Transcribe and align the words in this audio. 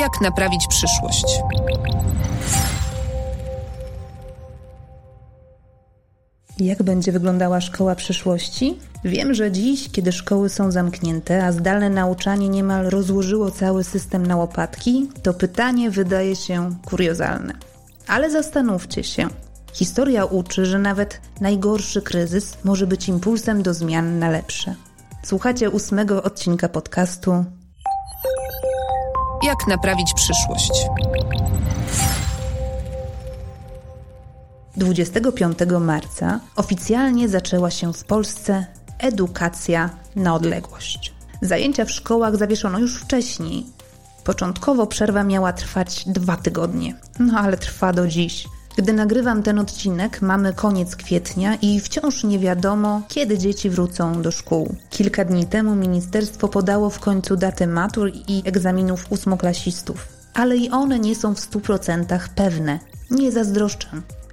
Jak 0.00 0.20
naprawić 0.20 0.66
przyszłość? 0.66 1.24
Jak 6.58 6.82
będzie 6.82 7.12
wyglądała 7.12 7.60
szkoła 7.60 7.94
przyszłości? 7.94 8.78
Wiem, 9.04 9.34
że 9.34 9.52
dziś, 9.52 9.90
kiedy 9.92 10.12
szkoły 10.12 10.48
są 10.48 10.70
zamknięte, 10.70 11.44
a 11.44 11.52
zdalne 11.52 11.90
nauczanie 11.90 12.48
niemal 12.48 12.86
rozłożyło 12.86 13.50
cały 13.50 13.84
system 13.84 14.26
na 14.26 14.36
łopatki, 14.36 15.08
to 15.22 15.34
pytanie 15.34 15.90
wydaje 15.90 16.36
się 16.36 16.70
kuriozalne. 16.84 17.54
Ale 18.06 18.30
zastanówcie 18.30 19.04
się. 19.04 19.28
Historia 19.72 20.24
uczy, 20.24 20.66
że 20.66 20.78
nawet 20.78 21.20
najgorszy 21.40 22.02
kryzys 22.02 22.58
może 22.64 22.86
być 22.86 23.08
impulsem 23.08 23.62
do 23.62 23.74
zmian 23.74 24.18
na 24.18 24.30
lepsze. 24.30 24.74
Słuchacie 25.22 25.70
ósmego 25.70 26.22
odcinka 26.22 26.68
podcastu 26.68 27.44
Jak 29.42 29.66
naprawić 29.66 30.14
przyszłość? 30.14 30.70
25 34.76 35.58
marca 35.80 36.40
oficjalnie 36.56 37.28
zaczęła 37.28 37.70
się 37.70 37.92
w 37.92 38.04
Polsce 38.04 38.66
edukacja 38.98 39.90
na 40.16 40.34
odległość. 40.34 41.12
Zajęcia 41.42 41.84
w 41.84 41.90
szkołach 41.90 42.36
zawieszono 42.36 42.78
już 42.78 43.00
wcześniej. 43.00 43.66
Początkowo 44.24 44.86
przerwa 44.86 45.24
miała 45.24 45.52
trwać 45.52 46.04
dwa 46.06 46.36
tygodnie, 46.36 46.94
no 47.18 47.38
ale 47.38 47.56
trwa 47.56 47.92
do 47.92 48.06
dziś. 48.06 48.48
Gdy 48.82 48.92
nagrywam 48.92 49.42
ten 49.42 49.58
odcinek, 49.58 50.22
mamy 50.22 50.54
koniec 50.54 50.96
kwietnia 50.96 51.54
i 51.62 51.80
wciąż 51.80 52.24
nie 52.24 52.38
wiadomo, 52.38 53.02
kiedy 53.08 53.38
dzieci 53.38 53.70
wrócą 53.70 54.22
do 54.22 54.30
szkół. 54.30 54.74
Kilka 54.90 55.24
dni 55.24 55.46
temu 55.46 55.74
ministerstwo 55.74 56.48
podało 56.48 56.90
w 56.90 57.00
końcu 57.00 57.36
daty 57.36 57.66
matur 57.66 58.12
i 58.28 58.42
egzaminów 58.44 59.12
ósmoklasistów, 59.12 60.08
ale 60.34 60.56
i 60.56 60.70
one 60.70 60.98
nie 60.98 61.14
są 61.14 61.34
w 61.34 61.38
100% 61.38 62.18
pewne. 62.34 62.78
Nie 63.10 63.32
zazdroszczę 63.32 63.88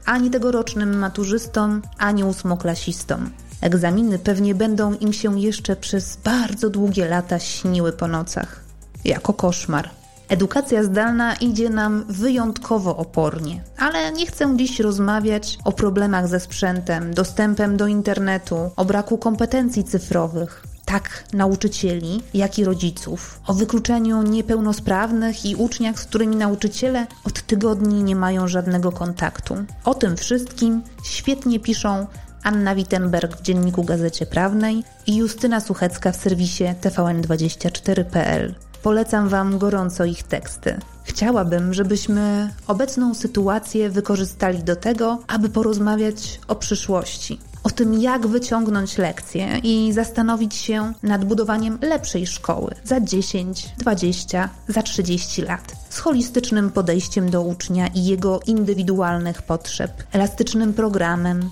ani 0.05 0.29
tegorocznym 0.29 0.97
maturzystom, 0.97 1.81
ani 1.97 2.23
ósmoklasistom. 2.23 3.29
Egzaminy 3.61 4.19
pewnie 4.19 4.55
będą 4.55 4.93
im 4.93 5.13
się 5.13 5.39
jeszcze 5.39 5.75
przez 5.75 6.17
bardzo 6.23 6.69
długie 6.69 7.07
lata 7.07 7.39
śniły 7.39 7.91
po 7.91 8.07
nocach. 8.07 8.61
Jako 9.05 9.33
koszmar. 9.33 9.96
Edukacja 10.29 10.83
zdalna 10.83 11.35
idzie 11.35 11.69
nam 11.69 12.05
wyjątkowo 12.09 12.97
opornie, 12.97 13.61
ale 13.77 14.11
nie 14.11 14.25
chcę 14.25 14.57
dziś 14.57 14.79
rozmawiać 14.79 15.57
o 15.65 15.71
problemach 15.71 16.27
ze 16.27 16.39
sprzętem, 16.39 17.13
dostępem 17.13 17.77
do 17.77 17.87
internetu, 17.87 18.71
o 18.75 18.85
braku 18.85 19.17
kompetencji 19.17 19.83
cyfrowych. 19.83 20.63
Tak 20.85 21.23
nauczycieli, 21.33 22.21
jak 22.33 22.59
i 22.59 22.65
rodziców, 22.65 23.41
o 23.47 23.53
wykluczeniu 23.53 24.21
niepełnosprawnych 24.21 25.45
i 25.45 25.55
uczniach, 25.55 25.99
z 25.99 26.05
którymi 26.05 26.35
nauczyciele 26.35 27.07
od 27.23 27.41
tygodni 27.41 28.03
nie 28.03 28.15
mają 28.15 28.47
żadnego 28.47 28.91
kontaktu. 28.91 29.55
O 29.85 29.93
tym 29.93 30.17
wszystkim 30.17 30.81
świetnie 31.03 31.59
piszą 31.59 32.07
Anna 32.43 32.75
Wittenberg 32.75 33.37
w 33.37 33.41
dzienniku 33.41 33.83
Gazecie 33.83 34.25
Prawnej 34.25 34.83
i 35.07 35.15
Justyna 35.15 35.59
Suchecka 35.59 36.11
w 36.11 36.15
serwisie 36.15 36.63
tvn24.pl. 36.81 38.55
Polecam 38.87 39.29
Wam 39.29 39.57
gorąco 39.57 40.05
ich 40.05 40.23
teksty. 40.23 40.79
Chciałabym, 41.03 41.73
żebyśmy 41.73 42.53
obecną 42.67 43.13
sytuację 43.13 43.89
wykorzystali 43.89 44.63
do 44.63 44.75
tego, 44.75 45.19
aby 45.27 45.49
porozmawiać 45.49 46.39
o 46.47 46.55
przyszłości. 46.55 47.39
O 47.63 47.69
tym, 47.69 47.93
jak 47.93 48.27
wyciągnąć 48.27 48.97
lekcje 48.97 49.59
i 49.63 49.93
zastanowić 49.93 50.55
się 50.55 50.93
nad 51.03 51.25
budowaniem 51.25 51.77
lepszej 51.81 52.27
szkoły 52.27 52.75
za 52.83 53.01
10, 53.01 53.69
20, 53.77 54.49
za 54.67 54.81
30 54.81 55.41
lat. 55.41 55.75
Z 55.89 55.99
holistycznym 55.99 56.71
podejściem 56.71 57.29
do 57.29 57.41
ucznia 57.41 57.87
i 57.87 58.05
jego 58.05 58.39
indywidualnych 58.45 59.41
potrzeb, 59.41 59.91
elastycznym 60.11 60.73
programem, 60.73 61.49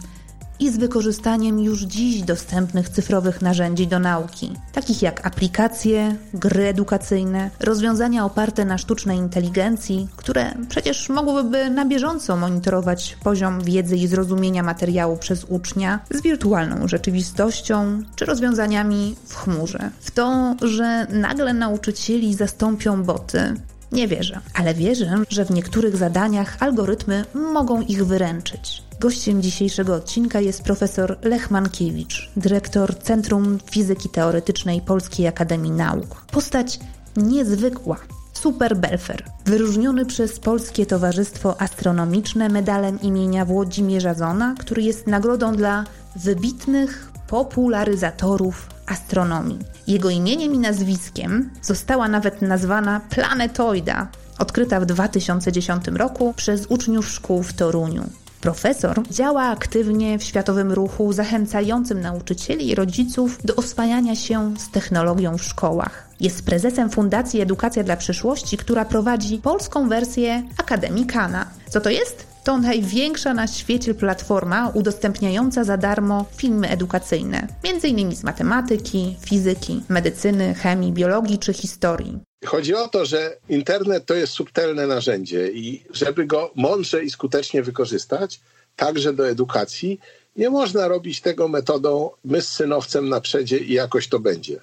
i 0.60 0.72
z 0.72 0.78
wykorzystaniem 0.78 1.60
już 1.60 1.82
dziś 1.82 2.22
dostępnych 2.22 2.90
cyfrowych 2.90 3.42
narzędzi 3.42 3.88
do 3.88 4.00
nauki, 4.00 4.54
takich 4.72 5.02
jak 5.02 5.28
aplikacje, 5.28 6.16
gry 6.34 6.64
edukacyjne, 6.64 7.50
rozwiązania 7.60 8.26
oparte 8.26 8.66
na 8.66 8.78
sztucznej 8.78 9.18
inteligencji, 9.18 10.08
które 10.16 10.54
przecież 10.70 11.10
mogłyby 11.10 11.70
na 11.70 11.86
bieżąco 11.86 12.38
monitorować 12.38 13.18
poziom 13.24 13.62
wiedzy 13.62 13.98
i 13.98 14.08
zrozumienia 14.08 14.64
materiału 14.64 15.18
przez 15.18 15.44
ucznia 15.44 16.00
z 16.12 16.22
wirtualną 16.22 16.88
rzeczywistością 16.88 18.04
czy 18.16 18.26
rozwiązaniami 18.26 19.16
w 19.26 19.36
chmurze. 19.36 19.90
W 20.00 20.12
to, 20.12 20.56
że 20.62 21.08
nagle 21.10 21.54
nauczycieli 21.54 22.34
zastąpią 22.34 23.04
boty, 23.04 23.54
nie 23.92 24.08
wierzę, 24.08 24.40
ale 24.54 24.74
wierzę, 24.74 25.16
że 25.30 25.46
w 25.46 25.52
niektórych 25.52 25.98
zadaniach 25.98 26.58
algorytmy 26.60 27.26
mogą 27.34 27.82
ich 27.82 28.06
wyręczyć. 28.06 28.85
Gościem 29.00 29.42
dzisiejszego 29.42 29.96
odcinka 29.96 30.40
jest 30.40 30.64
profesor 30.64 31.18
Lech 31.22 31.52
Mankiewicz, 31.52 32.32
dyrektor 32.38 33.00
Centrum 33.00 33.58
Fizyki 33.72 34.10
Teoretycznej 34.10 34.82
Polskiej 34.82 35.28
Akademii 35.28 35.72
Nauk. 35.72 36.26
Postać 36.32 36.80
niezwykła, 37.18 37.98
Super 38.34 38.78
Belfer, 38.78 39.24
wyróżniony 39.46 40.06
przez 40.06 40.40
Polskie 40.40 40.86
Towarzystwo 40.86 41.62
Astronomiczne 41.62 42.50
medalem 42.50 43.02
imienia 43.02 43.46
Włodzimierza 43.46 44.14
Zona, 44.14 44.56
który 44.60 44.82
jest 44.82 45.08
nagrodą 45.08 45.56
dla 45.56 45.84
wybitnych 46.16 47.12
popularyzatorów 47.28 48.70
astronomii. 48.86 49.60
Jego 49.88 50.10
imieniem 50.10 50.54
i 50.54 50.60
nazwiskiem 50.60 51.50
została 51.62 52.08
nawet 52.08 52.42
nazwana 52.42 53.02
planetoida, 53.10 54.08
odkryta 54.40 54.80
w 54.80 54.86
2010 54.86 55.88
roku 55.88 56.34
przez 56.34 56.66
uczniów 56.66 57.10
szkół 57.10 57.44
w 57.44 57.54
Toruniu. 57.54 58.10
Profesor 58.46 59.04
działa 59.12 59.44
aktywnie 59.44 60.20
w 60.20 60.24
światowym 60.24 60.72
ruchu 60.72 61.14
zachęcającym 61.14 62.02
nauczycieli 62.02 62.70
i 62.70 62.76
rodziców 62.76 63.40
do 63.44 63.56
oswajania 63.56 64.16
się 64.16 64.54
z 64.58 64.70
technologią 64.70 65.38
w 65.38 65.44
szkołach. 65.44 66.10
Jest 66.20 66.46
prezesem 66.46 66.90
Fundacji 66.90 67.42
Edukacja 67.42 67.84
dla 67.84 67.98
Przyszłości, 67.98 68.58
która 68.58 68.86
prowadzi 68.86 69.38
polską 69.38 69.90
wersję 69.90 70.44
Akademii 70.58 71.06
Kana. 71.06 71.46
Co 71.70 71.82
to 71.82 71.90
jest? 71.90 72.35
To 72.46 72.58
największa 72.58 73.34
na 73.34 73.48
świecie 73.48 73.94
platforma 73.94 74.72
udostępniająca 74.74 75.64
za 75.64 75.78
darmo 75.78 76.26
filmy 76.38 76.70
edukacyjne, 76.70 77.48
m.in. 77.64 78.16
z 78.16 78.24
matematyki, 78.24 79.16
fizyki, 79.26 79.84
medycyny, 79.90 80.54
chemii, 80.54 80.94
biologii 80.94 81.40
czy 81.40 81.54
historii. 81.54 82.20
Chodzi 82.46 82.76
o 82.76 82.88
to, 82.88 83.06
że 83.06 83.38
internet 83.50 84.06
to 84.06 84.14
jest 84.14 84.34
subtelne 84.34 84.88
narzędzie 84.88 85.52
i 85.52 85.84
żeby 85.94 86.26
go 86.26 86.52
mądrze 86.56 87.04
i 87.04 87.10
skutecznie 87.10 87.64
wykorzystać, 87.64 88.40
także 88.76 89.14
do 89.14 89.30
edukacji, 89.30 90.00
nie 90.36 90.50
można 90.50 90.88
robić 90.88 91.22
tego 91.22 91.48
metodą 91.48 92.10
my 92.26 92.42
z 92.42 92.48
synowcem 92.48 93.10
na 93.10 93.22
przedzie 93.22 93.58
i 93.58 93.74
jakoś 93.74 94.08
to 94.08 94.20
będzie. 94.20 94.60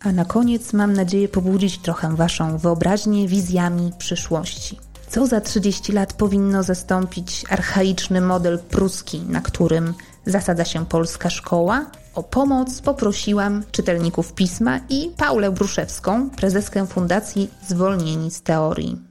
A 0.00 0.12
na 0.12 0.24
koniec 0.24 0.72
mam 0.72 0.92
nadzieję 0.92 1.28
pobudzić 1.28 1.78
trochę 1.78 2.16
Waszą 2.16 2.58
wyobraźnię 2.58 3.28
wizjami 3.28 3.92
przyszłości. 3.98 4.78
Co 5.10 5.26
za 5.26 5.40
30 5.40 5.92
lat 5.92 6.12
powinno 6.12 6.62
zastąpić 6.62 7.44
archaiczny 7.50 8.20
model 8.20 8.58
pruski, 8.58 9.20
na 9.20 9.40
którym 9.40 9.94
zasadza 10.26 10.64
się 10.64 10.86
polska 10.86 11.30
szkoła? 11.30 11.86
O 12.14 12.22
pomoc 12.22 12.80
poprosiłam 12.80 13.62
czytelników 13.72 14.32
pisma 14.32 14.80
i 14.88 15.10
Paulę 15.16 15.50
Bruszewską, 15.50 16.30
prezeskę 16.30 16.86
Fundacji 16.86 17.50
Zwolnieni 17.68 18.30
z 18.30 18.42
Teorii. 18.42 19.08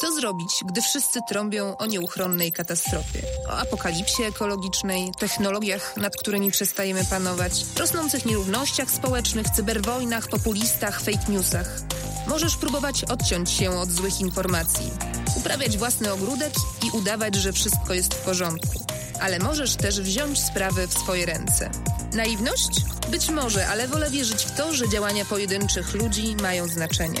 Co 0.00 0.12
zrobić, 0.12 0.48
gdy 0.68 0.82
wszyscy 0.82 1.20
trąbią 1.28 1.76
o 1.76 1.86
nieuchronnej 1.86 2.52
katastrofie? 2.52 3.22
O 3.48 3.52
apokalipsie 3.52 4.22
ekologicznej, 4.22 5.12
technologiach, 5.18 5.96
nad 5.96 6.16
którymi 6.16 6.50
przestajemy 6.50 7.04
panować, 7.10 7.64
rosnących 7.78 8.26
nierównościach 8.26 8.90
społecznych, 8.90 9.46
cyberwojnach, 9.50 10.28
populistach, 10.28 11.00
fake 11.00 11.32
newsach. 11.32 11.80
Możesz 12.26 12.56
próbować 12.56 13.04
odciąć 13.04 13.50
się 13.50 13.70
od 13.70 13.90
złych 13.90 14.20
informacji, 14.20 14.90
uprawiać 15.36 15.78
własny 15.78 16.12
ogródek 16.12 16.52
i 16.86 16.90
udawać, 16.90 17.34
że 17.34 17.52
wszystko 17.52 17.94
jest 17.94 18.14
w 18.14 18.24
porządku. 18.24 18.84
Ale 19.20 19.38
możesz 19.38 19.76
też 19.76 20.00
wziąć 20.00 20.38
sprawy 20.38 20.86
w 20.86 20.92
swoje 20.92 21.26
ręce. 21.26 21.70
Naiwność? 22.12 22.80
Być 23.10 23.30
może, 23.30 23.68
ale 23.68 23.88
wolę 23.88 24.10
wierzyć 24.10 24.42
w 24.42 24.56
to, 24.56 24.72
że 24.72 24.88
działania 24.88 25.24
pojedynczych 25.24 25.94
ludzi 25.94 26.36
mają 26.42 26.68
znaczenie. 26.68 27.20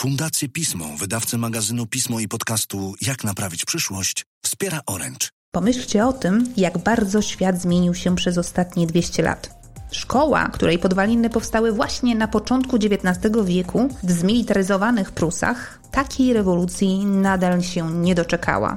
Fundację 0.00 0.48
Pismo, 0.48 0.84
wydawcę 0.98 1.38
magazynu 1.38 1.86
Pismo 1.86 2.20
i 2.20 2.28
podcastu 2.28 2.94
Jak 3.00 3.24
naprawić 3.24 3.64
przyszłość, 3.64 4.26
wspiera 4.42 4.80
Orange. 4.86 5.28
Pomyślcie 5.50 6.06
o 6.06 6.12
tym, 6.12 6.52
jak 6.56 6.78
bardzo 6.78 7.22
świat 7.22 7.60
zmienił 7.60 7.94
się 7.94 8.16
przez 8.16 8.38
ostatnie 8.38 8.86
200 8.86 9.22
lat. 9.22 9.50
Szkoła, 9.90 10.48
której 10.48 10.78
podwaliny 10.78 11.30
powstały 11.30 11.72
właśnie 11.72 12.14
na 12.14 12.28
początku 12.28 12.76
XIX 12.76 13.34
wieku 13.44 13.88
w 14.02 14.10
zmilitaryzowanych 14.10 15.12
Prusach, 15.12 15.80
takiej 15.90 16.32
rewolucji 16.32 17.06
nadal 17.06 17.62
się 17.62 17.90
nie 17.90 18.14
doczekała. 18.14 18.76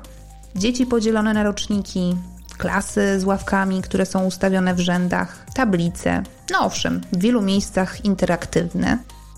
Dzieci 0.56 0.86
podzielone 0.86 1.34
na 1.34 1.44
roczniki, 1.44 2.16
klasy 2.58 3.20
z 3.20 3.24
ławkami, 3.24 3.82
które 3.82 4.06
są 4.06 4.26
ustawione 4.26 4.76
w 4.76 4.80
rzędach, 4.80 5.46
tablice. 5.54 6.24
No 6.52 6.60
owszem, 6.60 7.02
w 7.14 7.20
wielu 7.20 7.42
miejscach 7.42 8.06
interaktywne, 8.06 8.98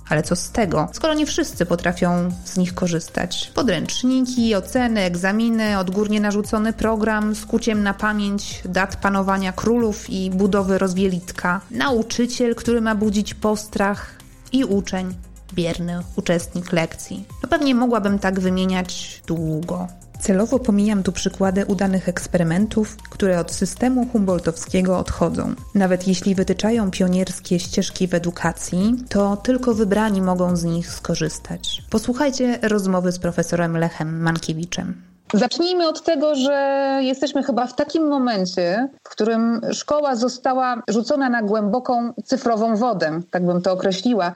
ale 0.10 0.24
co 0.24 0.36
z 0.36 0.52
tego, 0.52 0.88
skoro 0.94 1.14
nie 1.14 1.26
wszyscy 1.26 1.66
potrafią 1.66 2.32
z 2.46 2.58
nich 2.58 2.74
korzystać? 2.74 3.52
Podręczniki, 3.56 4.56
oceny, 4.56 5.02
egzaminy, 5.02 5.80
odgórnie 5.80 6.22
narzucony 6.22 6.74
program 6.74 7.36
z 7.36 7.46
kuciem 7.46 7.84
na 7.84 7.94
pamięć 7.94 8.62
dat 8.66 8.96
panowania 8.96 9.52
królów 9.54 10.10
i 10.10 10.30
budowy 10.30 10.78
rozwielitka, 10.78 11.62
nauczyciel, 11.72 12.56
który 12.56 12.82
ma 12.82 12.96
budzić 12.96 13.34
postrach 13.34 14.16
i 14.52 14.66
uczeń, 14.66 15.14
bierny 15.54 16.00
uczestnik 16.16 16.72
lekcji. 16.72 17.26
No 17.44 17.50
pewnie 17.50 17.76
mogłabym 17.76 18.20
tak 18.20 18.40
wymieniać 18.40 19.22
długo. 19.28 19.88
Celowo 20.20 20.60
pomijam 20.60 21.04
tu 21.04 21.12
przykłady 21.12 21.66
udanych 21.66 22.10
eksperymentów, 22.10 22.98
które 23.10 23.40
od 23.40 23.52
systemu 23.52 24.06
humboldtowskiego 24.06 24.98
odchodzą. 24.98 25.56
Nawet 25.76 26.08
jeśli 26.08 26.36
wytyczają 26.36 26.92
pionierskie 26.92 27.60
ścieżki 27.60 28.08
w 28.08 28.14
edukacji, 28.14 28.96
to 29.10 29.38
tylko 29.38 29.74
wybrani 29.74 30.22
mogą 30.22 30.56
z 30.56 30.64
nich 30.64 30.92
skorzystać. 30.92 31.84
Posłuchajcie 31.90 32.60
rozmowy 32.62 33.12
z 33.12 33.20
profesorem 33.20 33.78
Lechem 33.78 34.22
Mankiewiczem. 34.22 35.02
Zacznijmy 35.34 35.88
od 35.88 36.04
tego, 36.04 36.36
że 36.36 37.00
jesteśmy 37.02 37.44
chyba 37.44 37.68
w 37.68 37.76
takim 37.76 38.08
momencie, 38.08 38.90
w 39.04 39.10
którym 39.10 39.62
szkoła 39.74 40.16
została 40.16 40.82
rzucona 40.88 41.30
na 41.30 41.44
głęboką 41.44 42.14
cyfrową 42.26 42.76
wodę, 42.76 43.20
tak 43.32 43.46
bym 43.46 43.62
to 43.62 43.72
określiła. 43.72 44.36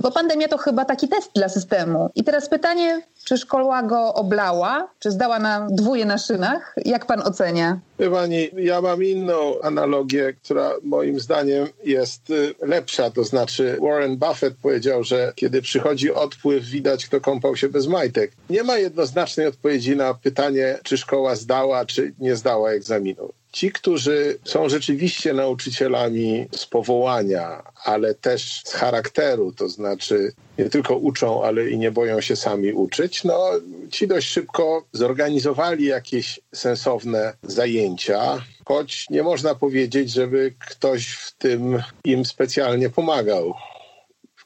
Bo 0.00 0.10
pandemia 0.10 0.48
to 0.48 0.58
chyba 0.58 0.84
taki 0.84 1.08
test 1.08 1.30
dla 1.34 1.48
systemu. 1.48 2.10
I 2.14 2.24
teraz 2.24 2.48
pytanie, 2.48 3.02
czy 3.24 3.38
szkoła 3.38 3.82
go 3.82 4.14
oblała, 4.14 4.88
czy 4.98 5.10
zdała 5.10 5.38
na 5.38 5.66
dwóje 5.70 6.04
na 6.04 6.18
szynach? 6.18 6.74
Jak 6.84 7.06
pan 7.06 7.22
ocenia? 7.22 7.78
Pani, 8.12 8.50
ja 8.56 8.80
mam 8.80 9.04
inną 9.04 9.60
analogię, 9.62 10.32
która 10.32 10.70
moim 10.82 11.20
zdaniem 11.20 11.68
jest 11.84 12.30
y, 12.30 12.54
lepsza. 12.62 13.10
To 13.10 13.24
znaczy, 13.24 13.78
Warren 13.82 14.16
Buffett 14.16 14.54
powiedział, 14.62 15.04
że 15.04 15.32
kiedy 15.36 15.62
przychodzi 15.62 16.14
odpływ, 16.14 16.64
widać, 16.64 17.06
kto 17.06 17.20
kąpał 17.20 17.56
się 17.56 17.68
bez 17.68 17.86
majtek. 17.86 18.32
Nie 18.50 18.62
ma 18.62 18.78
jednoznacznej 18.78 19.46
odpowiedzi 19.46 19.96
na 19.96 20.14
pytanie, 20.14 20.78
czy 20.82 20.98
szkoła 20.98 21.34
zdała, 21.34 21.86
czy 21.86 22.14
nie 22.18 22.36
zdała 22.36 22.70
egzaminu. 22.70 23.32
Ci, 23.52 23.72
którzy 23.72 24.38
są 24.44 24.68
rzeczywiście 24.68 25.32
nauczycielami 25.32 26.46
z 26.56 26.66
powołania, 26.66 27.62
ale 27.84 28.14
też 28.14 28.62
z 28.64 28.72
charakteru, 28.72 29.52
to 29.52 29.68
znaczy 29.68 30.32
nie 30.58 30.70
tylko 30.70 30.96
uczą, 30.96 31.44
ale 31.44 31.70
i 31.70 31.78
nie 31.78 31.90
boją 31.90 32.20
się 32.20 32.36
sami 32.36 32.72
uczyć, 32.72 33.24
no 33.24 33.50
ci 33.90 34.06
dość 34.06 34.28
szybko 34.28 34.84
zorganizowali 34.92 35.84
jakieś 35.84 36.40
sensowne 36.54 37.32
zajęcia, 37.42 38.44
choć 38.64 39.06
nie 39.10 39.22
można 39.22 39.54
powiedzieć, 39.54 40.10
żeby 40.10 40.54
ktoś 40.58 41.08
w 41.08 41.32
tym 41.32 41.82
im 42.04 42.24
specjalnie 42.24 42.90
pomagał 42.90 43.54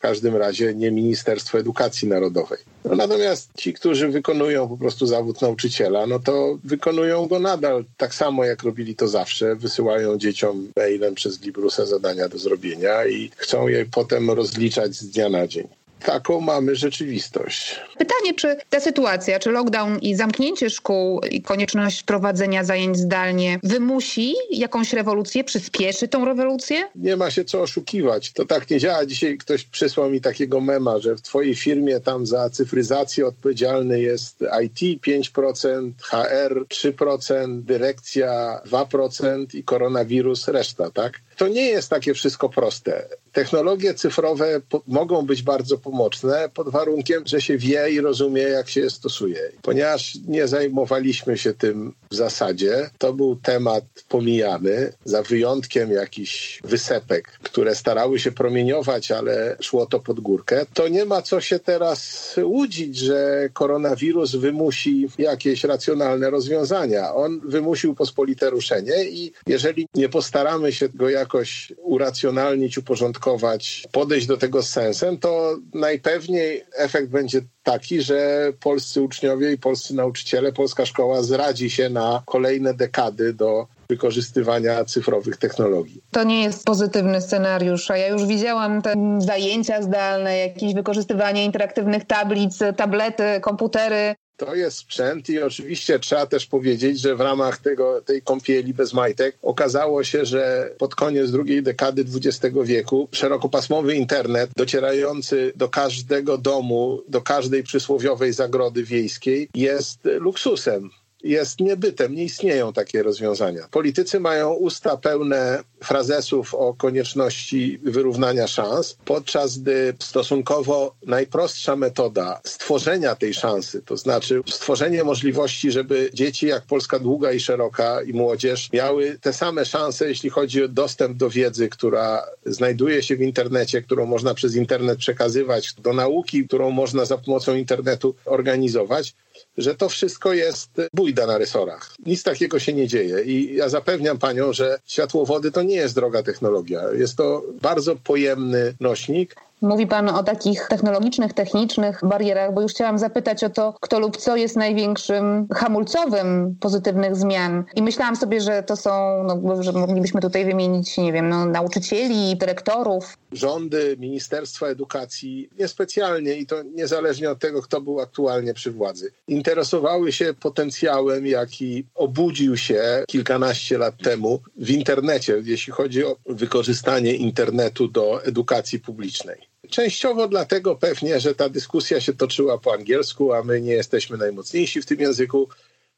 każdym 0.08 0.36
razie 0.36 0.74
nie 0.74 0.90
Ministerstwo 0.90 1.58
Edukacji 1.58 2.08
Narodowej. 2.08 2.58
No 2.84 2.94
natomiast 2.94 3.50
ci, 3.56 3.72
którzy 3.72 4.08
wykonują 4.08 4.68
po 4.68 4.76
prostu 4.76 5.06
zawód 5.06 5.42
nauczyciela, 5.42 6.06
no 6.06 6.18
to 6.18 6.58
wykonują 6.64 7.26
go 7.26 7.38
nadal 7.38 7.84
tak 7.96 8.14
samo, 8.14 8.44
jak 8.44 8.62
robili 8.62 8.96
to 8.96 9.08
zawsze. 9.08 9.56
Wysyłają 9.56 10.18
dzieciom 10.18 10.72
mailem 10.76 11.14
przez 11.14 11.42
Librusa 11.42 11.86
zadania 11.86 12.28
do 12.28 12.38
zrobienia 12.38 13.06
i 13.06 13.30
chcą 13.36 13.68
je 13.68 13.86
potem 13.86 14.30
rozliczać 14.30 14.94
z 14.94 15.10
dnia 15.10 15.28
na 15.28 15.46
dzień 15.46 15.68
taką 16.04 16.40
mamy 16.40 16.76
rzeczywistość. 16.76 17.80
Pytanie, 17.98 18.34
czy 18.34 18.56
ta 18.70 18.80
sytuacja, 18.80 19.38
czy 19.38 19.50
lockdown 19.50 19.98
i 19.98 20.14
zamknięcie 20.14 20.70
szkół 20.70 21.20
i 21.30 21.42
konieczność 21.42 22.02
prowadzenia 22.02 22.64
zajęć 22.64 22.96
zdalnie 22.96 23.58
wymusi 23.62 24.34
jakąś 24.50 24.92
rewolucję, 24.92 25.44
przyspieszy 25.44 26.08
tą 26.08 26.24
rewolucję? 26.24 26.88
Nie 26.94 27.16
ma 27.16 27.30
się 27.30 27.44
co 27.44 27.62
oszukiwać. 27.62 28.32
To 28.32 28.44
tak 28.44 28.70
nie 28.70 28.78
działa. 28.78 29.06
Dzisiaj 29.06 29.38
ktoś 29.38 29.64
przysłał 29.64 30.10
mi 30.10 30.20
takiego 30.20 30.60
mema, 30.60 30.98
że 30.98 31.16
w 31.16 31.22
twojej 31.22 31.54
firmie 31.54 32.00
tam 32.00 32.26
za 32.26 32.50
cyfryzację 32.50 33.26
odpowiedzialny 33.26 34.00
jest 34.00 34.44
IT 34.64 35.02
5%, 35.02 35.90
HR 36.02 36.64
3%, 36.68 37.60
dyrekcja 37.62 38.60
2% 38.66 39.54
i 39.54 39.64
koronawirus 39.64 40.48
reszta, 40.48 40.90
tak? 40.90 41.20
To 41.36 41.48
nie 41.48 41.66
jest 41.66 41.90
takie 41.90 42.14
wszystko 42.14 42.48
proste. 42.48 43.08
Technologie 43.32 43.94
cyfrowe 43.94 44.60
mogą 44.86 45.26
być 45.26 45.42
bardzo 45.42 45.78
pomocne 45.78 46.48
pod 46.54 46.68
warunkiem, 46.68 47.22
że 47.26 47.40
się 47.40 47.58
wie 47.58 47.90
i 47.90 48.00
rozumie, 48.00 48.42
jak 48.42 48.68
się 48.68 48.80
je 48.80 48.90
stosuje. 48.90 49.52
Ponieważ 49.62 50.18
nie 50.28 50.48
zajmowaliśmy 50.48 51.38
się 51.38 51.54
tym 51.54 51.94
w 52.10 52.14
zasadzie, 52.14 52.90
to 52.98 53.12
był 53.12 53.36
temat 53.36 53.84
pomijany, 54.08 54.92
za 55.04 55.22
wyjątkiem 55.22 55.90
jakichś 55.90 56.60
wysepek, 56.64 57.38
które 57.42 57.74
starały 57.74 58.18
się 58.18 58.32
promieniować, 58.32 59.10
ale 59.10 59.56
szło 59.60 59.86
to 59.86 60.00
pod 60.00 60.20
górkę. 60.20 60.66
To 60.74 60.88
nie 60.88 61.04
ma 61.04 61.22
co 61.22 61.40
się 61.40 61.58
teraz 61.58 62.30
łudzić, 62.42 62.98
że 62.98 63.48
koronawirus 63.52 64.34
wymusi 64.34 65.08
jakieś 65.18 65.64
racjonalne 65.64 66.30
rozwiązania. 66.30 67.14
On 67.14 67.40
wymusił 67.44 67.94
pospolite 67.94 68.50
ruszenie 68.50 69.04
i 69.04 69.32
jeżeli 69.46 69.88
nie 69.94 70.08
postaramy 70.08 70.72
się 70.72 70.88
go 70.88 71.10
jakoś 71.26 71.72
uracjonalnić, 71.82 72.78
uporządkować, 72.78 73.84
podejść 73.92 74.26
do 74.26 74.36
tego 74.36 74.62
z 74.62 74.70
sensem, 74.70 75.18
to 75.18 75.56
najpewniej 75.74 76.64
efekt 76.76 77.08
będzie 77.08 77.40
taki, 77.62 78.02
że 78.02 78.52
polscy 78.60 79.02
uczniowie 79.02 79.52
i 79.52 79.58
polscy 79.58 79.94
nauczyciele, 79.94 80.52
polska 80.52 80.86
szkoła 80.86 81.22
zradzi 81.22 81.70
się 81.70 81.90
na 81.90 82.22
kolejne 82.26 82.74
dekady 82.74 83.32
do 83.32 83.66
wykorzystywania 83.88 84.84
cyfrowych 84.84 85.36
technologii. 85.36 86.02
To 86.10 86.24
nie 86.24 86.42
jest 86.42 86.64
pozytywny 86.64 87.20
scenariusz, 87.20 87.90
a 87.90 87.96
ja 87.96 88.08
już 88.08 88.26
widziałam 88.26 88.82
te 88.82 88.94
zajęcia 89.18 89.82
zdalne, 89.82 90.38
jakieś 90.38 90.74
wykorzystywanie 90.74 91.44
interaktywnych 91.44 92.04
tablic, 92.04 92.58
tablety, 92.76 93.40
komputery. 93.40 94.14
To 94.36 94.54
jest 94.54 94.76
sprzęt 94.76 95.28
i 95.28 95.42
oczywiście 95.42 95.98
trzeba 95.98 96.26
też 96.26 96.46
powiedzieć, 96.46 97.00
że 97.00 97.16
w 97.16 97.20
ramach 97.20 97.58
tego, 97.58 98.00
tej 98.00 98.22
kąpieli 98.22 98.74
bez 98.74 98.92
majtek 98.92 99.38
okazało 99.42 100.04
się, 100.04 100.24
że 100.24 100.70
pod 100.78 100.94
koniec 100.94 101.30
drugiej 101.30 101.62
dekady 101.62 102.04
XX 102.14 102.56
wieku 102.64 103.08
szerokopasmowy 103.12 103.94
internet 103.94 104.50
docierający 104.56 105.52
do 105.56 105.68
każdego 105.68 106.38
domu, 106.38 107.02
do 107.08 107.22
każdej 107.22 107.62
przysłowiowej 107.62 108.32
zagrody 108.32 108.84
wiejskiej 108.84 109.48
jest 109.54 109.98
luksusem 110.04 110.90
jest 111.26 111.60
niebytem, 111.60 112.14
nie 112.14 112.24
istnieją 112.24 112.72
takie 112.72 113.02
rozwiązania. 113.02 113.68
Politycy 113.70 114.20
mają 114.20 114.52
usta 114.52 114.96
pełne 114.96 115.62
frazesów 115.84 116.54
o 116.54 116.74
konieczności 116.74 117.78
wyrównania 117.82 118.46
szans, 118.46 118.96
podczas 119.04 119.58
gdy 119.58 119.94
stosunkowo 119.98 120.94
najprostsza 121.06 121.76
metoda 121.76 122.40
stworzenia 122.44 123.14
tej 123.14 123.34
szansy, 123.34 123.82
to 123.82 123.96
znaczy 123.96 124.42
stworzenie 124.48 125.04
możliwości, 125.04 125.72
żeby 125.72 126.10
dzieci 126.14 126.46
jak 126.46 126.62
Polska 126.66 126.98
długa 126.98 127.32
i 127.32 127.40
szeroka 127.40 128.02
i 128.02 128.12
młodzież 128.12 128.72
miały 128.72 129.18
te 129.20 129.32
same 129.32 129.64
szanse, 129.64 130.08
jeśli 130.08 130.30
chodzi 130.30 130.64
o 130.64 130.68
dostęp 130.68 131.16
do 131.16 131.30
wiedzy, 131.30 131.68
która 131.68 132.26
znajduje 132.46 133.02
się 133.02 133.16
w 133.16 133.20
internecie, 133.20 133.82
którą 133.82 134.06
można 134.06 134.34
przez 134.34 134.56
internet 134.56 134.98
przekazywać, 134.98 135.74
do 135.74 135.92
nauki, 135.92 136.46
którą 136.46 136.70
można 136.70 137.04
za 137.04 137.18
pomocą 137.18 137.54
internetu 137.54 138.14
organizować, 138.24 139.14
że 139.58 139.74
to 139.74 139.88
wszystko 139.88 140.32
jest 140.32 140.70
bójda 140.94 141.26
na 141.26 141.38
rysorach. 141.38 141.94
Nic 142.06 142.22
takiego 142.22 142.58
się 142.58 142.72
nie 142.72 142.88
dzieje 142.88 143.24
i 143.24 143.56
ja 143.56 143.68
zapewniam 143.68 144.18
panią, 144.18 144.52
że 144.52 144.78
światłowody 144.86 145.52
to 145.52 145.62
nie 145.62 145.76
jest 145.76 145.94
droga 145.94 146.22
technologia. 146.22 146.82
Jest 146.92 147.16
to 147.16 147.42
bardzo 147.62 147.96
pojemny 147.96 148.74
nośnik, 148.80 149.36
Mówi 149.62 149.86
Pan 149.86 150.08
o 150.08 150.22
takich 150.22 150.66
technologicznych, 150.68 151.32
technicznych 151.32 152.00
barierach, 152.04 152.54
bo 152.54 152.62
już 152.62 152.72
chciałam 152.72 152.98
zapytać 152.98 153.44
o 153.44 153.50
to, 153.50 153.74
kto 153.80 154.00
lub 154.00 154.16
co 154.16 154.36
jest 154.36 154.56
największym 154.56 155.48
hamulcowym 155.54 156.56
pozytywnych 156.60 157.16
zmian. 157.16 157.64
I 157.74 157.82
myślałam 157.82 158.16
sobie, 158.16 158.40
że 158.40 158.62
to 158.62 158.76
są, 158.76 158.90
no, 159.24 159.62
że 159.62 159.72
moglibyśmy 159.72 160.20
tutaj 160.20 160.44
wymienić, 160.44 160.98
nie 160.98 161.12
wiem, 161.12 161.28
no, 161.28 161.46
nauczycieli, 161.46 162.36
dyrektorów. 162.36 163.18
Rządy, 163.32 163.96
Ministerstwa 163.98 164.66
Edukacji 164.66 165.48
niespecjalnie 165.58 166.34
i 166.34 166.46
to 166.46 166.62
niezależnie 166.62 167.30
od 167.30 167.38
tego, 167.38 167.62
kto 167.62 167.80
był 167.80 168.00
aktualnie 168.00 168.54
przy 168.54 168.70
władzy, 168.70 169.12
interesowały 169.28 170.12
się 170.12 170.34
potencjałem, 170.40 171.26
jaki 171.26 171.84
obudził 171.94 172.56
się 172.56 173.04
kilkanaście 173.06 173.78
lat 173.78 173.94
temu 174.04 174.40
w 174.56 174.70
internecie, 174.70 175.42
jeśli 175.44 175.72
chodzi 175.72 176.04
o 176.04 176.16
wykorzystanie 176.26 177.14
internetu 177.14 177.88
do 177.88 178.24
edukacji 178.24 178.80
publicznej 178.80 179.45
Częściowo 179.70 180.28
dlatego 180.28 180.76
pewnie, 180.76 181.20
że 181.20 181.34
ta 181.34 181.48
dyskusja 181.48 182.00
się 182.00 182.14
toczyła 182.14 182.58
po 182.58 182.72
angielsku, 182.72 183.32
a 183.32 183.42
my 183.42 183.60
nie 183.60 183.72
jesteśmy 183.72 184.16
najmocniejsi 184.16 184.82
w 184.82 184.86
tym 184.86 185.00
języku. 185.00 185.48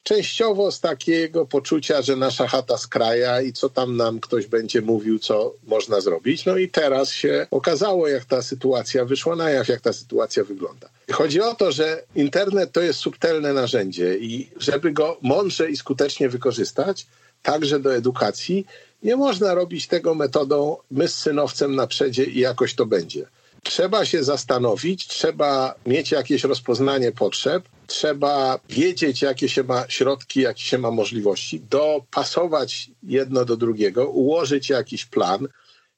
Częściowo 0.02 0.72
z 0.72 0.80
takiego 0.80 1.46
poczucia, 1.46 2.02
że 2.02 2.16
nasza 2.16 2.48
chata 2.48 2.78
z 2.78 2.86
kraja 2.86 3.42
i 3.42 3.52
co 3.52 3.68
tam 3.68 3.96
nam 3.96 4.20
ktoś 4.20 4.46
będzie 4.46 4.82
mówił, 4.82 5.18
co 5.18 5.54
można 5.66 6.00
zrobić. 6.00 6.44
No 6.44 6.56
i 6.56 6.68
teraz 6.68 7.10
się 7.10 7.46
okazało, 7.50 8.08
jak 8.08 8.24
ta 8.24 8.42
sytuacja 8.42 9.04
wyszła 9.04 9.36
na 9.36 9.50
jaw, 9.50 9.68
jak 9.68 9.80
ta 9.80 9.92
sytuacja 9.92 10.44
wygląda. 10.44 10.88
Chodzi 11.12 11.40
o 11.40 11.54
to, 11.54 11.72
że 11.72 12.02
internet 12.14 12.72
to 12.72 12.80
jest 12.80 12.98
subtelne 12.98 13.52
narzędzie 13.52 14.18
i 14.18 14.50
żeby 14.58 14.92
go 14.92 15.16
mądrze 15.22 15.70
i 15.70 15.76
skutecznie 15.76 16.28
wykorzystać, 16.28 17.06
także 17.42 17.80
do 17.80 17.94
edukacji, 17.94 18.66
nie 19.02 19.16
można 19.16 19.54
robić 19.54 19.86
tego 19.86 20.14
metodą 20.14 20.76
my 20.90 21.08
z 21.08 21.14
synowcem 21.14 21.74
na 21.74 21.86
przedzie 21.86 22.24
i 22.24 22.40
jakoś 22.40 22.74
to 22.74 22.86
będzie. 22.86 23.26
Trzeba 23.62 24.04
się 24.04 24.24
zastanowić, 24.24 25.06
trzeba 25.06 25.74
mieć 25.86 26.10
jakieś 26.10 26.44
rozpoznanie 26.44 27.12
potrzeb, 27.12 27.68
trzeba 27.86 28.60
wiedzieć, 28.68 29.22
jakie 29.22 29.48
się 29.48 29.64
ma 29.64 29.84
środki, 29.88 30.40
jakie 30.40 30.62
się 30.62 30.78
ma 30.78 30.90
możliwości, 30.90 31.60
dopasować 31.70 32.90
jedno 33.02 33.44
do 33.44 33.56
drugiego, 33.56 34.08
ułożyć 34.08 34.68
jakiś 34.68 35.04
plan 35.04 35.48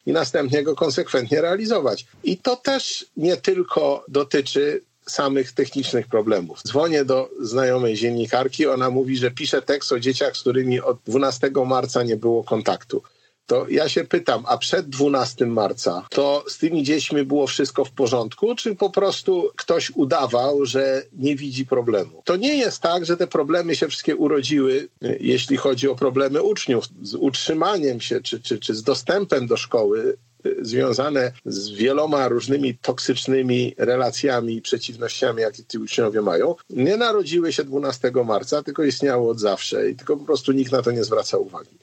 i 0.07 0.13
następnie 0.13 0.63
go 0.63 0.75
konsekwentnie 0.75 1.41
realizować. 1.41 2.07
I 2.25 2.37
to 2.39 2.57
też 2.57 3.07
nie 3.17 3.37
tylko 3.37 4.05
dotyczy 4.09 4.83
samych 5.07 5.53
technicznych 5.53 6.07
problemów. 6.07 6.63
Dzwonię 6.63 7.05
do 7.05 7.31
znajomej 7.41 7.95
dziennikarki, 7.95 8.67
ona 8.67 8.91
mówi, 8.91 9.17
że 9.17 9.31
pisze 9.31 9.63
tekst 9.63 9.93
o 9.93 10.01
dzieciach, 10.01 10.37
z 10.37 10.41
którymi 10.41 10.81
od 10.81 10.99
12 11.07 11.51
marca 11.67 12.03
nie 12.03 12.17
było 12.17 12.45
kontaktu 12.45 13.03
to 13.51 13.67
ja 13.69 13.89
się 13.89 14.05
pytam, 14.05 14.45
a 14.47 14.59
przed 14.59 14.89
12 14.89 15.47
marca 15.47 16.07
to 16.11 16.45
z 16.49 16.59
tymi 16.59 16.83
dziećmi 16.83 17.25
było 17.25 17.47
wszystko 17.47 17.85
w 17.85 17.91
porządku, 17.91 18.55
czy 18.55 18.77
po 18.77 18.91
prostu 18.91 19.51
ktoś 19.57 19.91
udawał, 19.91 20.67
że 20.67 21.03
nie 21.13 21.37
widzi 21.37 21.67
problemu? 21.67 22.23
To 22.25 22.37
nie 22.37 22.57
jest 22.57 22.81
tak, 22.81 23.07
że 23.07 23.17
te 23.17 23.27
problemy 23.27 23.77
się 23.77 23.89
wszystkie 23.89 24.17
urodziły, 24.17 24.89
jeśli 25.21 25.57
chodzi 25.57 25.89
o 25.89 25.95
problemy 25.95 26.43
uczniów, 26.43 26.85
z 27.03 27.15
utrzymaniem 27.15 28.01
się 28.01 28.21
czy, 28.21 28.41
czy, 28.41 28.59
czy 28.59 28.75
z 28.75 28.83
dostępem 28.83 29.47
do 29.47 29.57
szkoły 29.57 30.17
związane 30.63 31.33
z 31.45 31.71
wieloma 31.71 32.29
różnymi 32.29 32.79
toksycznymi 32.79 33.75
relacjami 33.79 34.57
i 34.57 34.63
przeciwnościami, 34.63 35.43
jakie 35.43 35.65
ci 35.65 35.79
uczniowie 35.79 36.23
mają, 36.23 36.55
nie 36.71 36.97
narodziły 36.97 37.53
się 37.53 37.65
12 37.65 38.13
marca, 38.25 38.63
tylko 38.63 38.85
istniały 38.85 39.31
od 39.31 39.41
zawsze 39.41 39.91
i 39.91 39.97
tylko 39.97 40.17
po 40.17 40.25
prostu 40.25 40.53
nikt 40.53 40.73
na 40.73 40.83
to 40.83 40.91
nie 40.91 41.05
zwraca 41.05 41.39
uwagi. 41.39 41.79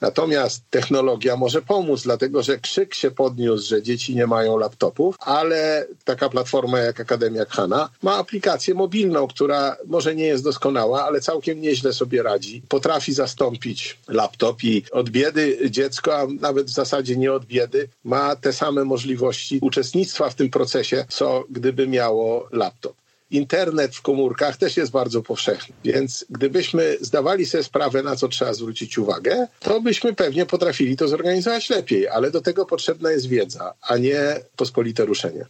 Natomiast 0.00 0.62
technologia 0.70 1.36
może 1.36 1.62
pomóc, 1.62 2.02
dlatego 2.02 2.42
że 2.42 2.58
krzyk 2.58 2.94
się 2.94 3.10
podniósł, 3.10 3.68
że 3.68 3.82
dzieci 3.82 4.16
nie 4.16 4.26
mają 4.26 4.58
laptopów, 4.58 5.16
ale 5.18 5.86
taka 6.04 6.28
platforma 6.28 6.78
jak 6.78 7.00
Akademia 7.00 7.44
Khana 7.44 7.88
ma 8.02 8.16
aplikację 8.16 8.74
mobilną, 8.74 9.26
która 9.28 9.76
może 9.86 10.14
nie 10.14 10.24
jest 10.24 10.44
doskonała, 10.44 11.04
ale 11.04 11.20
całkiem 11.20 11.60
nieźle 11.60 11.92
sobie 11.92 12.22
radzi. 12.22 12.62
Potrafi 12.68 13.12
zastąpić 13.12 13.98
laptop 14.08 14.64
i 14.64 14.84
od 14.92 15.10
biedy 15.10 15.70
dziecko, 15.70 16.18
a 16.18 16.26
nawet 16.40 16.66
w 16.66 16.74
zasadzie 16.74 17.16
nie 17.16 17.32
od 17.32 17.44
biedy, 17.44 17.88
ma 18.04 18.36
te 18.36 18.52
same 18.52 18.84
możliwości 18.84 19.58
uczestnictwa 19.62 20.30
w 20.30 20.34
tym 20.34 20.50
procesie, 20.50 21.04
co 21.08 21.44
gdyby 21.50 21.88
miało 21.88 22.48
laptop 22.52 23.00
internet 23.30 23.96
w 23.96 24.02
komórkach 24.02 24.56
też 24.56 24.76
jest 24.76 24.92
bardzo 24.92 25.22
powszechny. 25.22 25.74
Więc 25.84 26.24
gdybyśmy 26.30 26.96
zdawali 27.00 27.46
sobie 27.46 27.64
sprawę, 27.64 28.02
na 28.02 28.16
co 28.16 28.28
trzeba 28.28 28.54
zwrócić 28.54 28.98
uwagę, 28.98 29.46
to 29.60 29.80
byśmy 29.80 30.12
pewnie 30.14 30.46
potrafili 30.46 30.96
to 30.96 31.08
zorganizować 31.08 31.70
lepiej, 31.70 32.08
ale 32.08 32.30
do 32.30 32.40
tego 32.40 32.66
potrzebna 32.66 33.10
jest 33.10 33.26
wiedza, 33.26 33.74
a 33.82 33.96
nie 33.96 34.40
pospolite 34.56 35.04
ruszenie. 35.04 35.46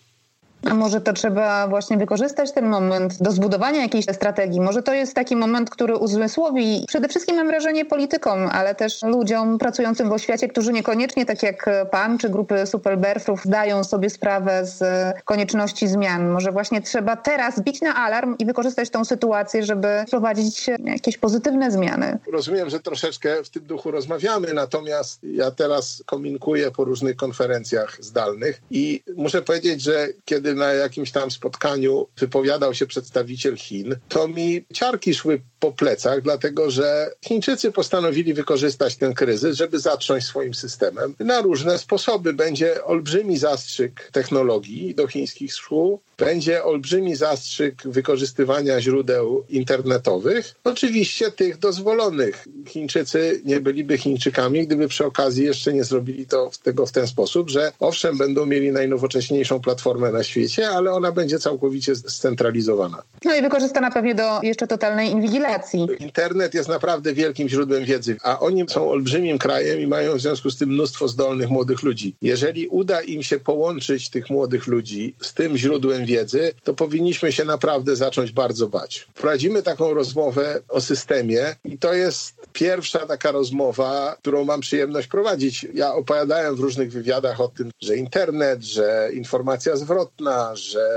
A 0.65 0.75
może 0.75 1.01
to 1.01 1.13
trzeba 1.13 1.69
właśnie 1.69 1.97
wykorzystać 1.97 2.53
ten 2.53 2.67
moment 2.67 3.23
do 3.23 3.31
zbudowania 3.33 3.83
jakiejś 3.83 4.05
strategii? 4.13 4.61
Może 4.61 4.83
to 4.83 4.93
jest 4.93 5.15
taki 5.15 5.37
moment, 5.37 5.71
który 5.71 5.97
uzmysłowi 5.97 6.85
przede 6.89 7.09
wszystkim 7.09 7.37
mam 7.37 7.47
wrażenie 7.47 7.85
politykom, 7.85 8.49
ale 8.53 8.75
też 8.75 9.03
ludziom 9.03 9.59
pracującym 9.59 10.09
w 10.09 10.13
oświacie, 10.13 10.49
którzy 10.49 10.73
niekoniecznie 10.73 11.27
tak 11.27 11.43
jak 11.43 11.71
pan 11.91 12.19
czy 12.19 12.29
grupy 12.29 12.67
superberfrów 12.67 13.47
dają 13.47 13.85
sobie 13.85 14.11
sprawę 14.11 14.67
z 14.67 14.83
konieczności 15.25 15.89
zmian. 15.89 16.31
Może 16.31 16.53
właśnie 16.53 16.83
trzeba 16.83 17.17
teraz 17.17 17.61
bić 17.61 17.81
na 17.81 17.95
alarm 17.95 18.37
i 18.39 18.47
wykorzystać 18.47 18.91
tą 18.91 19.05
sytuację, 19.05 19.63
żeby 19.63 19.89
wprowadzić 20.07 20.71
jakieś 20.85 21.19
pozytywne 21.19 21.71
zmiany. 21.71 22.19
Rozumiem, 22.33 22.71
że 22.71 22.81
troszeczkę 22.81 23.45
w 23.45 23.51
tym 23.51 23.65
duchu 23.65 23.91
rozmawiamy, 23.91 24.55
natomiast 24.55 25.21
ja 25.23 25.51
teraz 25.51 26.03
komunikuję 26.07 26.71
po 26.71 26.85
różnych 26.85 27.17
konferencjach 27.17 27.97
zdalnych 28.01 28.61
i 28.71 29.03
muszę 29.17 29.43
powiedzieć, 29.43 29.83
że 29.83 30.09
kiedy 30.25 30.50
kiedy 30.51 30.61
na 30.61 30.73
jakimś 30.73 31.11
tam 31.11 31.31
spotkaniu 31.31 32.07
wypowiadał 32.19 32.75
się 32.75 32.87
przedstawiciel 32.87 33.57
Chin, 33.57 33.97
to 34.09 34.29
mi 34.29 34.65
ciarki 34.75 35.15
szły 35.15 35.41
po 35.61 35.73
plecach, 35.73 36.23
dlatego 36.23 36.71
że 36.71 37.11
Chińczycy 37.25 37.73
postanowili 37.73 38.35
wykorzystać 38.35 38.97
ten 38.97 39.15
kryzys, 39.15 39.57
żeby 39.57 39.79
zacząć 39.79 40.25
swoim 40.25 40.55
systemem 40.55 41.15
na 41.21 41.41
różne 41.41 41.79
sposoby. 41.79 42.33
Będzie 42.33 42.85
olbrzymi 42.85 43.39
zastrzyk 43.39 44.11
technologii 44.13 44.95
do 44.95 45.07
chińskich 45.07 45.53
szkół, 45.53 46.01
będzie 46.21 46.65
olbrzymi 46.65 47.17
zastrzyk 47.17 47.83
wykorzystywania 47.85 48.81
źródeł 48.81 49.45
internetowych, 49.49 50.55
oczywiście 50.65 51.31
tych 51.31 51.59
dozwolonych. 51.59 52.49
Chińczycy 52.69 53.41
nie 53.45 53.61
byliby 53.61 53.99
Chińczykami, 53.99 54.67
gdyby 54.67 54.89
przy 54.89 55.07
okazji 55.07 55.45
jeszcze 55.45 55.73
nie 55.73 55.85
zrobili 55.85 56.27
to, 56.27 56.51
tego 56.63 56.87
w 56.87 56.93
ten 56.93 57.07
sposób, 57.07 57.51
że 57.51 57.73
owszem, 57.81 58.19
będą 58.19 58.47
mieli 58.47 58.73
najnowocześniejszą 58.73 59.61
platformę 59.61 60.13
na 60.13 60.23
świecie, 60.23 60.69
ale 60.69 60.93
ona 60.93 61.13
będzie 61.13 61.39
całkowicie 61.39 61.97
scentralizowana. 61.97 63.03
No 63.25 63.35
i 63.35 63.43
wykorzystana 63.43 63.91
pewnie 63.91 64.15
do 64.15 64.41
jeszcze 64.43 64.67
totalnej 64.67 65.11
inwigilacji. 65.11 65.87
Internet 65.99 66.55
jest 66.55 66.69
naprawdę 66.69 67.15
wielkim 67.15 67.49
źródłem 67.49 67.85
wiedzy, 67.85 68.17
a 68.23 68.41
oni 68.41 68.65
są 68.69 68.91
olbrzymim 68.91 69.39
krajem 69.39 69.81
i 69.81 69.87
mają 69.87 70.17
w 70.17 70.21
związku 70.21 70.51
z 70.51 70.57
tym 70.57 70.69
mnóstwo 70.69 71.09
zdolnych 71.09 71.51
młodych 71.51 71.83
ludzi. 71.83 72.15
Jeżeli 72.23 72.69
uda 72.69 73.01
im 73.01 73.23
się 73.23 73.39
połączyć 73.39 74.11
tych 74.11 74.31
młodych 74.31 74.67
ludzi 74.67 75.15
z 75.21 75.35
tym 75.35 75.57
źródłem 75.57 76.05
wiedzy, 76.11 76.53
to 76.65 76.75
powinniśmy 76.75 77.33
się 77.33 77.45
naprawdę 77.45 77.97
zacząć 77.97 78.33
bardzo 78.33 78.69
bać. 78.69 79.07
Prowadzimy 79.15 79.63
taką 79.63 79.95
rozmowę 79.95 80.61
o 80.69 80.81
systemie 80.81 81.57
i 81.65 81.79
to 81.79 81.95
jest 81.95 82.35
pierwsza 82.53 83.07
taka 83.07 83.33
rozmowa, 83.33 84.17
którą 84.19 84.45
mam 84.45 84.61
przyjemność 84.61 85.09
prowadzić. 85.09 85.67
Ja 85.75 85.95
opowiadałem 85.95 86.57
w 86.57 86.61
różnych 86.61 86.93
wywiadach 86.93 87.41
o 87.41 87.49
tym, 87.49 87.71
że 87.83 87.97
internet, 87.97 88.63
że 88.63 89.11
informacja 89.13 89.77
zwrotna, 89.77 90.57
że 90.57 90.89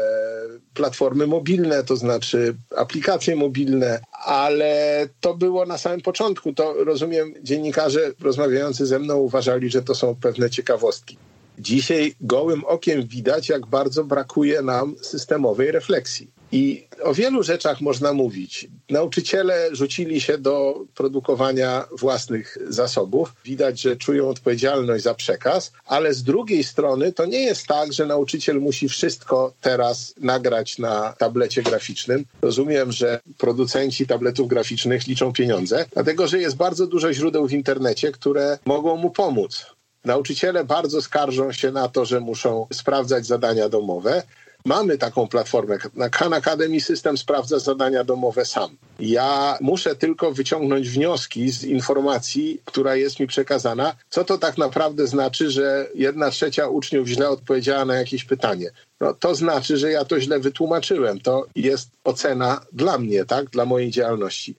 platformy 0.74 1.28
mobilne, 1.28 1.84
to 1.84 1.96
znaczy 1.96 2.56
aplikacje 2.76 3.36
mobilne, 3.36 4.00
ale 4.26 5.08
to 5.22 5.34
było 5.34 5.66
na 5.66 5.78
samym 5.78 6.02
początku. 6.02 6.54
To 6.54 6.74
rozumiem, 6.74 7.34
dziennikarze 7.42 8.12
rozmawiający 8.22 8.86
ze 8.86 9.00
mną 9.00 9.18
uważali, 9.18 9.70
że 9.70 9.82
to 9.82 9.96
są 9.96 10.16
pewne 10.16 10.50
ciekawostki. 10.50 11.18
Dzisiaj 11.60 12.16
gołym 12.22 12.66
okiem 12.66 13.08
widać, 13.08 13.50
jak 13.50 13.66
bardzo 13.66 14.04
brakuje 14.04 14.62
nam 14.62 14.96
systemowej 15.02 15.72
refleksji. 15.72 16.32
I 16.52 16.88
o 17.04 17.14
wielu 17.14 17.44
rzeczach 17.44 17.82
można 17.82 18.14
mówić. 18.14 18.68
Nauczyciele 18.90 19.70
rzucili 19.72 20.22
się 20.22 20.38
do 20.38 20.86
produkowania 20.96 21.88
własnych 22.00 22.58
zasobów. 22.70 23.36
Widać, 23.46 23.82
że 23.82 23.96
czują 23.96 24.30
odpowiedzialność 24.30 25.04
za 25.04 25.14
przekaz, 25.14 25.72
ale 25.86 26.14
z 26.14 26.24
drugiej 26.24 26.64
strony 26.64 27.14
to 27.14 27.26
nie 27.26 27.40
jest 27.40 27.68
tak, 27.68 27.94
że 27.94 28.06
nauczyciel 28.06 28.62
musi 28.62 28.90
wszystko 28.90 29.54
teraz 29.62 30.14
nagrać 30.20 30.78
na 30.78 31.14
tablecie 31.18 31.64
graficznym. 31.64 32.26
Rozumiem, 32.42 32.92
że 32.92 33.20
producenci 33.38 34.08
tabletów 34.08 34.48
graficznych 34.48 35.08
liczą 35.08 35.34
pieniądze, 35.34 35.86
dlatego 35.94 36.28
że 36.28 36.40
jest 36.40 36.56
bardzo 36.56 36.88
dużo 36.88 37.14
źródeł 37.14 37.48
w 37.48 37.54
internecie, 37.54 38.12
które 38.12 38.60
mogą 38.66 38.98
mu 38.98 39.10
pomóc. 39.12 39.66
Nauczyciele 40.06 40.64
bardzo 40.64 41.02
skarżą 41.02 41.52
się 41.52 41.72
na 41.72 41.88
to, 41.88 42.06
że 42.06 42.20
muszą 42.20 42.68
sprawdzać 42.74 43.26
zadania 43.26 43.70
domowe. 43.70 44.24
Mamy 44.66 44.98
taką 44.98 45.28
platformę. 45.28 45.78
Na 45.96 46.10
Khan 46.10 46.34
Academy 46.34 46.82
system 46.82 47.18
sprawdza 47.18 47.60
zadania 47.60 48.04
domowe 48.04 48.46
sam. 48.46 48.78
Ja 49.00 49.58
muszę 49.62 49.96
tylko 49.96 50.32
wyciągnąć 50.32 50.90
wnioski 50.90 51.52
z 51.52 51.64
informacji, 51.64 52.62
która 52.66 52.96
jest 52.96 53.20
mi 53.20 53.28
przekazana, 53.28 53.96
co 54.10 54.24
to 54.24 54.38
tak 54.38 54.58
naprawdę 54.58 55.08
znaczy, 55.08 55.52
że 55.52 55.88
jedna 55.96 56.30
trzecia 56.30 56.68
uczniów 56.68 57.08
źle 57.08 57.30
odpowiedziała 57.30 57.86
na 57.86 57.96
jakieś 57.96 58.26
pytanie. 58.26 58.72
No, 59.00 59.14
to 59.14 59.36
znaczy, 59.36 59.78
że 59.78 59.92
ja 59.92 60.06
to 60.06 60.20
źle 60.20 60.40
wytłumaczyłem. 60.40 61.20
To 61.20 61.46
jest 61.56 61.90
ocena 62.04 62.62
dla 62.72 62.98
mnie, 62.98 63.26
tak, 63.26 63.50
dla 63.50 63.66
mojej 63.66 63.92
działalności. 63.92 64.56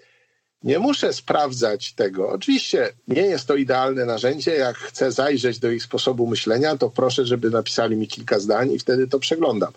Nie 0.64 0.78
muszę 0.78 1.12
sprawdzać 1.12 1.92
tego. 1.92 2.28
Oczywiście 2.28 2.92
nie 3.08 3.22
jest 3.22 3.46
to 3.46 3.54
idealne 3.56 4.04
narzędzie. 4.04 4.54
Jak 4.54 4.76
chcę 4.76 5.12
zajrzeć 5.12 5.58
do 5.58 5.70
ich 5.70 5.82
sposobu 5.82 6.26
myślenia, 6.26 6.76
to 6.76 6.90
proszę, 6.90 7.26
żeby 7.26 7.50
napisali 7.50 7.96
mi 7.96 8.08
kilka 8.08 8.38
zdań 8.38 8.72
i 8.72 8.78
wtedy 8.78 9.08
to 9.08 9.18
przeglądam. 9.18 9.72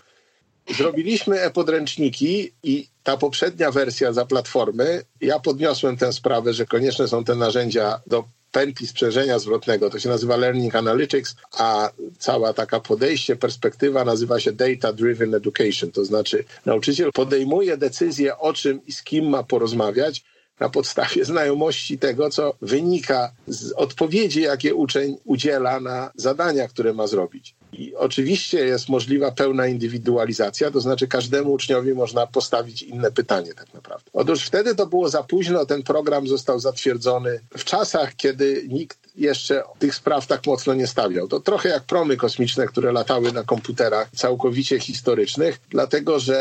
Zrobiliśmy 0.78 1.42
e-podręczniki 1.42 2.52
i 2.64 2.88
ta 3.04 3.18
poprzednia 3.18 3.72
wersja 3.72 4.14
za 4.14 4.26
platformy, 4.26 5.04
ja 5.22 5.40
podniosłem 5.40 5.98
tę 5.98 6.14
sprawę, 6.14 6.54
że 6.54 6.66
konieczne 6.66 7.08
są 7.08 7.24
te 7.24 7.36
narzędzia 7.36 8.02
do 8.08 8.24
pętli 8.52 8.88
sprzężenia 8.88 9.40
zwrotnego. 9.40 9.90
To 9.90 10.00
się 10.00 10.10
nazywa 10.10 10.38
Learning 10.38 10.76
Analytics, 10.76 11.36
a 11.52 11.90
cała 12.20 12.54
taka 12.54 12.80
podejście, 12.80 13.36
perspektywa 13.36 14.06
nazywa 14.06 14.40
się 14.40 14.52
Data 14.52 14.94
Driven 14.94 15.36
Education. 15.36 15.92
To 15.92 16.06
znaczy 16.06 16.44
nauczyciel 16.66 17.12
podejmuje 17.12 17.78
decyzję 17.78 18.38
o 18.38 18.54
czym 18.54 18.86
i 18.86 18.92
z 18.92 19.04
kim 19.04 19.30
ma 19.30 19.44
porozmawiać, 19.44 20.24
na 20.60 20.70
podstawie 20.70 21.26
znajomości 21.26 21.98
tego, 21.98 22.30
co 22.30 22.54
wynika 22.62 23.32
z 23.48 23.72
odpowiedzi, 23.72 24.42
jakie 24.42 24.76
uczeń 24.76 25.18
udziela 25.26 25.80
na 25.80 26.12
zadania, 26.16 26.68
które 26.68 26.94
ma 26.94 27.08
zrobić. 27.08 27.56
I 27.74 27.96
oczywiście 27.96 28.66
jest 28.66 28.90
możliwa 28.90 29.32
pełna 29.32 29.68
indywidualizacja, 29.68 30.72
to 30.72 30.82
znaczy 30.82 31.08
każdemu 31.08 31.52
uczniowi 31.52 31.94
można 31.94 32.28
postawić 32.28 32.82
inne 32.82 33.12
pytanie 33.12 33.54
tak 33.54 33.74
naprawdę. 33.74 34.12
Otóż 34.14 34.44
wtedy 34.44 34.76
to 34.76 34.88
było 34.88 35.10
za 35.10 35.24
późno, 35.24 35.66
ten 35.66 35.84
program 35.84 36.28
został 36.28 36.60
zatwierdzony 36.60 37.40
w 37.58 37.64
czasach, 37.64 38.16
kiedy 38.16 38.66
nikt 38.68 39.07
jeszcze 39.18 39.64
tych 39.80 39.96
spraw 39.96 40.28
tak 40.28 40.46
mocno 40.46 40.74
nie 40.74 40.88
stawiał. 40.88 41.28
To 41.28 41.40
trochę 41.40 41.70
jak 41.70 41.84
promy 41.84 42.18
kosmiczne, 42.18 42.68
które 42.68 42.92
latały 42.92 43.32
na 43.32 43.44
komputerach 43.44 44.10
całkowicie 44.16 44.80
historycznych, 44.80 45.60
dlatego 45.70 46.20
że 46.20 46.38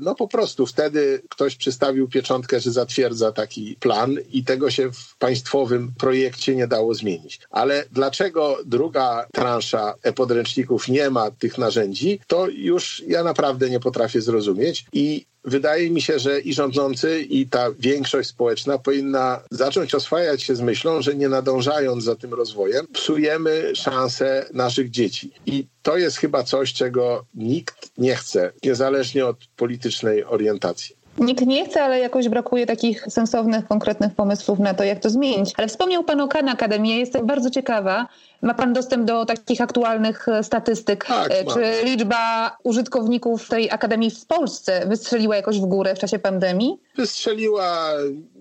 no 0.00 0.14
po 0.14 0.28
prostu 0.28 0.66
wtedy 0.66 1.22
ktoś 1.28 1.56
przystawił 1.56 2.08
pieczątkę, 2.08 2.60
że 2.60 2.70
zatwierdza 2.72 3.32
taki 3.32 3.76
plan 3.80 4.16
i 4.32 4.44
tego 4.44 4.70
się 4.70 4.92
w 4.92 5.16
państwowym 5.18 5.92
projekcie 5.98 6.56
nie 6.56 6.66
dało 6.66 6.94
zmienić. 6.94 7.40
Ale 7.50 7.84
dlaczego 7.92 8.58
druga 8.66 9.26
transza 9.32 9.94
e-podręczników 10.02 10.88
nie 10.88 11.10
ma 11.10 11.30
tych 11.30 11.58
narzędzi, 11.58 12.20
to 12.26 12.48
już 12.48 13.02
ja 13.06 13.24
naprawdę 13.24 13.70
nie 13.70 13.80
potrafię 13.80 14.20
zrozumieć 14.20 14.86
i 14.92 15.26
wydaje 15.48 15.90
mi 15.90 16.02
się, 16.02 16.18
że 16.18 16.40
i 16.40 16.54
rządzący, 16.54 17.20
i 17.20 17.46
ta 17.46 17.70
większość 17.78 18.28
społeczna 18.28 18.78
powinna 18.78 19.40
zacząć 19.50 19.94
oswajać 19.94 20.42
się 20.42 20.56
z 20.56 20.60
myślą, 20.60 21.02
że 21.02 21.14
nie 21.14 21.28
nadążając 21.28 22.04
za 22.04 22.16
tym 22.16 22.34
rozwojem, 22.34 22.86
psujemy 22.92 23.72
szanse 23.74 24.46
naszych 24.54 24.90
dzieci. 24.90 25.32
I 25.46 25.66
to 25.82 25.96
jest 25.96 26.16
chyba 26.16 26.42
coś, 26.42 26.72
czego 26.72 27.24
nikt 27.34 27.90
nie 27.98 28.16
chce, 28.16 28.52
niezależnie 28.64 29.26
od 29.26 29.36
politycznej 29.56 30.24
orientacji. 30.24 30.97
Nikt 31.20 31.46
nie 31.46 31.66
chce, 31.66 31.82
ale 31.82 31.98
jakoś 31.98 32.28
brakuje 32.28 32.66
takich 32.66 33.04
sensownych, 33.08 33.66
konkretnych 33.66 34.14
pomysłów 34.14 34.58
na 34.58 34.74
to, 34.74 34.84
jak 34.84 35.00
to 35.00 35.10
zmienić. 35.10 35.52
Ale 35.56 35.68
wspomniał 35.68 36.04
Pan 36.04 36.20
o 36.20 36.28
Khan 36.28 36.48
Academy. 36.48 36.88
Jestem 36.88 37.26
bardzo 37.26 37.50
ciekawa. 37.50 38.08
Ma 38.42 38.54
Pan 38.54 38.72
dostęp 38.72 39.04
do 39.04 39.26
takich 39.26 39.60
aktualnych 39.60 40.28
e, 40.28 40.44
statystyk? 40.44 41.04
Tak, 41.04 41.32
E, 41.32 41.44
mam. 41.44 41.54
Czy 41.54 41.84
liczba 41.84 42.56
użytkowników 42.64 43.48
tej 43.48 43.70
Akademii 43.70 44.10
w 44.10 44.26
Polsce 44.26 44.86
wystrzeliła 44.86 45.36
jakoś 45.36 45.58
w 45.60 45.66
górę 45.66 45.94
w 45.94 45.98
czasie 45.98 46.18
pandemii? 46.18 46.80
Wystrzeliła, 46.96 47.92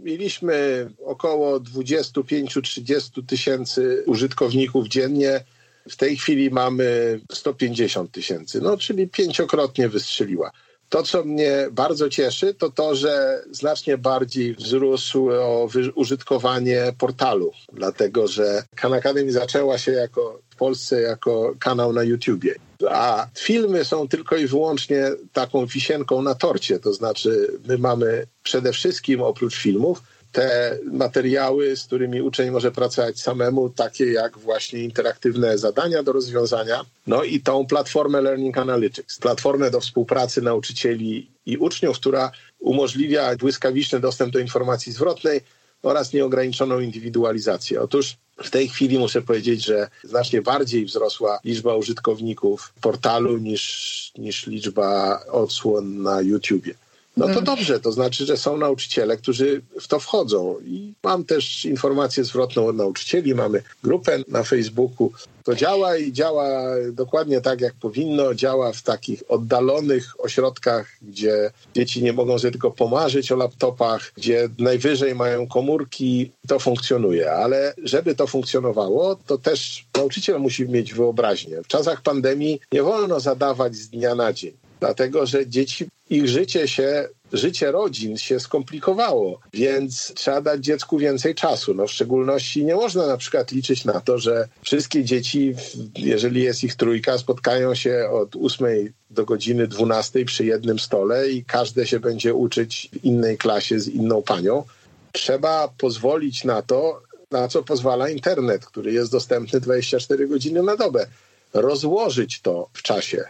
mieliśmy 0.04 0.88
około 1.06 1.60
25-30 1.60 3.26
tysięcy 3.28 4.04
użytkowników 4.06 4.88
dziennie. 4.88 5.44
W 5.90 5.96
tej 5.96 6.18
chwili 6.18 6.52
mamy 6.52 7.20
150 7.32 8.12
tysięcy, 8.12 8.62
no 8.62 8.78
czyli 8.78 9.08
pięciokrotnie 9.08 9.90
wystrzeliła. 9.90 10.52
To, 10.90 11.04
co 11.04 11.24
mnie 11.24 11.68
bardzo 11.72 12.10
cieszy, 12.10 12.54
to 12.54 12.70
to, 12.70 12.96
że 12.96 13.44
znacznie 13.52 13.98
bardziej 13.98 14.56
wzrosło 14.56 15.68
wy- 15.68 15.92
użytkowanie 15.96 16.94
portalu, 16.98 17.52
dlatego 17.74 18.28
że 18.28 18.64
Khan 18.76 18.94
Academy 18.94 19.32
zaczęła 19.32 19.78
się 19.78 19.92
jako 19.92 20.40
w 20.50 20.56
Polsce 20.56 21.02
jako 21.02 21.54
kanał 21.60 21.94
na 21.94 22.04
YouTubie. 22.04 22.56
A 22.90 23.28
filmy 23.38 23.86
są 23.86 24.08
tylko 24.08 24.36
i 24.36 24.48
wyłącznie 24.48 25.12
taką 25.34 25.66
wisienką 25.66 26.22
na 26.22 26.36
torcie. 26.36 26.80
To 26.80 26.94
znaczy, 26.94 27.60
my 27.68 27.78
mamy 27.78 28.28
przede 28.44 28.74
wszystkim 28.74 29.22
oprócz 29.22 29.56
filmów 29.56 30.02
te 30.38 30.78
materiały, 30.92 31.76
z 31.76 31.84
którymi 31.84 32.22
uczeń 32.22 32.52
może 32.52 32.72
pracować 32.72 33.20
samemu, 33.20 33.70
takie 33.70 34.06
jak 34.06 34.38
właśnie 34.38 34.80
interaktywne 34.80 35.58
zadania 35.58 36.04
do 36.04 36.12
rozwiązania, 36.12 36.86
no 37.08 37.24
i 37.24 37.40
tą 37.40 37.66
platformę 37.66 38.22
Learning 38.22 38.58
Analytics, 38.58 39.20
platformę 39.20 39.72
do 39.72 39.80
współpracy 39.82 40.42
nauczycieli 40.42 41.32
i 41.46 41.58
uczniów, 41.58 42.00
która 42.00 42.32
umożliwia 42.60 43.36
błyskawiczny 43.36 44.00
dostęp 44.00 44.34
do 44.34 44.40
informacji 44.40 44.92
zwrotnej 44.92 45.42
oraz 45.84 46.14
nieograniczoną 46.14 46.80
indywidualizację. 46.80 47.82
Otóż 47.82 48.18
w 48.44 48.50
tej 48.50 48.70
chwili 48.70 49.00
muszę 49.00 49.22
powiedzieć, 49.22 49.66
że 49.66 49.88
znacznie 50.04 50.42
bardziej 50.42 50.86
wzrosła 50.86 51.40
liczba 51.44 51.76
użytkowników 51.76 52.74
portalu 52.82 53.38
niż, 53.38 54.12
niż 54.18 54.48
liczba 54.48 55.20
odsłon 55.32 56.02
na 56.02 56.22
YouTubie. 56.22 56.74
No 57.18 57.28
to 57.28 57.42
dobrze, 57.42 57.80
to 57.80 57.92
znaczy, 57.92 58.26
że 58.26 58.38
są 58.38 58.58
nauczyciele, 58.58 59.18
którzy 59.18 59.62
w 59.82 59.88
to 59.88 60.00
wchodzą. 60.00 60.56
I 60.66 60.94
mam 61.04 61.26
też 61.26 61.66
informację 61.66 62.24
zwrotną 62.24 62.68
od 62.68 62.76
nauczycieli, 62.76 63.36
mamy 63.36 63.64
grupę 63.84 64.20
na 64.28 64.44
Facebooku. 64.44 65.12
To 65.44 65.56
działa 65.56 65.98
i 65.98 66.14
działa 66.14 66.64
dokładnie 66.92 67.42
tak, 67.42 67.62
jak 67.62 67.74
powinno. 67.74 68.34
Działa 68.36 68.72
w 68.72 68.82
takich 68.82 69.24
oddalonych 69.28 70.14
ośrodkach, 70.20 70.88
gdzie 71.02 71.52
dzieci 71.76 72.04
nie 72.04 72.14
mogą 72.14 72.40
sobie 72.40 72.52
tylko 72.52 72.72
pomarzyć 72.72 73.32
o 73.32 73.36
laptopach, 73.36 74.12
gdzie 74.18 74.50
najwyżej 74.60 75.16
mają 75.16 75.48
komórki. 75.48 76.32
To 76.48 76.60
funkcjonuje, 76.60 77.32
ale 77.32 77.74
żeby 77.84 78.16
to 78.16 78.28
funkcjonowało, 78.28 79.16
to 79.28 79.38
też 79.38 79.86
nauczyciel 79.96 80.40
musi 80.40 80.70
mieć 80.70 80.94
wyobraźnię. 80.94 81.64
W 81.64 81.68
czasach 81.68 82.02
pandemii 82.02 82.60
nie 82.72 82.84
wolno 82.84 83.20
zadawać 83.20 83.76
z 83.76 83.90
dnia 83.90 84.16
na 84.16 84.34
dzień 84.34 84.54
dlatego 84.80 85.26
że 85.26 85.48
dzieci, 85.48 85.88
ich 86.10 86.28
życie 86.28 86.68
się, 86.68 87.10
życie 87.34 87.72
rodzin 87.72 88.18
się 88.18 88.40
skomplikowało, 88.40 89.40
więc 89.54 90.14
trzeba 90.16 90.42
dać 90.42 90.64
dziecku 90.64 90.98
więcej 90.98 91.36
czasu. 91.36 91.74
No 91.74 91.88
w 91.88 91.92
szczególności 91.92 92.66
nie 92.66 92.76
można 92.76 93.08
na 93.08 93.18
przykład 93.18 93.52
liczyć 93.52 93.86
na 93.86 94.02
to, 94.02 94.18
że 94.18 94.48
wszystkie 94.62 95.04
dzieci, 95.04 95.56
jeżeli 95.98 96.44
jest 96.44 96.64
ich 96.64 96.76
trójka, 96.76 97.18
spotkają 97.18 97.76
się 97.76 98.10
od 98.12 98.36
8 98.36 98.94
do 99.10 99.26
godziny 99.26 99.68
12 99.68 100.26
przy 100.26 100.46
jednym 100.46 100.80
stole 100.80 101.30
i 101.30 101.46
każde 101.46 101.88
się 101.88 102.00
będzie 102.00 102.34
uczyć 102.34 102.90
w 102.94 103.06
innej 103.06 103.38
klasie 103.38 103.80
z 103.80 103.88
inną 103.88 104.22
panią. 104.22 104.64
Trzeba 105.12 105.68
pozwolić 105.78 106.44
na 106.44 106.62
to, 106.62 107.02
na 107.32 107.48
co 107.48 107.64
pozwala 107.64 108.10
internet, 108.10 108.66
który 108.66 108.94
jest 108.94 109.12
dostępny 109.12 109.60
24 109.60 110.28
godziny 110.28 110.64
na 110.64 110.76
dobę. 110.76 111.08
Rozłożyć 111.54 112.42
to 112.42 112.70
w 112.74 112.82
czasie. 112.82 113.24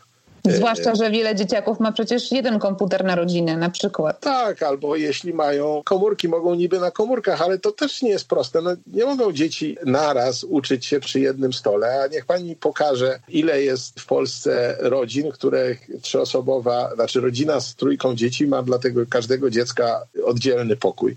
Zwłaszcza, 0.51 0.95
że 0.95 1.11
wiele 1.11 1.35
dzieciaków 1.35 1.79
ma 1.79 1.91
przecież 1.91 2.31
jeden 2.31 2.59
komputer 2.59 3.03
na 3.05 3.15
rodzinę 3.15 3.57
na 3.57 3.69
przykład. 3.69 4.19
Tak, 4.19 4.63
albo 4.63 4.95
jeśli 4.95 5.33
mają 5.33 5.81
komórki, 5.85 6.27
mogą 6.27 6.55
niby 6.55 6.79
na 6.79 6.91
komórkach, 6.91 7.41
ale 7.41 7.59
to 7.59 7.71
też 7.71 8.01
nie 8.01 8.09
jest 8.09 8.27
proste. 8.27 8.61
No, 8.61 8.71
nie 8.87 9.05
mogą 9.05 9.31
dzieci 9.31 9.77
naraz 9.85 10.43
uczyć 10.43 10.85
się 10.85 10.99
przy 10.99 11.19
jednym 11.19 11.53
stole, 11.53 12.01
a 12.03 12.07
niech 12.07 12.25
pani 12.25 12.55
pokaże, 12.55 13.19
ile 13.27 13.61
jest 13.61 13.99
w 13.99 14.05
Polsce 14.05 14.77
rodzin, 14.79 15.31
których 15.31 15.87
trzyosobowa, 16.01 16.95
znaczy 16.95 17.21
rodzina 17.21 17.59
z 17.59 17.75
trójką 17.75 18.15
dzieci 18.15 18.47
ma 18.47 18.63
dla 18.63 18.79
tego 18.79 19.05
każdego 19.09 19.49
dziecka 19.49 20.03
oddzielny 20.25 20.75
pokój. 20.75 21.15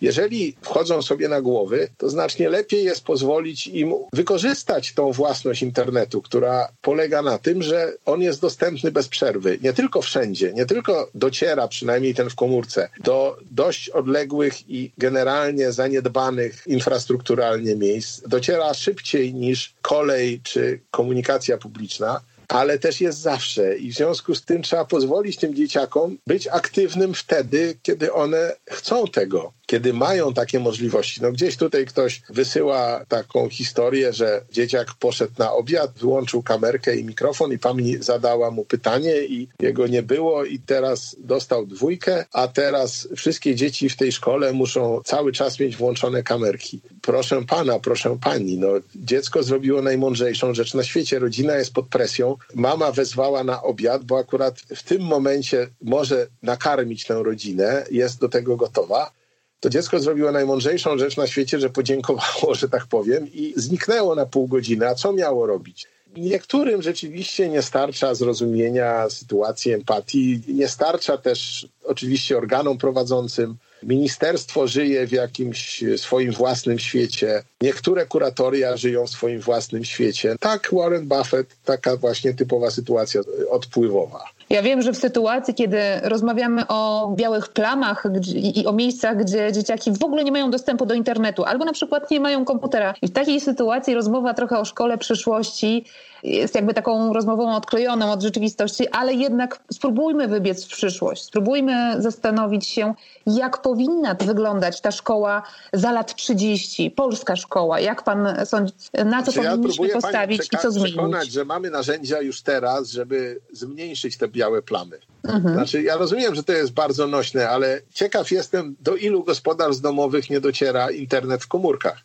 Jeżeli 0.00 0.56
wchodzą 0.62 1.02
sobie 1.02 1.28
na 1.28 1.40
głowy, 1.40 1.88
to 1.96 2.10
znacznie 2.10 2.48
lepiej 2.48 2.84
jest 2.84 3.04
pozwolić 3.04 3.66
im 3.66 3.94
wykorzystać 4.12 4.92
tą 4.94 5.12
własność 5.12 5.62
internetu, 5.62 6.22
która 6.22 6.68
polega 6.82 7.22
na 7.22 7.38
tym, 7.38 7.62
że 7.62 7.92
on 8.04 8.22
jest 8.22 8.40
dostępny 8.40 8.92
bez 8.92 9.08
przerwy. 9.08 9.58
Nie 9.62 9.72
tylko 9.72 10.02
wszędzie, 10.02 10.52
nie 10.52 10.66
tylko 10.66 11.10
dociera, 11.14 11.68
przynajmniej 11.68 12.14
ten 12.14 12.30
w 12.30 12.34
komórce, 12.34 12.88
do 13.00 13.36
dość 13.50 13.88
odległych 13.88 14.70
i 14.70 14.92
generalnie 14.98 15.72
zaniedbanych 15.72 16.62
infrastrukturalnie 16.66 17.76
miejsc. 17.76 18.20
Dociera 18.28 18.74
szybciej 18.74 19.34
niż 19.34 19.74
kolej 19.82 20.40
czy 20.42 20.80
komunikacja 20.90 21.58
publiczna 21.58 22.20
ale 22.48 22.78
też 22.78 23.00
jest 23.00 23.18
zawsze 23.18 23.78
i 23.78 23.92
w 23.92 23.94
związku 23.94 24.34
z 24.34 24.44
tym 24.44 24.62
trzeba 24.62 24.84
pozwolić 24.84 25.36
tym 25.36 25.54
dzieciakom 25.54 26.18
być 26.26 26.48
aktywnym 26.48 27.14
wtedy, 27.14 27.78
kiedy 27.82 28.12
one 28.12 28.56
chcą 28.70 29.06
tego, 29.06 29.52
kiedy 29.66 29.92
mają 29.92 30.34
takie 30.34 30.60
możliwości. 30.60 31.22
No 31.22 31.32
gdzieś 31.32 31.56
tutaj 31.56 31.86
ktoś 31.86 32.22
wysyła 32.30 33.04
taką 33.08 33.48
historię, 33.48 34.12
że 34.12 34.42
dzieciak 34.52 34.94
poszedł 34.98 35.32
na 35.38 35.52
obiad, 35.52 35.92
wyłączył 35.98 36.42
kamerkę 36.42 36.96
i 36.96 37.04
mikrofon 37.04 37.52
i 37.52 37.58
pani 37.58 37.96
zadała 38.02 38.50
mu 38.50 38.64
pytanie 38.64 39.24
i 39.24 39.48
jego 39.60 39.86
nie 39.86 40.02
było 40.02 40.44
i 40.44 40.58
teraz 40.58 41.16
dostał 41.18 41.66
dwójkę, 41.66 42.24
a 42.32 42.48
teraz 42.48 43.08
wszystkie 43.16 43.54
dzieci 43.54 43.88
w 43.88 43.96
tej 43.96 44.12
szkole 44.12 44.52
muszą 44.52 45.00
cały 45.04 45.32
czas 45.32 45.60
mieć 45.60 45.76
włączone 45.76 46.22
kamerki. 46.22 46.80
Proszę 47.02 47.44
pana, 47.46 47.78
proszę 47.78 48.18
pani, 48.20 48.58
no 48.58 48.68
dziecko 48.96 49.42
zrobiło 49.42 49.82
najmądrzejszą 49.82 50.54
rzecz 50.54 50.74
na 50.74 50.84
świecie. 50.84 51.18
Rodzina 51.18 51.56
jest 51.56 51.72
pod 51.72 51.88
presją. 51.88 52.37
Mama 52.54 52.92
wezwała 52.92 53.44
na 53.44 53.62
obiad, 53.62 54.04
bo 54.04 54.18
akurat 54.18 54.60
w 54.60 54.82
tym 54.82 55.02
momencie 55.02 55.66
może 55.82 56.26
nakarmić 56.42 57.04
tę 57.04 57.22
rodzinę, 57.22 57.84
jest 57.90 58.20
do 58.20 58.28
tego 58.28 58.56
gotowa 58.56 59.18
to 59.60 59.70
dziecko 59.70 60.00
zrobiło 60.00 60.32
najmądrzejszą 60.32 60.98
rzecz 60.98 61.16
na 61.16 61.26
świecie, 61.26 61.60
że 61.60 61.70
podziękowało, 61.70 62.54
że 62.54 62.68
tak 62.68 62.86
powiem, 62.86 63.28
i 63.32 63.54
zniknęło 63.56 64.14
na 64.14 64.26
pół 64.26 64.48
godziny. 64.48 64.88
A 64.88 64.94
co 64.94 65.12
miało 65.12 65.46
robić? 65.46 65.86
Niektórym 66.16 66.82
rzeczywiście 66.82 67.48
nie 67.48 67.62
starcza 67.62 68.14
zrozumienia 68.14 69.10
sytuacji, 69.10 69.72
empatii. 69.72 70.42
Nie 70.48 70.68
starcza 70.68 71.18
też 71.18 71.68
oczywiście 71.84 72.38
organom 72.38 72.78
prowadzącym. 72.78 73.56
Ministerstwo 73.82 74.68
żyje 74.68 75.06
w 75.06 75.12
jakimś 75.12 75.84
swoim 75.96 76.32
własnym 76.32 76.78
świecie. 76.78 77.42
Niektóre 77.60 78.06
kuratoria 78.06 78.76
żyją 78.76 79.06
w 79.06 79.10
swoim 79.10 79.40
własnym 79.40 79.84
świecie. 79.84 80.36
Tak, 80.40 80.68
Warren 80.72 81.08
Buffett, 81.08 81.56
taka 81.64 81.96
właśnie 81.96 82.34
typowa 82.34 82.70
sytuacja 82.70 83.20
odpływowa. 83.50 84.24
Ja 84.50 84.62
wiem, 84.62 84.82
że 84.82 84.92
w 84.92 84.96
sytuacji, 84.96 85.54
kiedy 85.54 85.78
rozmawiamy 86.02 86.66
o 86.68 87.12
białych 87.16 87.48
plamach 87.48 88.04
i 88.34 88.66
o 88.66 88.72
miejscach, 88.72 89.16
gdzie 89.16 89.52
dzieciaki 89.52 89.92
w 89.92 90.04
ogóle 90.04 90.24
nie 90.24 90.32
mają 90.32 90.50
dostępu 90.50 90.86
do 90.86 90.94
internetu, 90.94 91.44
albo 91.44 91.64
na 91.64 91.72
przykład 91.72 92.10
nie 92.10 92.20
mają 92.20 92.44
komputera, 92.44 92.94
i 93.02 93.06
w 93.06 93.12
takiej 93.12 93.40
sytuacji 93.40 93.94
rozmowa 93.94 94.34
trochę 94.34 94.58
o 94.58 94.64
szkole 94.64 94.98
przyszłości 94.98 95.84
jest 96.22 96.54
jakby 96.54 96.74
taką 96.74 97.12
rozmową 97.12 97.56
odklejoną 97.56 98.12
od 98.12 98.22
rzeczywistości, 98.22 98.88
ale 98.88 99.14
jednak 99.14 99.60
spróbujmy 99.72 100.28
wybiec 100.28 100.64
w 100.64 100.68
przyszłość. 100.68 101.24
Spróbujmy 101.24 102.02
zastanowić 102.02 102.66
się, 102.66 102.94
jak 103.26 103.62
powinna 103.62 104.14
wyglądać 104.14 104.80
ta 104.80 104.90
szkoła 104.90 105.42
za 105.72 105.92
lat 105.92 106.14
30, 106.14 106.90
polska 106.90 107.36
szkoła. 107.36 107.80
Jak 107.80 108.02
pan 108.02 108.46
sądzi, 108.46 108.72
na 109.04 109.22
co 109.22 109.32
znaczy, 109.32 109.48
powinniśmy 109.48 109.88
ja 109.88 109.94
postawić 109.94 110.48
i 110.52 110.58
co 110.58 110.70
zmienić? 110.70 110.92
przekonać, 110.92 111.32
że 111.32 111.44
mamy 111.44 111.70
narzędzia 111.70 112.20
już 112.20 112.42
teraz, 112.42 112.90
żeby 112.90 113.40
zmniejszyć 113.52 114.16
te 114.16 114.28
białe 114.38 114.62
plamy. 114.62 114.98
Mhm. 115.24 115.54
Znaczy, 115.54 115.82
ja 115.82 115.96
rozumiem, 115.96 116.34
że 116.34 116.42
to 116.42 116.52
jest 116.52 116.72
bardzo 116.72 117.06
nośne, 117.06 117.48
ale 117.48 117.80
ciekaw 117.94 118.30
jestem, 118.30 118.76
do 118.80 118.96
ilu 118.96 119.24
gospodarstw 119.24 119.82
domowych 119.82 120.30
nie 120.30 120.40
dociera 120.40 120.90
internet 120.90 121.42
w 121.42 121.48
komórkach. 121.48 121.98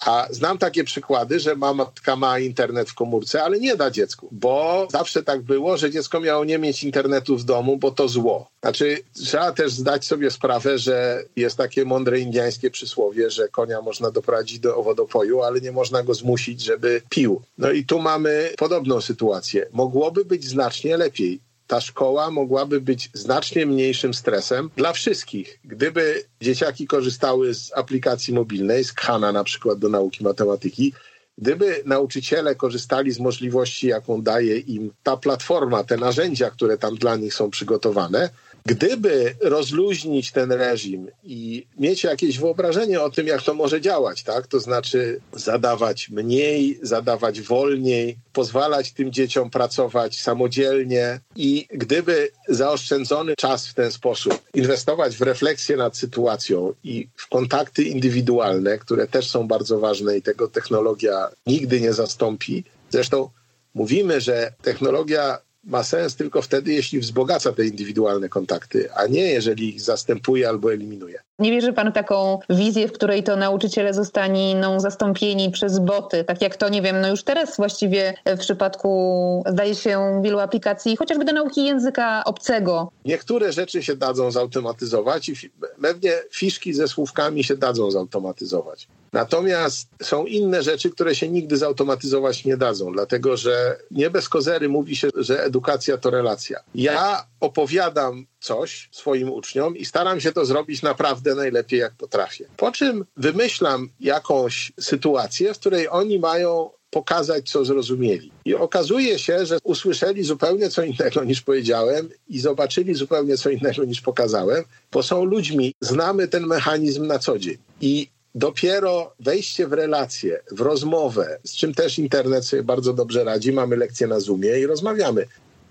A 0.00 0.26
znam 0.30 0.58
takie 0.58 0.84
przykłady, 0.84 1.40
że 1.40 1.56
matka 1.56 2.16
ma 2.16 2.38
internet 2.38 2.90
w 2.90 2.94
komórce, 2.94 3.42
ale 3.42 3.58
nie 3.60 3.76
da 3.76 3.90
dziecku, 3.90 4.28
bo 4.32 4.88
zawsze 4.90 5.22
tak 5.22 5.42
było, 5.42 5.76
że 5.76 5.90
dziecko 5.90 6.20
miało 6.20 6.44
nie 6.44 6.58
mieć 6.58 6.84
internetu 6.84 7.36
w 7.36 7.44
domu, 7.44 7.76
bo 7.76 7.90
to 7.90 8.08
zło. 8.08 8.48
Znaczy, 8.62 8.98
trzeba 9.14 9.52
też 9.52 9.72
zdać 9.72 10.04
sobie 10.04 10.30
sprawę, 10.30 10.78
że 10.78 11.24
jest 11.36 11.56
takie 11.56 11.84
mądre 11.84 12.20
indiańskie 12.20 12.70
przysłowie, 12.70 13.30
że 13.30 13.48
konia 13.48 13.82
można 13.82 14.10
doprowadzić 14.10 14.58
do 14.58 14.82
wodopoju, 14.82 15.42
ale 15.42 15.60
nie 15.60 15.72
można 15.72 16.02
go 16.02 16.14
zmusić, 16.14 16.60
żeby 16.60 17.02
pił. 17.08 17.42
No 17.58 17.70
i 17.70 17.84
tu 17.84 17.98
mamy 17.98 18.50
podobną 18.58 19.00
sytuację. 19.00 19.66
Mogłoby 19.72 20.24
być 20.24 20.44
znacznie 20.44 20.96
lepiej 20.96 21.40
ta 21.66 21.80
szkoła 21.80 22.30
mogłaby 22.30 22.80
być 22.80 23.10
znacznie 23.14 23.66
mniejszym 23.66 24.14
stresem 24.14 24.70
dla 24.76 24.92
wszystkich. 24.92 25.58
Gdyby 25.64 26.24
dzieciaki 26.40 26.86
korzystały 26.86 27.54
z 27.54 27.72
aplikacji 27.74 28.34
mobilnej, 28.34 28.84
z 28.84 28.92
Khana 28.92 29.32
na 29.32 29.44
przykład 29.44 29.78
do 29.78 29.88
nauki 29.88 30.24
matematyki, 30.24 30.92
gdyby 31.38 31.82
nauczyciele 31.86 32.54
korzystali 32.54 33.12
z 33.12 33.18
możliwości, 33.18 33.86
jaką 33.86 34.22
daje 34.22 34.58
im 34.58 34.92
ta 35.02 35.16
platforma, 35.16 35.84
te 35.84 35.96
narzędzia, 35.96 36.50
które 36.50 36.78
tam 36.78 36.94
dla 36.94 37.16
nich 37.16 37.34
są 37.34 37.50
przygotowane, 37.50 38.30
Gdyby 38.66 39.34
rozluźnić 39.40 40.32
ten 40.32 40.52
reżim 40.52 41.08
i 41.24 41.66
mieć 41.78 42.04
jakieś 42.04 42.38
wyobrażenie 42.38 43.00
o 43.00 43.10
tym, 43.10 43.26
jak 43.26 43.42
to 43.42 43.54
może 43.54 43.80
działać, 43.80 44.22
tak? 44.22 44.46
to 44.46 44.60
znaczy 44.60 45.20
zadawać 45.32 46.08
mniej, 46.08 46.78
zadawać 46.82 47.40
wolniej, 47.40 48.18
pozwalać 48.32 48.92
tym 48.92 49.12
dzieciom 49.12 49.50
pracować 49.50 50.20
samodzielnie 50.20 51.20
i 51.36 51.66
gdyby 51.70 52.30
zaoszczędzony 52.48 53.34
czas 53.36 53.68
w 53.68 53.74
ten 53.74 53.92
sposób 53.92 54.42
inwestować 54.54 55.16
w 55.16 55.22
refleksję 55.22 55.76
nad 55.76 55.96
sytuacją 55.96 56.72
i 56.84 57.08
w 57.16 57.28
kontakty 57.28 57.82
indywidualne, 57.82 58.78
które 58.78 59.06
też 59.06 59.30
są 59.30 59.48
bardzo 59.48 59.78
ważne 59.78 60.16
i 60.16 60.22
tego 60.22 60.48
technologia 60.48 61.28
nigdy 61.46 61.80
nie 61.80 61.92
zastąpi. 61.92 62.64
Zresztą 62.90 63.30
mówimy, 63.74 64.20
że 64.20 64.52
technologia 64.62 65.38
ma 65.66 65.82
sens 65.82 66.16
tylko 66.16 66.42
wtedy, 66.42 66.72
jeśli 66.72 67.00
wzbogaca 67.00 67.52
te 67.52 67.66
indywidualne 67.66 68.28
kontakty, 68.28 68.92
a 68.94 69.06
nie 69.06 69.20
jeżeli 69.20 69.68
ich 69.68 69.80
zastępuje 69.80 70.48
albo 70.48 70.72
eliminuje. 70.72 71.20
Nie 71.38 71.50
wierzy 71.50 71.72
pan 71.72 71.92
taką 71.92 72.38
wizję, 72.50 72.88
w 72.88 72.92
której 72.92 73.22
to 73.22 73.36
nauczyciele 73.36 73.94
zostaną 73.94 74.80
zastąpieni 74.80 75.50
przez 75.50 75.78
boty, 75.78 76.24
tak 76.24 76.42
jak 76.42 76.56
to, 76.56 76.68
nie 76.68 76.82
wiem, 76.82 77.00
no 77.00 77.08
już 77.08 77.22
teraz 77.22 77.56
właściwie 77.56 78.14
w 78.26 78.38
przypadku, 78.38 79.44
zdaje 79.46 79.74
się, 79.74 80.20
wielu 80.24 80.38
aplikacji, 80.38 80.96
chociażby 80.96 81.24
do 81.24 81.32
nauki 81.32 81.64
języka 81.64 82.22
obcego. 82.24 82.92
Niektóre 83.04 83.52
rzeczy 83.52 83.82
się 83.82 83.96
dadzą 83.96 84.30
zautomatyzować 84.30 85.28
i 85.28 85.34
pewnie 85.82 86.12
fiszki 86.32 86.74
ze 86.74 86.88
słówkami 86.88 87.44
się 87.44 87.56
dadzą 87.56 87.90
zautomatyzować. 87.90 88.88
Natomiast 89.12 89.88
są 90.02 90.26
inne 90.26 90.62
rzeczy, 90.62 90.90
które 90.90 91.14
się 91.14 91.28
nigdy 91.28 91.56
zautomatyzować 91.56 92.44
nie 92.44 92.56
dadzą, 92.56 92.92
dlatego 92.92 93.36
że 93.36 93.78
nie 93.90 94.10
bez 94.10 94.28
kozery 94.28 94.68
mówi 94.68 94.96
się, 94.96 95.08
że 95.16 95.44
edukacja 95.44 95.98
to 95.98 96.10
relacja. 96.10 96.60
Ja 96.74 97.26
opowiadam 97.40 98.26
coś 98.40 98.88
swoim 98.92 99.30
uczniom 99.30 99.76
i 99.76 99.84
staram 99.84 100.20
się 100.20 100.32
to 100.32 100.44
zrobić 100.44 100.82
naprawdę 100.82 101.34
najlepiej, 101.34 101.80
jak 101.80 101.94
potrafię. 101.94 102.44
Po 102.56 102.72
czym 102.72 103.04
wymyślam 103.16 103.88
jakąś 104.00 104.72
sytuację, 104.80 105.54
w 105.54 105.58
której 105.58 105.88
oni 105.88 106.18
mają 106.18 106.70
pokazać, 106.90 107.50
co 107.50 107.64
zrozumieli. 107.64 108.32
I 108.44 108.54
okazuje 108.54 109.18
się, 109.18 109.46
że 109.46 109.58
usłyszeli 109.64 110.22
zupełnie 110.24 110.70
co 110.70 110.82
innego 110.82 111.24
niż 111.24 111.42
powiedziałem 111.42 112.08
i 112.28 112.40
zobaczyli 112.40 112.94
zupełnie 112.94 113.36
co 113.36 113.50
innego 113.50 113.84
niż 113.84 114.00
pokazałem, 114.00 114.64
bo 114.92 115.02
są 115.02 115.24
ludźmi, 115.24 115.74
znamy 115.80 116.28
ten 116.28 116.46
mechanizm 116.46 117.06
na 117.06 117.18
co 117.18 117.38
dzień. 117.38 117.56
I 117.80 118.08
dopiero 118.36 119.14
wejście 119.20 119.66
w 119.66 119.72
relację, 119.72 120.40
w 120.50 120.60
rozmowę, 120.60 121.38
z 121.44 121.56
czym 121.56 121.74
też 121.74 121.98
internet 121.98 122.44
sobie 122.44 122.62
bardzo 122.62 122.92
dobrze 122.92 123.24
radzi, 123.24 123.52
mamy 123.52 123.76
lekcje 123.76 124.06
na 124.06 124.20
Zoomie 124.20 124.58
i 124.60 124.66
rozmawiamy. 124.66 125.26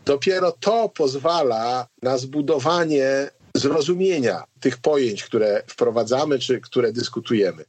Dopiero 0.05 0.51
to 0.51 0.89
pozwala 0.89 1.87
na 2.01 2.17
zbudowanie 2.17 3.29
zrozumienia 3.55 4.43
tych 4.59 4.77
pojęć, 4.77 5.23
które 5.23 5.63
wprowadzamy 5.67 6.39
czy 6.39 6.61
które 6.61 6.93
dyskutujemy. 6.93 7.65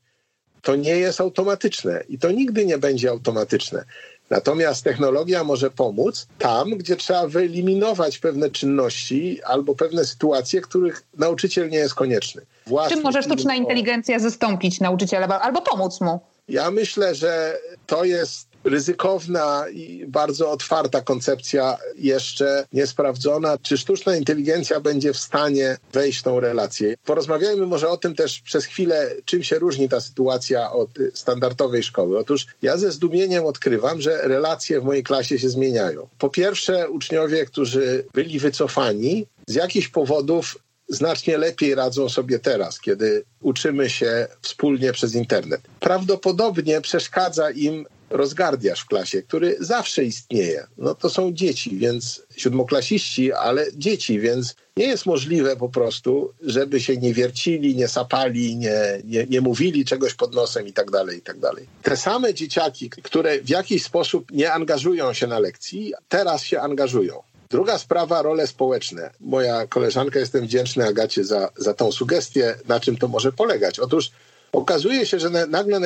To 0.63 0.77
nie 0.77 0.97
jest 0.97 1.21
automatyczne 1.21 2.05
i 2.09 2.19
to 2.19 2.31
nigdy 2.31 2.67
nie 2.67 2.79
będzie 2.79 3.11
automatyczne. 3.11 3.85
Natomiast 4.31 4.85
technologia 4.85 5.45
może 5.45 5.71
pomóc 5.71 6.27
tam, 6.39 6.71
gdzie 6.71 6.97
trzeba 6.97 7.29
wyeliminować 7.29 8.19
pewne 8.19 8.51
czynności 8.51 9.43
albo 9.43 9.75
pewne 9.75 10.05
sytuacje, 10.05 10.61
których 10.61 11.03
nauczyciel 11.19 11.71
nie 11.71 11.79
jest 11.79 11.95
konieczny. 11.95 12.43
Czym 12.89 13.03
może 13.03 13.23
sztuczna 13.23 13.55
inteligencja 13.55 14.19
zastąpić 14.19 14.81
nauczyciela 14.81 15.41
albo 15.41 15.63
pomóc 15.63 16.01
mu? 16.01 16.21
Ja 16.49 16.71
myślę, 16.71 17.15
że 17.15 17.59
to 17.87 18.05
jest 18.05 18.49
ryzykowna 18.65 19.65
i 19.73 20.05
bardzo 20.09 20.51
otwarta 20.51 21.01
koncepcja, 21.01 21.77
jeszcze 21.99 22.67
niesprawdzona. 22.73 23.59
Czy 23.63 23.79
sztuczna 23.79 24.17
inteligencja 24.17 24.81
będzie 24.81 25.13
w 25.13 25.19
stanie 25.19 25.77
wejść 25.93 26.19
w 26.19 26.23
tą 26.23 26.41
relację? 26.41 26.95
Porozmawiajmy 27.05 27.67
może 27.67 27.89
o 27.89 27.97
tym 27.97 28.15
też 28.15 28.41
przez 28.41 28.65
chwilę, 28.65 29.11
czym 29.25 29.43
się 29.43 29.59
różni 29.59 29.89
ta 29.89 30.01
sytuacja 30.01 30.73
od 30.73 30.91
standardowej 31.15 31.83
szkoły. 31.83 32.19
Otóż 32.19 32.47
ja 32.63 32.77
ze 32.77 32.93
zdumieniem 32.93 33.47
odkrywam, 33.47 34.01
że 34.01 34.29
relacje 34.29 34.81
w 34.81 34.85
mojej 34.85 35.03
klasie 35.03 35.39
się 35.39 35.49
zmieniają. 35.49 36.09
Po 36.19 36.29
pierwsze, 36.29 36.91
uczniowie, 36.91 37.45
którzy 37.45 38.05
byli 38.15 38.39
wycofani, 38.39 39.27
z 39.47 39.55
jakichś 39.55 39.89
powodów 39.89 40.59
znacznie 40.89 41.39
lepiej 41.39 41.75
radzą 41.75 42.09
sobie 42.09 42.39
teraz, 42.39 42.81
kiedy 42.81 43.25
uczymy 43.41 43.91
się 43.91 44.27
wspólnie 44.43 44.93
przez 44.93 45.15
internet. 45.15 45.61
Prawdopodobnie 45.81 46.81
przeszkadza 46.81 47.51
im 47.51 47.87
rozgardiasz 48.11 48.81
w 48.81 48.87
klasie, 48.87 49.23
który 49.23 49.57
zawsze 49.61 50.05
istnieje. 50.05 50.67
No 50.79 50.95
to 50.95 51.11
są 51.11 51.33
dzieci, 51.33 51.77
więc 51.77 52.23
siódmoklasiści, 52.37 53.33
ale 53.33 53.67
dzieci, 53.73 54.21
więc 54.21 54.55
nie 54.77 54.87
jest 54.87 55.07
możliwe 55.07 55.57
po 55.57 55.69
prostu, 55.69 56.33
żeby 56.43 56.81
się 56.81 56.97
nie 56.97 57.15
wiercili, 57.15 57.77
nie 57.77 57.89
sapali, 57.89 58.57
nie, 58.57 59.01
nie, 59.05 59.27
nie 59.27 59.41
mówili 59.41 59.85
czegoś 59.85 60.15
pod 60.15 60.35
nosem 60.35 60.67
i 60.67 60.73
tak 60.73 60.91
dalej, 60.91 61.19
i 61.19 61.23
tak 61.23 61.39
dalej. 61.39 61.67
Te 61.83 61.97
same 61.97 62.35
dzieciaki, 62.35 62.91
które 62.91 63.41
w 63.41 63.49
jakiś 63.49 63.85
sposób 63.85 64.31
nie 64.31 64.53
angażują 64.53 65.13
się 65.13 65.27
na 65.27 65.39
lekcji, 65.39 65.95
teraz 66.09 66.43
się 66.43 66.61
angażują. 66.61 67.23
Druga 67.51 67.79
sprawa, 67.79 68.23
role 68.23 68.47
społeczne. 68.47 69.11
Moja 69.21 69.67
koleżanka, 69.67 70.19
jestem 70.19 70.45
wdzięczny 70.45 70.87
Agacie 70.87 71.25
za, 71.25 71.49
za 71.57 71.75
tą 71.75 71.93
sugestię, 71.93 72.55
na 72.69 72.81
czym 72.81 72.97
to 72.97 73.09
może 73.09 73.33
polegać. 73.33 73.81
Otóż 73.81 74.11
okazuje 74.53 75.07
się, 75.07 75.19
że 75.19 75.31
nagle 75.31 75.81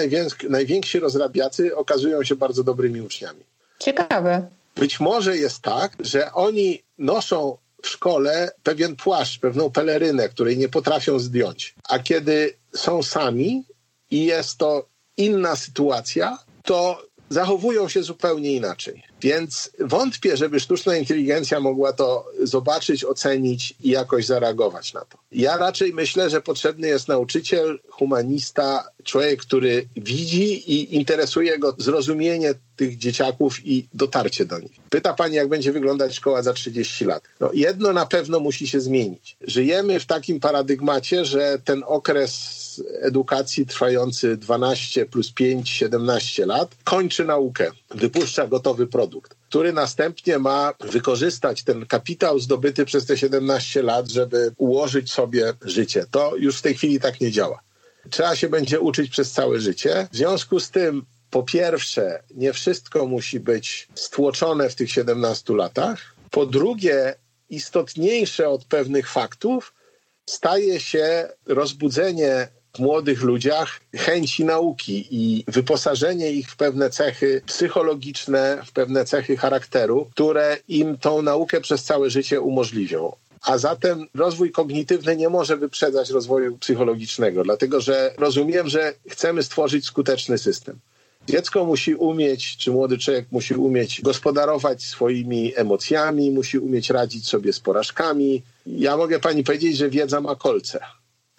najwięksi 0.48 1.00
rozrabiacy 1.00 1.76
okazują 1.76 2.24
się 2.24 2.36
bardzo 2.36 2.64
dobrymi 2.64 3.00
uczniami. 3.00 3.40
Ciekawe. 3.78 4.48
Być 4.76 5.00
może 5.00 5.36
jest 5.36 5.62
tak, 5.62 5.92
że 6.00 6.32
oni 6.32 6.82
noszą 6.98 7.56
w 7.82 7.88
szkole 7.88 8.52
pewien 8.62 8.96
płaszcz, 8.96 9.38
pewną 9.38 9.70
pelerynę, 9.70 10.28
której 10.28 10.58
nie 10.58 10.68
potrafią 10.68 11.18
zdjąć. 11.18 11.74
A 11.88 11.98
kiedy 11.98 12.54
są 12.74 13.02
sami 13.02 13.64
i 14.10 14.24
jest 14.24 14.58
to 14.58 14.86
inna 15.16 15.56
sytuacja, 15.56 16.38
to 16.62 17.02
zachowują 17.28 17.88
się 17.88 18.02
zupełnie 18.02 18.52
inaczej. 18.52 19.02
Więc 19.22 19.70
wątpię, 19.80 20.36
żeby 20.36 20.60
sztuczna 20.60 20.96
inteligencja 20.96 21.60
mogła 21.60 21.92
to 21.92 22.26
zobaczyć, 22.42 23.04
ocenić 23.04 23.74
i 23.80 23.90
jakoś 23.90 24.26
zareagować 24.26 24.92
na 24.92 25.00
to. 25.00 25.18
Ja 25.32 25.56
raczej 25.56 25.92
myślę, 25.92 26.30
że 26.30 26.40
potrzebny 26.40 26.88
jest 26.88 27.08
nauczyciel, 27.08 27.78
humanista, 27.88 28.90
człowiek, 29.04 29.40
który 29.40 29.88
widzi 29.96 30.72
i 30.72 30.96
interesuje 30.96 31.58
go 31.58 31.74
zrozumienie 31.78 32.54
tych 32.76 32.98
dzieciaków 32.98 33.66
i 33.66 33.88
dotarcie 33.94 34.44
do 34.44 34.58
nich. 34.58 34.72
Pyta 34.90 35.14
pani, 35.14 35.34
jak 35.34 35.48
będzie 35.48 35.72
wyglądać 35.72 36.14
szkoła 36.14 36.42
za 36.42 36.52
30 36.52 37.04
lat. 37.04 37.22
No, 37.40 37.50
jedno 37.54 37.92
na 37.92 38.06
pewno 38.06 38.40
musi 38.40 38.68
się 38.68 38.80
zmienić. 38.80 39.36
Żyjemy 39.40 40.00
w 40.00 40.06
takim 40.06 40.40
paradygmacie, 40.40 41.24
że 41.24 41.58
ten 41.64 41.82
okres 41.86 42.60
edukacji 43.00 43.66
trwający 43.66 44.36
12 44.36 45.06
plus 45.06 45.32
5, 45.32 45.70
17 45.70 46.46
lat 46.46 46.76
kończy 46.84 47.24
naukę, 47.24 47.70
wypuszcza 47.90 48.46
gotowy 48.46 48.86
produkt 48.86 49.40
który 49.50 49.72
następnie 49.72 50.38
ma 50.38 50.74
wykorzystać 50.80 51.62
ten 51.62 51.86
kapitał 51.86 52.38
zdobyty 52.38 52.84
przez 52.84 53.06
te 53.06 53.18
17 53.18 53.82
lat, 53.82 54.08
żeby 54.08 54.52
ułożyć 54.56 55.12
sobie 55.12 55.52
życie. 55.62 56.04
To 56.10 56.36
już 56.36 56.58
w 56.58 56.62
tej 56.62 56.74
chwili 56.74 57.00
tak 57.00 57.20
nie 57.20 57.30
działa. 57.30 57.60
Trzeba 58.10 58.36
się 58.36 58.48
będzie 58.48 58.80
uczyć 58.80 59.10
przez 59.10 59.32
całe 59.32 59.60
życie. 59.60 60.08
W 60.12 60.16
związku 60.16 60.60
z 60.60 60.70
tym 60.70 61.02
po 61.30 61.42
pierwsze, 61.42 62.22
nie 62.34 62.52
wszystko 62.52 63.06
musi 63.06 63.40
być 63.40 63.88
stłoczone 63.94 64.70
w 64.70 64.74
tych 64.74 64.90
17 64.90 65.54
latach. 65.54 66.14
Po 66.30 66.46
drugie, 66.46 67.14
istotniejsze 67.48 68.48
od 68.48 68.64
pewnych 68.64 69.08
faktów 69.08 69.74
staje 70.26 70.80
się 70.80 71.28
rozbudzenie 71.46 72.48
młodych 72.78 73.22
ludziach 73.22 73.80
chęci 73.96 74.44
nauki 74.44 75.06
i 75.10 75.44
wyposażenie 75.48 76.32
ich 76.32 76.50
w 76.50 76.56
pewne 76.56 76.90
cechy 76.90 77.42
psychologiczne, 77.46 78.62
w 78.66 78.72
pewne 78.72 79.04
cechy 79.04 79.36
charakteru, 79.36 80.08
które 80.10 80.56
im 80.68 80.98
tą 80.98 81.22
naukę 81.22 81.60
przez 81.60 81.84
całe 81.84 82.10
życie 82.10 82.40
umożliwią. 82.40 83.12
A 83.42 83.58
zatem 83.58 84.06
rozwój 84.14 84.52
kognitywny 84.52 85.16
nie 85.16 85.28
może 85.28 85.56
wyprzedzać 85.56 86.10
rozwoju 86.10 86.58
psychologicznego, 86.58 87.44
dlatego 87.44 87.80
że 87.80 88.14
rozumiem, 88.18 88.68
że 88.68 88.94
chcemy 89.08 89.42
stworzyć 89.42 89.84
skuteczny 89.84 90.38
system. 90.38 90.78
Dziecko 91.28 91.64
musi 91.64 91.94
umieć, 91.94 92.56
czy 92.56 92.70
młody 92.70 92.98
człowiek 92.98 93.26
musi 93.30 93.54
umieć 93.54 94.02
gospodarować 94.02 94.82
swoimi 94.82 95.52
emocjami, 95.56 96.30
musi 96.30 96.58
umieć 96.58 96.90
radzić 96.90 97.28
sobie 97.28 97.52
z 97.52 97.60
porażkami. 97.60 98.42
Ja 98.66 98.96
mogę 98.96 99.20
pani 99.20 99.44
powiedzieć, 99.44 99.76
że 99.76 99.90
wiedza 99.90 100.20
ma 100.20 100.36
kolce. 100.36 100.80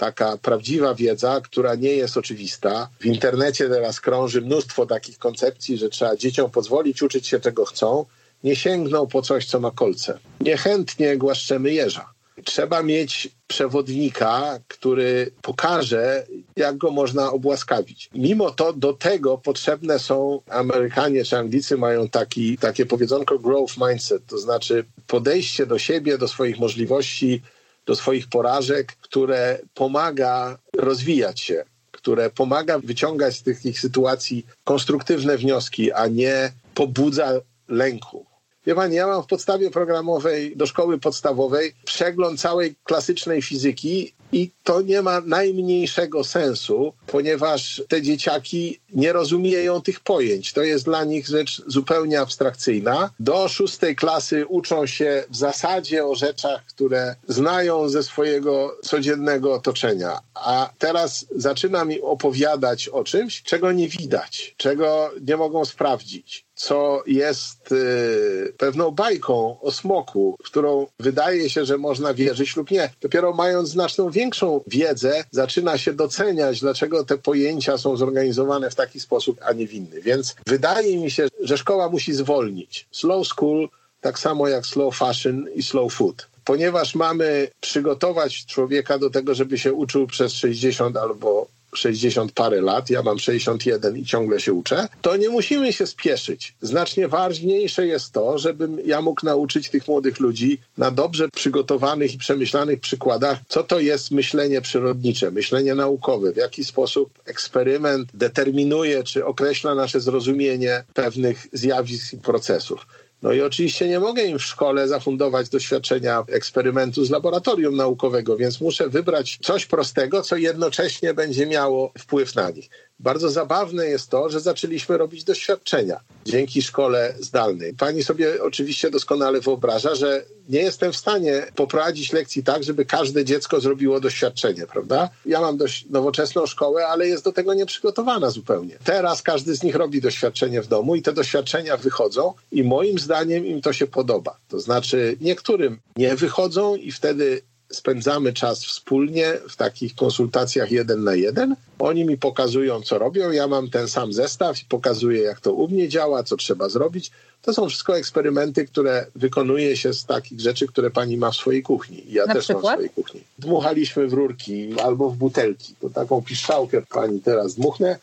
Taka 0.02 0.38
prawdziwa 0.38 0.96
wiedza, 0.96 1.42
która 1.42 1.76
nie 1.76 1.90
jest 1.90 2.18
oczywista. 2.18 2.90
W 3.00 3.06
internecie 3.06 3.70
teraz 3.70 4.02
krąży 4.02 4.42
mnóstwo 4.42 4.86
takich 4.86 5.18
koncepcji, 5.18 5.78
że 5.78 5.90
trzeba 5.90 6.16
dzieciom 6.16 6.52
pozwolić 6.52 7.02
uczyć 7.02 7.28
się 7.28 7.40
czego 7.40 7.66
chcą. 7.66 8.06
Nie 8.44 8.56
sięgną 8.56 9.08
po 9.08 9.22
coś, 9.22 9.46
co 9.46 9.60
ma 9.60 9.72
kolce. 9.72 10.20
Niechętnie 10.40 11.18
głaszczemy 11.18 11.74
jeża 11.74 12.14
trzeba 12.46 12.84
mieć 12.84 13.30
przewodnika, 13.48 14.60
który 14.68 15.32
pokaże, 15.42 16.26
jak 16.56 16.78
go 16.78 16.92
można 16.92 17.32
obłaskawić. 17.32 18.10
Mimo 18.16 18.52
to 18.52 18.74
do 18.74 18.94
tego 18.94 19.38
potrzebne 19.38 20.00
są 20.00 20.42
Amerykanie 20.50 21.24
czy 21.24 21.38
Anglicy 21.38 21.78
mają 21.78 22.10
taki, 22.10 22.58
takie 22.58 22.86
powiedzonko 22.86 23.40
growth 23.40 23.74
mindset, 23.78 24.26
to 24.26 24.38
znaczy 24.38 24.86
podejście 25.08 25.66
do 25.66 25.80
siebie, 25.80 26.18
do 26.18 26.28
swoich 26.28 26.60
możliwości, 26.60 27.42
do 27.86 27.96
swoich 27.96 28.28
porażek, 28.28 28.96
które 29.02 29.60
pomaga 29.74 30.58
rozwijać 30.76 31.40
się, 31.40 31.64
które 31.92 32.30
pomaga 32.30 32.80
wyciągać 32.80 33.38
z 33.38 33.44
tych 33.44 33.80
sytuacji 33.80 34.46
konstruktywne 34.64 35.38
wnioski, 35.38 35.92
a 35.92 36.08
nie 36.08 36.52
pobudza 36.74 37.32
lęku. 37.68 38.31
Wie 38.66 38.76
pani, 38.76 38.96
ja 38.96 39.08
mam 39.08 39.24
w 39.24 39.28
podstawie 39.28 39.72
programowej 39.72 40.58
do 40.58 40.66
szkoły 40.66 41.00
podstawowej 41.00 41.74
przegląd 41.86 42.40
całej 42.40 42.76
klasycznej 42.84 43.42
fizyki 43.42 44.14
i 44.32 44.52
to 44.64 44.82
nie 44.82 45.02
ma 45.02 45.22
najmniejszego 45.22 46.24
sensu, 46.24 46.94
ponieważ 47.08 47.84
te 47.88 48.02
dzieciaki 48.02 48.80
nie 48.94 49.14
rozumieją 49.14 49.82
tych 49.82 50.00
pojęć. 50.00 50.54
To 50.54 50.64
jest 50.64 50.86
dla 50.86 51.04
nich 51.04 51.28
rzecz 51.28 51.62
zupełnie 51.68 52.22
abstrakcyjna. 52.22 53.10
Do 53.20 53.48
szóstej 53.48 53.96
klasy 53.96 54.46
uczą 54.48 54.86
się 54.86 55.24
w 55.30 55.36
zasadzie 55.36 56.06
o 56.06 56.16
rzeczach, 56.16 56.66
które 56.66 57.16
znają 57.28 57.90
ze 57.90 58.04
swojego 58.04 58.78
codziennego 58.84 59.54
otoczenia. 59.54 60.20
A 60.34 60.70
teraz 60.80 61.26
zaczyna 61.36 61.86
mi 61.86 62.02
opowiadać 62.02 62.90
o 62.90 63.04
czymś, 63.04 63.44
czego 63.44 63.72
nie 63.72 63.88
widać, 63.88 64.56
czego 64.58 65.12
nie 65.28 65.38
mogą 65.38 65.66
sprawdzić 65.66 66.51
co 66.62 67.04
jest 67.08 67.72
y, 67.72 68.54
pewną 68.58 68.92
bajką 68.92 69.58
o 69.62 69.72
smoku, 69.72 70.38
w 70.44 70.46
którą 70.46 70.88
wydaje 71.00 71.50
się, 71.50 71.66
że 71.66 71.78
można 71.78 72.14
wierzyć 72.14 72.56
lub 72.56 72.72
nie. 72.72 72.94
Dopiero 73.02 73.34
mając 73.34 73.70
znaczną 73.70 74.10
większą 74.10 74.62
wiedzę, 74.68 75.24
zaczyna 75.32 75.78
się 75.78 75.94
doceniać, 75.94 76.60
dlaczego 76.60 77.06
te 77.06 77.18
pojęcia 77.18 77.78
są 77.78 77.98
zorganizowane 77.98 78.70
w 78.70 78.76
taki 78.76 79.00
sposób, 79.00 79.40
a 79.46 79.54
nie 79.54 79.68
w 79.68 79.74
inny. 79.74 80.02
Więc 80.02 80.36
wydaje 80.48 80.98
mi 80.98 81.12
się, 81.12 81.28
że 81.40 81.58
szkoła 81.58 81.90
musi 81.90 82.14
zwolnić. 82.14 82.88
Slow 82.92 83.28
school, 83.28 83.70
tak 84.02 84.20
samo 84.20 84.48
jak 84.48 84.66
slow 84.66 84.98
fashion 84.98 85.46
i 85.56 85.64
slow 85.64 85.94
food 85.94 86.32
ponieważ 86.46 86.96
mamy 86.96 87.48
przygotować 87.62 88.46
człowieka 88.46 88.98
do 88.98 89.10
tego, 89.10 89.36
żeby 89.36 89.58
się 89.58 89.74
uczył 89.74 90.08
przez 90.08 90.34
60 90.34 90.98
albo 90.98 91.48
60 91.76 92.32
parę 92.32 92.62
lat, 92.62 92.90
ja 92.90 93.04
mam 93.04 93.20
61 93.20 93.98
i 93.98 94.06
ciągle 94.06 94.40
się 94.40 94.54
uczę, 94.54 94.88
to 95.02 95.18
nie 95.18 95.30
musimy 95.30 95.74
się 95.74 95.88
spieszyć. 95.88 96.56
Znacznie 96.62 97.08
ważniejsze 97.08 97.88
jest 97.88 98.14
to, 98.14 98.38
żebym 98.38 98.80
ja 98.86 99.02
mógł 99.02 99.26
nauczyć 99.26 99.70
tych 99.70 99.88
młodych 99.88 100.20
ludzi 100.20 100.58
na 100.78 100.92
dobrze 100.92 101.30
przygotowanych 101.30 102.14
i 102.14 102.18
przemyślanych 102.18 102.80
przykładach, 102.80 103.40
co 103.48 103.64
to 103.64 103.80
jest 103.80 104.12
myślenie 104.12 104.62
przyrodnicze, 104.62 105.32
myślenie 105.32 105.76
naukowe, 105.76 106.34
w 106.34 106.38
jaki 106.38 106.66
sposób 106.66 107.10
eksperyment 107.26 108.10
determinuje 108.14 109.04
czy 109.04 109.26
określa 109.26 109.76
nasze 109.76 110.00
zrozumienie 110.00 110.84
pewnych 110.94 111.48
zjawisk 111.54 112.14
i 112.14 112.18
procesów. 112.18 112.86
No 113.22 113.32
i 113.32 113.42
oczywiście 113.42 113.88
nie 113.88 114.00
mogę 114.00 114.24
im 114.24 114.40
w 114.40 114.44
szkole 114.44 114.88
zafundować 114.88 115.50
doświadczenia 115.50 116.24
eksperymentu 116.28 117.06
z 117.06 117.10
laboratorium 117.10 117.76
naukowego, 117.76 118.38
więc 118.38 118.62
muszę 118.62 118.90
wybrać 118.90 119.40
coś 119.42 119.66
prostego, 119.66 120.22
co 120.22 120.36
jednocześnie 120.36 121.14
będzie 121.14 121.48
miało 121.48 121.94
wpływ 122.00 122.36
na 122.36 122.50
nich. 122.50 122.70
Bardzo 123.02 123.30
zabawne 123.30 123.86
jest 123.86 124.10
to, 124.10 124.30
że 124.30 124.40
zaczęliśmy 124.40 124.98
robić 124.98 125.24
doświadczenia 125.24 126.00
dzięki 126.26 126.62
szkole 126.62 127.14
zdalnej. 127.20 127.74
Pani 127.74 128.04
sobie 128.04 128.44
oczywiście 128.44 128.90
doskonale 128.90 129.42
wyobraża, 129.42 129.96
że 129.96 130.26
nie 130.50 130.60
jestem 130.60 130.92
w 130.92 130.98
stanie 130.98 131.48
poprowadzić 131.56 132.14
lekcji 132.14 132.44
tak, 132.44 132.64
żeby 132.64 132.86
każde 132.86 133.26
dziecko 133.26 133.60
zrobiło 133.60 134.00
doświadczenie, 134.00 134.68
prawda? 134.68 135.10
Ja 135.26 135.42
mam 135.42 135.58
dość 135.58 135.86
nowoczesną 135.90 136.46
szkołę, 136.46 136.88
ale 136.88 137.08
jest 137.08 137.24
do 137.24 137.32
tego 137.32 137.54
nieprzygotowana 137.54 138.30
zupełnie. 138.30 138.78
Teraz 138.84 139.22
każdy 139.22 139.56
z 139.56 139.64
nich 139.64 139.76
robi 139.76 140.02
doświadczenie 140.02 140.62
w 140.62 140.68
domu 140.68 140.96
i 140.96 141.02
te 141.02 141.14
doświadczenia 141.14 141.78
wychodzą 141.78 142.34
i 142.52 142.64
moim 142.64 143.00
zdaniem 143.00 143.46
im 143.46 143.62
to 143.62 143.74
się 143.74 143.88
podoba. 143.88 144.38
To 144.50 144.60
znaczy 144.60 145.18
niektórym 145.22 145.80
nie 145.98 146.16
wychodzą 146.16 146.76
i 146.76 146.92
wtedy 146.92 147.42
spędzamy 147.72 148.34
czas 148.34 148.66
wspólnie 148.66 149.34
w 149.50 149.56
takich 149.56 149.96
konsultacjach 149.96 150.72
jeden 150.72 151.04
na 151.04 151.16
jeden. 151.16 151.56
Oni 151.80 152.06
mi 152.06 152.18
pokazują, 152.18 152.82
co 152.82 153.00
robią, 153.00 153.32
ja 153.32 153.48
mam 153.48 153.70
ten 153.70 153.88
sam 153.88 154.14
zestaw 154.14 154.62
i 154.62 154.66
pokazuję, 154.66 155.22
jak 155.22 155.40
to 155.40 155.54
u 155.54 155.68
mnie 155.68 155.90
działa, 155.90 156.24
co 156.24 156.38
trzeba 156.38 156.70
zrobić. 156.70 157.12
To 157.42 157.54
są 157.54 157.70
wszystko 157.70 157.98
eksperymenty, 157.98 158.66
które 158.66 159.06
wykonuje 159.16 159.78
się 159.78 159.94
z 159.94 160.06
takich 160.06 160.40
rzeczy, 160.40 160.68
które 160.68 160.92
pani 160.92 161.18
ma 161.18 161.32
w 161.32 161.36
swojej 161.36 161.64
kuchni. 161.64 162.04
Ja 162.10 162.26
na 162.26 162.34
też 162.34 162.44
przykład? 162.44 162.64
mam 162.64 162.74
w 162.74 162.76
swojej 162.76 162.90
kuchni. 162.90 163.24
Dmuchaliśmy 163.40 164.08
w 164.08 164.14
rurki 164.14 164.74
albo 164.84 165.10
w 165.10 165.18
butelki. 165.18 165.76
To 165.82 165.90
taką 165.90 166.22
piszczałkę 166.22 166.82
pani 166.82 167.22
teraz 167.22 167.56
dmuchnę. 167.56 168.00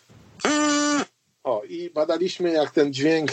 O, 1.44 1.62
i 1.68 1.90
badaliśmy, 1.90 2.52
jak 2.52 2.70
ten 2.70 2.92
dźwięk 2.92 3.30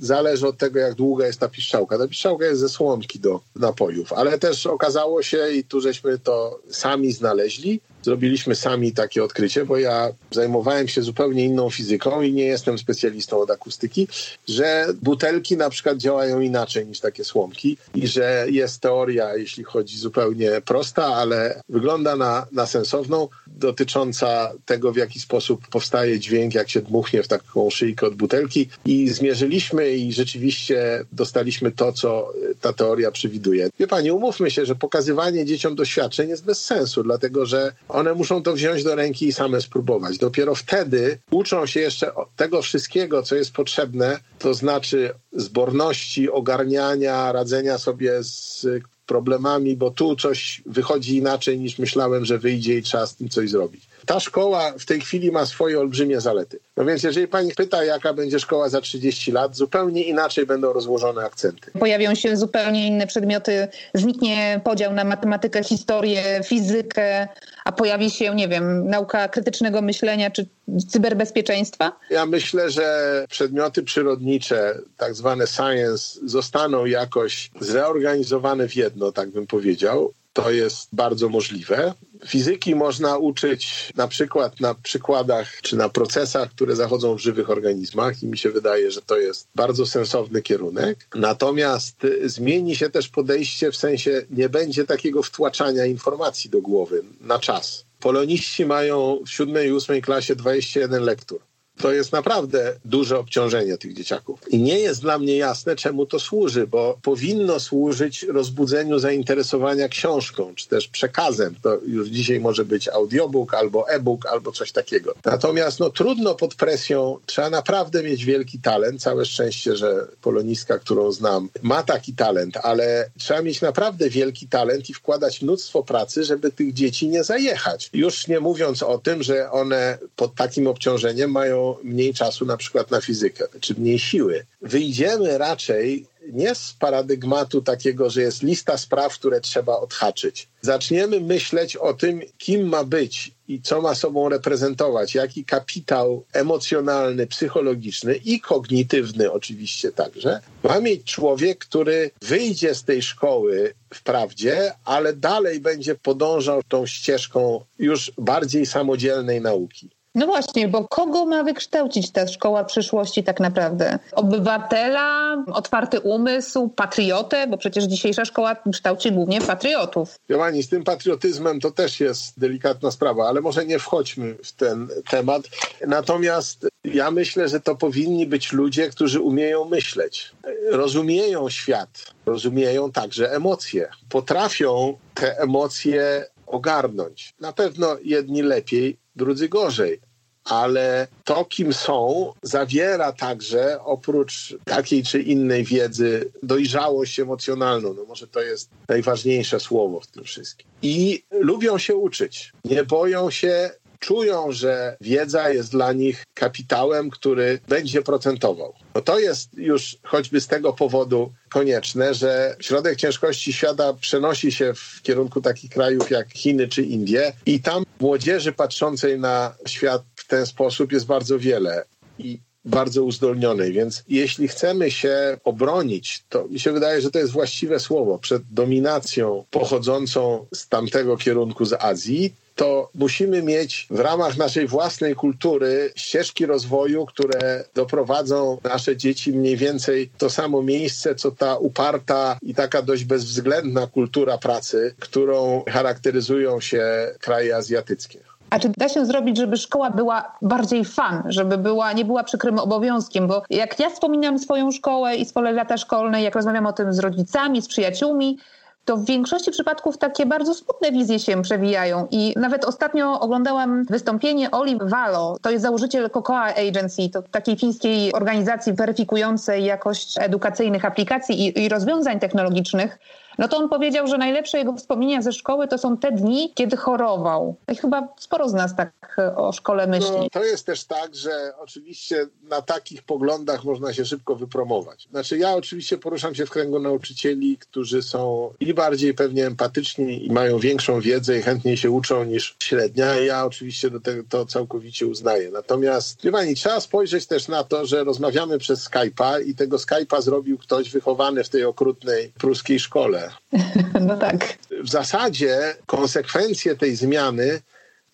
zależy 0.00 0.48
od 0.48 0.58
tego, 0.58 0.78
jak 0.78 0.94
długa 0.94 1.26
jest 1.26 1.40
ta 1.40 1.48
piszczałka. 1.48 1.98
Ta 1.98 2.08
piszczałka 2.08 2.44
jest 2.44 2.60
ze 2.60 2.68
słomki 2.68 3.20
do 3.20 3.40
napojów, 3.56 4.12
ale 4.12 4.38
też 4.38 4.66
okazało 4.66 5.22
się, 5.22 5.50
i 5.50 5.64
tu 5.64 5.80
żeśmy 5.80 6.18
to 6.18 6.60
sami 6.70 7.12
znaleźli, 7.12 7.80
zrobiliśmy 8.06 8.54
sami 8.54 8.92
takie 8.92 9.24
odkrycie, 9.24 9.64
bo 9.64 9.78
ja 9.78 10.08
zajmowałem 10.30 10.88
się 10.88 11.02
zupełnie 11.02 11.44
inną 11.44 11.70
fizyką 11.70 12.22
i 12.22 12.32
nie 12.32 12.44
jestem 12.44 12.78
specjalistą 12.78 13.40
od 13.40 13.50
akustyki, 13.50 14.08
że 14.48 14.86
butelki 15.02 15.56
na 15.56 15.70
przykład 15.70 15.96
działają 15.98 16.40
inaczej 16.40 16.86
niż 16.86 17.00
takie 17.00 17.24
słomki 17.24 17.76
i 17.94 18.08
że 18.08 18.46
jest 18.50 18.80
teoria, 18.80 19.36
jeśli 19.36 19.64
chodzi 19.64 19.98
zupełnie 19.98 20.50
prosta, 20.64 21.04
ale 21.06 21.60
wygląda 21.68 22.16
na, 22.16 22.46
na 22.52 22.66
sensowną, 22.66 23.28
dotycząca 23.46 24.52
tego, 24.66 24.92
w 24.92 24.96
jaki 24.96 25.20
sposób 25.20 25.68
powstaje 25.68 26.20
dźwięk, 26.20 26.54
jak 26.54 26.70
się 26.70 26.82
dmuchnie 26.82 27.22
w 27.22 27.28
taką 27.28 27.70
szyjkę 27.70 28.06
od 28.06 28.14
butelki 28.14 28.68
i 28.84 29.08
zmierzyliśmy 29.08 29.90
i 29.90 30.12
rzeczywiście 30.12 31.04
dostaliśmy 31.12 31.72
to, 31.72 31.92
co 31.92 32.32
ta 32.60 32.72
teoria 32.72 33.10
przewiduje. 33.10 33.70
Wie 33.78 33.86
pani, 33.86 34.10
umówmy 34.10 34.50
się, 34.50 34.66
że 34.66 34.74
pokazywanie 34.74 35.44
dzieciom 35.44 35.74
doświadczeń 35.74 36.28
jest 36.28 36.44
bez 36.44 36.64
sensu, 36.64 37.02
dlatego 37.02 37.46
że 37.46 37.72
one 37.96 38.14
muszą 38.14 38.42
to 38.42 38.52
wziąć 38.52 38.84
do 38.84 38.94
ręki 38.94 39.26
i 39.26 39.32
same 39.32 39.60
spróbować. 39.60 40.18
Dopiero 40.18 40.54
wtedy 40.54 41.18
uczą 41.30 41.66
się 41.66 41.80
jeszcze 41.80 42.12
tego 42.36 42.62
wszystkiego, 42.62 43.22
co 43.22 43.34
jest 43.34 43.52
potrzebne, 43.52 44.18
to 44.38 44.54
znaczy 44.54 45.14
zborności, 45.32 46.30
ogarniania, 46.30 47.32
radzenia 47.32 47.78
sobie 47.78 48.22
z 48.22 48.66
problemami, 49.06 49.76
bo 49.76 49.90
tu 49.90 50.16
coś 50.16 50.62
wychodzi 50.66 51.16
inaczej 51.16 51.58
niż 51.58 51.78
myślałem, 51.78 52.24
że 52.24 52.38
wyjdzie 52.38 52.78
i 52.78 52.82
trzeba 52.82 53.06
z 53.06 53.16
tym 53.16 53.28
coś 53.28 53.50
zrobić. 53.50 53.88
Ta 54.06 54.20
szkoła 54.20 54.72
w 54.78 54.84
tej 54.84 55.00
chwili 55.00 55.30
ma 55.30 55.46
swoje 55.46 55.80
olbrzymie 55.80 56.20
zalety. 56.20 56.58
No 56.76 56.84
więc 56.84 57.02
jeżeli 57.02 57.28
pani 57.28 57.54
pyta, 57.54 57.84
jaka 57.84 58.14
będzie 58.14 58.40
szkoła 58.40 58.68
za 58.68 58.80
30 58.80 59.32
lat, 59.32 59.56
zupełnie 59.56 60.02
inaczej 60.02 60.46
będą 60.46 60.72
rozłożone 60.72 61.24
akcenty. 61.24 61.70
Pojawią 61.78 62.14
się 62.14 62.36
zupełnie 62.36 62.86
inne 62.86 63.06
przedmioty, 63.06 63.68
zniknie 63.94 64.60
podział 64.64 64.92
na 64.92 65.04
matematykę, 65.04 65.64
historię, 65.64 66.40
fizykę, 66.44 67.28
a 67.64 67.72
pojawi 67.72 68.10
się, 68.10 68.34
nie 68.34 68.48
wiem, 68.48 68.88
nauka 68.88 69.28
krytycznego 69.28 69.82
myślenia 69.82 70.30
czy 70.30 70.46
cyberbezpieczeństwa? 70.88 71.92
Ja 72.10 72.26
myślę, 72.26 72.70
że 72.70 73.26
przedmioty 73.28 73.82
przyrodnicze, 73.82 74.78
tak 74.96 75.14
zwane 75.14 75.46
science, 75.46 76.20
zostaną 76.24 76.84
jakoś 76.84 77.50
zreorganizowane 77.60 78.68
w 78.68 78.76
jedno, 78.76 79.12
tak 79.12 79.30
bym 79.30 79.46
powiedział. 79.46 80.12
To 80.36 80.50
jest 80.50 80.88
bardzo 80.92 81.28
możliwe. 81.28 81.94
Fizyki 82.26 82.74
można 82.74 83.18
uczyć 83.18 83.92
na 83.94 84.08
przykład 84.08 84.60
na 84.60 84.74
przykładach 84.74 85.60
czy 85.62 85.76
na 85.76 85.88
procesach, 85.88 86.50
które 86.50 86.76
zachodzą 86.76 87.14
w 87.14 87.20
żywych 87.20 87.50
organizmach, 87.50 88.22
i 88.22 88.26
mi 88.26 88.38
się 88.38 88.50
wydaje, 88.50 88.90
że 88.90 89.02
to 89.02 89.18
jest 89.18 89.48
bardzo 89.54 89.86
sensowny 89.86 90.42
kierunek. 90.42 91.08
Natomiast 91.14 91.96
zmieni 92.24 92.76
się 92.76 92.90
też 92.90 93.08
podejście, 93.08 93.70
w 93.70 93.76
sensie 93.76 94.26
nie 94.30 94.48
będzie 94.48 94.84
takiego 94.84 95.22
wtłaczania 95.22 95.86
informacji 95.86 96.50
do 96.50 96.60
głowy 96.60 97.02
na 97.20 97.38
czas. 97.38 97.84
Poloniści 98.00 98.66
mają 98.66 99.18
w 99.26 99.30
siódmej 99.30 99.68
i 99.68 99.72
ósmej 99.72 100.02
klasie 100.02 100.36
21 100.36 101.02
lektur 101.02 101.40
to 101.78 101.92
jest 101.92 102.12
naprawdę 102.12 102.76
duże 102.84 103.18
obciążenie 103.18 103.78
tych 103.78 103.94
dzieciaków. 103.94 104.40
I 104.48 104.58
nie 104.58 104.78
jest 104.78 105.00
dla 105.00 105.18
mnie 105.18 105.36
jasne, 105.36 105.76
czemu 105.76 106.06
to 106.06 106.20
służy, 106.20 106.66
bo 106.66 106.98
powinno 107.02 107.60
służyć 107.60 108.22
rozbudzeniu 108.22 108.98
zainteresowania 108.98 109.88
książką, 109.88 110.54
czy 110.54 110.68
też 110.68 110.88
przekazem. 110.88 111.54
To 111.62 111.78
już 111.86 112.08
dzisiaj 112.08 112.40
może 112.40 112.64
być 112.64 112.88
audiobook 112.88 113.54
albo 113.54 113.90
e-book, 113.90 114.26
albo 114.26 114.52
coś 114.52 114.72
takiego. 114.72 115.14
Natomiast 115.24 115.80
no, 115.80 115.90
trudno 115.90 116.34
pod 116.34 116.54
presją, 116.54 117.18
trzeba 117.26 117.50
naprawdę 117.50 118.02
mieć 118.02 118.24
wielki 118.24 118.58
talent. 118.58 119.02
Całe 119.02 119.24
szczęście, 119.24 119.76
że 119.76 120.06
polonistka, 120.22 120.78
którą 120.78 121.12
znam, 121.12 121.48
ma 121.62 121.82
taki 121.82 122.14
talent, 122.14 122.56
ale 122.56 123.10
trzeba 123.18 123.42
mieć 123.42 123.60
naprawdę 123.60 124.10
wielki 124.10 124.48
talent 124.48 124.90
i 124.90 124.94
wkładać 124.94 125.42
mnóstwo 125.42 125.82
pracy, 125.82 126.24
żeby 126.24 126.52
tych 126.52 126.72
dzieci 126.72 127.08
nie 127.08 127.24
zajechać. 127.24 127.90
Już 127.92 128.28
nie 128.28 128.40
mówiąc 128.40 128.82
o 128.82 128.98
tym, 128.98 129.22
że 129.22 129.50
one 129.50 129.98
pod 130.16 130.34
takim 130.34 130.66
obciążeniem 130.66 131.30
mają 131.30 131.65
mniej 131.82 132.14
czasu 132.14 132.46
na 132.46 132.56
przykład 132.56 132.90
na 132.90 133.00
fizykę, 133.00 133.44
czy 133.60 133.74
mniej 133.74 133.98
siły. 133.98 134.46
Wyjdziemy 134.62 135.38
raczej 135.38 136.06
nie 136.32 136.54
z 136.54 136.72
paradygmatu 136.78 137.62
takiego, 137.62 138.10
że 138.10 138.22
jest 138.22 138.42
lista 138.42 138.78
spraw, 138.78 139.14
które 139.14 139.40
trzeba 139.40 139.76
odhaczyć. 139.76 140.48
Zaczniemy 140.60 141.20
myśleć 141.20 141.76
o 141.76 141.94
tym, 141.94 142.20
kim 142.38 142.68
ma 142.68 142.84
być 142.84 143.30
i 143.48 143.62
co 143.62 143.82
ma 143.82 143.94
sobą 143.94 144.28
reprezentować, 144.28 145.14
jaki 145.14 145.44
kapitał 145.44 146.24
emocjonalny, 146.32 147.26
psychologiczny 147.26 148.14
i 148.14 148.40
kognitywny 148.40 149.32
oczywiście 149.32 149.92
także 149.92 150.40
ma 150.62 150.80
mieć 150.80 151.04
człowiek, 151.04 151.58
który 151.58 152.10
wyjdzie 152.22 152.74
z 152.74 152.84
tej 152.84 153.02
szkoły 153.02 153.74
wprawdzie, 153.94 154.72
ale 154.84 155.12
dalej 155.12 155.60
będzie 155.60 155.94
podążał 155.94 156.62
tą 156.68 156.86
ścieżką 156.86 157.64
już 157.78 158.12
bardziej 158.18 158.66
samodzielnej 158.66 159.40
nauki. 159.40 159.90
No 160.16 160.26
właśnie, 160.26 160.68
bo 160.68 160.88
kogo 160.88 161.26
ma 161.26 161.42
wykształcić 161.42 162.10
ta 162.10 162.28
szkoła 162.28 162.64
przyszłości 162.64 163.24
tak 163.24 163.40
naprawdę? 163.40 163.98
Obywatela, 164.12 165.36
otwarty 165.52 166.00
umysł, 166.00 166.68
patriotę, 166.68 167.46
bo 167.46 167.58
przecież 167.58 167.84
dzisiejsza 167.84 168.24
szkoła 168.24 168.56
kształci 168.72 169.12
głównie 169.12 169.40
patriotów. 169.40 170.14
Jolani, 170.28 170.62
z 170.62 170.68
tym 170.68 170.84
patriotyzmem 170.84 171.60
to 171.60 171.70
też 171.70 172.00
jest 172.00 172.40
delikatna 172.40 172.90
sprawa, 172.90 173.28
ale 173.28 173.40
może 173.40 173.66
nie 173.66 173.78
wchodźmy 173.78 174.34
w 174.44 174.52
ten 174.52 174.88
temat. 175.10 175.42
Natomiast 175.86 176.66
ja 176.84 177.10
myślę, 177.10 177.48
że 177.48 177.60
to 177.60 177.76
powinni 177.76 178.26
być 178.26 178.52
ludzie, 178.52 178.90
którzy 178.90 179.20
umieją 179.20 179.64
myśleć, 179.64 180.32
rozumieją 180.70 181.48
świat, 181.48 181.88
rozumieją 182.26 182.92
także 182.92 183.32
emocje, 183.32 183.88
potrafią 184.08 184.98
te 185.14 185.38
emocje 185.38 186.26
ogarnąć. 186.46 187.34
Na 187.40 187.52
pewno 187.52 187.96
jedni 188.04 188.42
lepiej, 188.42 188.96
drudzy 189.16 189.48
gorzej, 189.48 190.00
ale 190.46 191.08
to, 191.24 191.44
kim 191.44 191.72
są, 191.72 192.32
zawiera 192.42 193.12
także 193.12 193.78
oprócz 193.84 194.56
takiej 194.64 195.02
czy 195.02 195.22
innej 195.22 195.64
wiedzy 195.64 196.30
dojrzałość 196.42 197.20
emocjonalną. 197.20 197.94
No 197.94 198.04
może 198.04 198.26
to 198.26 198.40
jest 198.40 198.70
najważniejsze 198.88 199.60
słowo 199.60 200.00
w 200.00 200.06
tym 200.06 200.24
wszystkim. 200.24 200.66
I 200.82 201.22
lubią 201.30 201.78
się 201.78 201.94
uczyć. 201.94 202.52
Nie 202.64 202.84
boją 202.84 203.30
się 203.30 203.70
czują, 203.98 204.52
że 204.52 204.96
wiedza 205.00 205.50
jest 205.50 205.70
dla 205.70 205.92
nich 205.92 206.24
kapitałem, 206.34 207.10
który 207.10 207.58
będzie 207.68 208.02
procentował. 208.02 208.74
No 208.94 209.00
to 209.00 209.18
jest 209.18 209.54
już 209.54 209.96
choćby 210.02 210.40
z 210.40 210.46
tego 210.46 210.72
powodu 210.72 211.32
konieczne, 211.48 212.14
że 212.14 212.56
środek 212.60 212.96
ciężkości 212.96 213.52
świata 213.52 213.94
przenosi 213.94 214.52
się 214.52 214.74
w 214.74 215.02
kierunku 215.02 215.40
takich 215.40 215.70
krajów 215.70 216.10
jak 216.10 216.32
Chiny 216.32 216.68
czy 216.68 216.82
Indie 216.82 217.32
i 217.46 217.60
tam 217.60 217.84
młodzieży 218.00 218.52
patrzącej 218.52 219.18
na 219.18 219.54
świat 219.66 220.02
w 220.16 220.26
ten 220.26 220.46
sposób 220.46 220.92
jest 220.92 221.06
bardzo 221.06 221.38
wiele. 221.38 221.84
I 222.18 222.38
bardzo 222.66 223.04
uzdolnionej, 223.04 223.72
więc 223.72 224.04
jeśli 224.08 224.48
chcemy 224.48 224.90
się 224.90 225.38
obronić, 225.44 226.24
to 226.28 226.48
mi 226.48 226.60
się 226.60 226.72
wydaje, 226.72 227.00
że 227.00 227.10
to 227.10 227.18
jest 227.18 227.32
właściwe 227.32 227.80
słowo, 227.80 228.18
przed 228.18 228.42
dominacją 228.50 229.44
pochodzącą 229.50 230.46
z 230.54 230.68
tamtego 230.68 231.16
kierunku 231.16 231.64
z 231.64 231.72
Azji, 231.72 232.34
to 232.56 232.90
musimy 232.94 233.42
mieć 233.42 233.86
w 233.90 234.00
ramach 234.00 234.36
naszej 234.36 234.66
własnej 234.66 235.14
kultury 235.14 235.92
ścieżki 235.96 236.46
rozwoju, 236.46 237.06
które 237.06 237.64
doprowadzą 237.74 238.58
nasze 238.64 238.96
dzieci 238.96 239.32
mniej 239.32 239.56
więcej 239.56 240.10
to 240.18 240.30
samo 240.30 240.62
miejsce, 240.62 241.14
co 241.14 241.30
ta 241.30 241.56
uparta 241.56 242.38
i 242.42 242.54
taka 242.54 242.82
dość 242.82 243.04
bezwzględna 243.04 243.86
kultura 243.86 244.38
pracy, 244.38 244.94
którą 244.98 245.64
charakteryzują 245.68 246.60
się 246.60 247.10
kraje 247.20 247.56
azjatyckie. 247.56 248.18
A 248.50 248.58
czy 248.58 248.68
da 248.76 248.88
się 248.88 249.06
zrobić, 249.06 249.36
żeby 249.36 249.56
szkoła 249.56 249.90
była 249.90 250.36
bardziej 250.42 250.84
fan, 250.84 251.22
żeby 251.28 251.58
była, 251.58 251.92
nie 251.92 252.04
była 252.04 252.24
przykrym 252.24 252.58
obowiązkiem? 252.58 253.26
Bo 253.26 253.42
jak 253.50 253.80
ja 253.80 253.90
wspominam 253.90 254.38
swoją 254.38 254.72
szkołę 254.72 255.16
i 255.16 255.24
swoje 255.24 255.52
lata 255.52 255.76
szkolne, 255.76 256.22
jak 256.22 256.34
rozmawiam 256.34 256.66
o 256.66 256.72
tym 256.72 256.92
z 256.92 256.98
rodzicami, 256.98 257.62
z 257.62 257.68
przyjaciółmi, 257.68 258.38
to 258.86 258.96
w 258.96 259.04
większości 259.04 259.50
przypadków 259.50 259.98
takie 259.98 260.26
bardzo 260.26 260.54
smutne 260.54 260.92
wizje 260.92 261.18
się 261.18 261.42
przewijają. 261.42 262.08
I 262.10 262.34
nawet 262.36 262.64
ostatnio 262.64 263.20
oglądałam 263.20 263.84
wystąpienie 263.84 264.50
Oli 264.50 264.78
Valo, 264.82 265.36
to 265.42 265.50
jest 265.50 265.62
założyciel 265.62 266.10
Cocoa 266.10 266.54
Agency, 266.68 267.08
to 267.12 267.22
takiej 267.22 267.56
fińskiej 267.56 268.12
organizacji 268.12 268.72
weryfikującej 268.72 269.64
jakość 269.64 270.18
edukacyjnych 270.18 270.84
aplikacji 270.84 271.46
i, 271.46 271.64
i 271.64 271.68
rozwiązań 271.68 272.20
technologicznych 272.20 272.98
no 273.38 273.48
to 273.48 273.56
on 273.56 273.68
powiedział, 273.68 274.06
że 274.06 274.18
najlepsze 274.18 274.58
jego 274.58 274.72
wspomnienia 274.72 275.22
ze 275.22 275.32
szkoły 275.32 275.68
to 275.68 275.78
są 275.78 275.96
te 275.96 276.12
dni, 276.12 276.52
kiedy 276.54 276.76
chorował. 276.76 277.56
I 277.72 277.76
chyba 277.76 278.08
sporo 278.18 278.48
z 278.48 278.54
nas 278.54 278.76
tak 278.76 279.16
e, 279.18 279.36
o 279.36 279.52
szkole 279.52 279.86
myśli. 279.86 280.10
No, 280.10 280.30
to 280.32 280.44
jest 280.44 280.66
też 280.66 280.84
tak, 280.84 281.14
że 281.14 281.52
oczywiście 281.58 282.26
na 282.42 282.62
takich 282.62 283.02
poglądach 283.02 283.64
można 283.64 283.92
się 283.92 284.04
szybko 284.04 284.36
wypromować. 284.36 285.08
Znaczy 285.10 285.38
ja 285.38 285.54
oczywiście 285.54 285.98
poruszam 285.98 286.34
się 286.34 286.46
w 286.46 286.50
kręgu 286.50 286.78
nauczycieli, 286.78 287.58
którzy 287.58 288.02
są 288.02 288.50
i 288.60 288.74
bardziej 288.74 289.14
pewnie 289.14 289.46
empatyczni 289.46 290.26
i 290.26 290.32
mają 290.32 290.58
większą 290.58 291.00
wiedzę 291.00 291.38
i 291.38 291.42
chętniej 291.42 291.76
się 291.76 291.90
uczą 291.90 292.24
niż 292.24 292.56
średnia. 292.62 293.14
Ja 293.14 293.44
oczywiście 293.44 293.90
do 293.90 294.00
tego 294.00 294.22
to 294.28 294.46
całkowicie 294.46 295.06
uznaję. 295.06 295.50
Natomiast, 295.50 296.22
wie 296.22 296.32
pani, 296.32 296.54
trzeba 296.54 296.80
spojrzeć 296.80 297.26
też 297.26 297.48
na 297.48 297.64
to, 297.64 297.86
że 297.86 298.04
rozmawiamy 298.04 298.58
przez 298.58 298.90
Skype'a 298.90 299.46
i 299.46 299.54
tego 299.54 299.76
Skype'a 299.76 300.22
zrobił 300.22 300.58
ktoś 300.58 300.90
wychowany 300.90 301.44
w 301.44 301.48
tej 301.48 301.64
okrutnej 301.64 302.32
pruskiej 302.38 302.80
szkole. 302.80 303.25
No 304.08 304.16
tak. 304.16 304.58
W 304.84 304.88
zasadzie 304.90 305.74
konsekwencje 305.86 306.76
tej 306.76 306.96
zmiany 306.96 307.60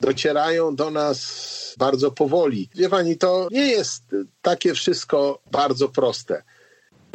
docierają 0.01 0.77
do 0.77 0.91
nas 0.91 1.75
bardzo 1.79 2.11
powoli. 2.11 2.69
Wie 2.75 2.89
pani, 2.89 3.17
to 3.17 3.49
nie 3.51 3.67
jest 3.67 4.03
takie 4.43 4.75
wszystko 4.75 5.39
bardzo 5.51 5.89
proste. 5.89 6.43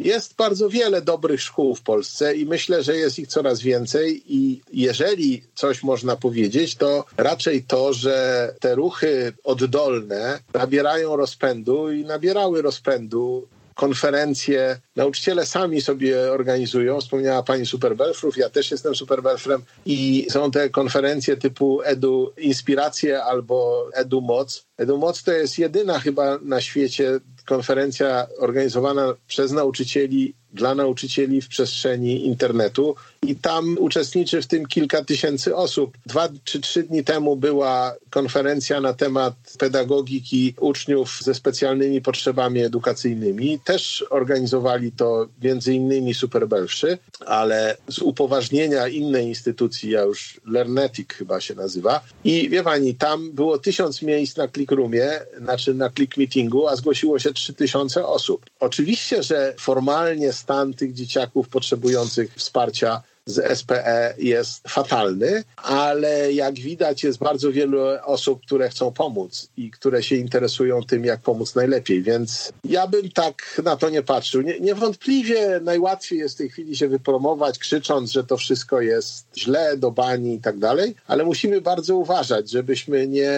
Jest 0.00 0.34
bardzo 0.36 0.68
wiele 0.68 1.02
dobrych 1.02 1.42
szkół 1.42 1.74
w 1.74 1.82
Polsce 1.82 2.36
i 2.36 2.46
myślę, 2.46 2.82
że 2.82 2.96
jest 2.96 3.18
ich 3.18 3.28
coraz 3.28 3.60
więcej. 3.60 4.22
I 4.26 4.60
jeżeli 4.72 5.42
coś 5.54 5.82
można 5.82 6.16
powiedzieć, 6.16 6.76
to 6.76 7.04
raczej 7.16 7.62
to, 7.62 7.92
że 7.92 8.54
te 8.60 8.74
ruchy 8.74 9.32
oddolne 9.44 10.40
nabierają 10.54 11.16
rozpędu 11.16 11.92
i 11.92 12.04
nabierały 12.04 12.62
rozpędu 12.62 13.48
konferencje. 13.78 14.80
Nauczyciele 14.96 15.46
sami 15.46 15.80
sobie 15.80 16.32
organizują. 16.32 17.00
Wspomniała 17.00 17.42
pani 17.42 17.66
Superbelfrów, 17.66 18.36
ja 18.36 18.50
też 18.50 18.70
jestem 18.70 18.94
Superbelfrem 18.94 19.62
i 19.86 20.26
są 20.30 20.50
te 20.50 20.70
konferencje 20.70 21.36
typu 21.36 21.82
Edu 21.82 22.32
Inspiracje 22.36 23.22
albo 23.24 23.88
Edu 23.94 24.20
Moc. 24.20 24.66
Edu 24.78 24.98
Moc 24.98 25.22
to 25.22 25.32
jest 25.32 25.58
jedyna 25.58 26.00
chyba 26.00 26.38
na 26.42 26.60
świecie 26.60 27.20
konferencja 27.48 28.26
organizowana 28.38 29.14
przez 29.26 29.52
nauczycieli 29.52 30.34
dla 30.52 30.74
nauczycieli 30.74 31.40
w 31.40 31.48
przestrzeni 31.48 32.26
internetu 32.26 32.94
i 33.22 33.36
tam 33.36 33.76
uczestniczy 33.78 34.42
w 34.42 34.46
tym 34.46 34.66
kilka 34.66 35.04
tysięcy 35.04 35.56
osób. 35.56 35.98
Dwa 36.06 36.28
czy 36.44 36.60
trzy 36.60 36.82
dni 36.82 37.04
temu 37.04 37.36
była 37.36 37.94
konferencja 38.10 38.80
na 38.80 38.92
temat 38.92 39.34
pedagogiki 39.58 40.54
uczniów 40.60 41.18
ze 41.22 41.34
specjalnymi 41.34 42.02
potrzebami 42.02 42.60
edukacyjnymi. 42.60 43.58
Też 43.64 44.04
organizowali 44.10 44.92
to 44.92 45.26
między 45.42 45.74
innymi 45.74 46.14
Superbelwszy, 46.14 46.98
ale 47.26 47.76
z 47.88 47.98
upoważnienia 47.98 48.88
innej 48.88 49.26
instytucji, 49.26 49.90
ja 49.90 50.02
już 50.02 50.40
Learnetic 50.46 51.12
chyba 51.12 51.40
się 51.40 51.54
nazywa. 51.54 52.00
I 52.24 52.48
wie 52.50 52.62
pani, 52.62 52.94
tam 52.94 53.32
było 53.32 53.58
tysiąc 53.58 54.02
miejsc 54.02 54.36
na 54.36 54.48
Clickroomie, 54.48 55.10
znaczy 55.42 55.74
na 55.74 55.90
Click 55.90 56.16
Meetingu, 56.16 56.68
a 56.68 56.76
zgłosiło 56.76 57.18
się 57.18 57.32
trzy 57.38 57.54
tysiące 57.54 58.06
osób. 58.06 58.46
Oczywiście, 58.60 59.22
że 59.22 59.54
formalnie 59.58 60.32
stan 60.32 60.74
tych 60.74 60.92
dzieciaków 60.92 61.48
potrzebujących 61.48 62.34
wsparcia 62.34 63.02
z 63.28 63.58
SPE 63.58 64.14
jest 64.18 64.68
fatalny, 64.68 65.44
ale 65.56 66.32
jak 66.32 66.54
widać 66.54 67.04
jest 67.04 67.18
bardzo 67.18 67.52
wielu 67.52 67.78
osób, 68.04 68.40
które 68.46 68.68
chcą 68.68 68.92
pomóc 68.92 69.48
i 69.56 69.70
które 69.70 70.02
się 70.02 70.16
interesują 70.16 70.82
tym, 70.82 71.04
jak 71.04 71.20
pomóc 71.20 71.54
najlepiej, 71.54 72.02
więc 72.02 72.52
ja 72.64 72.86
bym 72.86 73.10
tak 73.10 73.60
na 73.64 73.76
to 73.76 73.90
nie 73.90 74.02
patrzył. 74.02 74.42
Nie, 74.42 74.60
niewątpliwie 74.60 75.60
najłatwiej 75.62 76.18
jest 76.18 76.34
w 76.34 76.38
tej 76.38 76.50
chwili 76.50 76.76
się 76.76 76.88
wypromować, 76.88 77.58
krzycząc, 77.58 78.12
że 78.12 78.24
to 78.24 78.36
wszystko 78.36 78.80
jest 78.80 79.26
źle, 79.36 79.76
do 79.76 79.90
bani 79.90 80.34
i 80.34 80.40
tak 80.40 80.58
dalej, 80.58 80.94
ale 81.06 81.24
musimy 81.24 81.60
bardzo 81.60 81.96
uważać, 81.96 82.50
żebyśmy 82.50 83.08
nie 83.08 83.32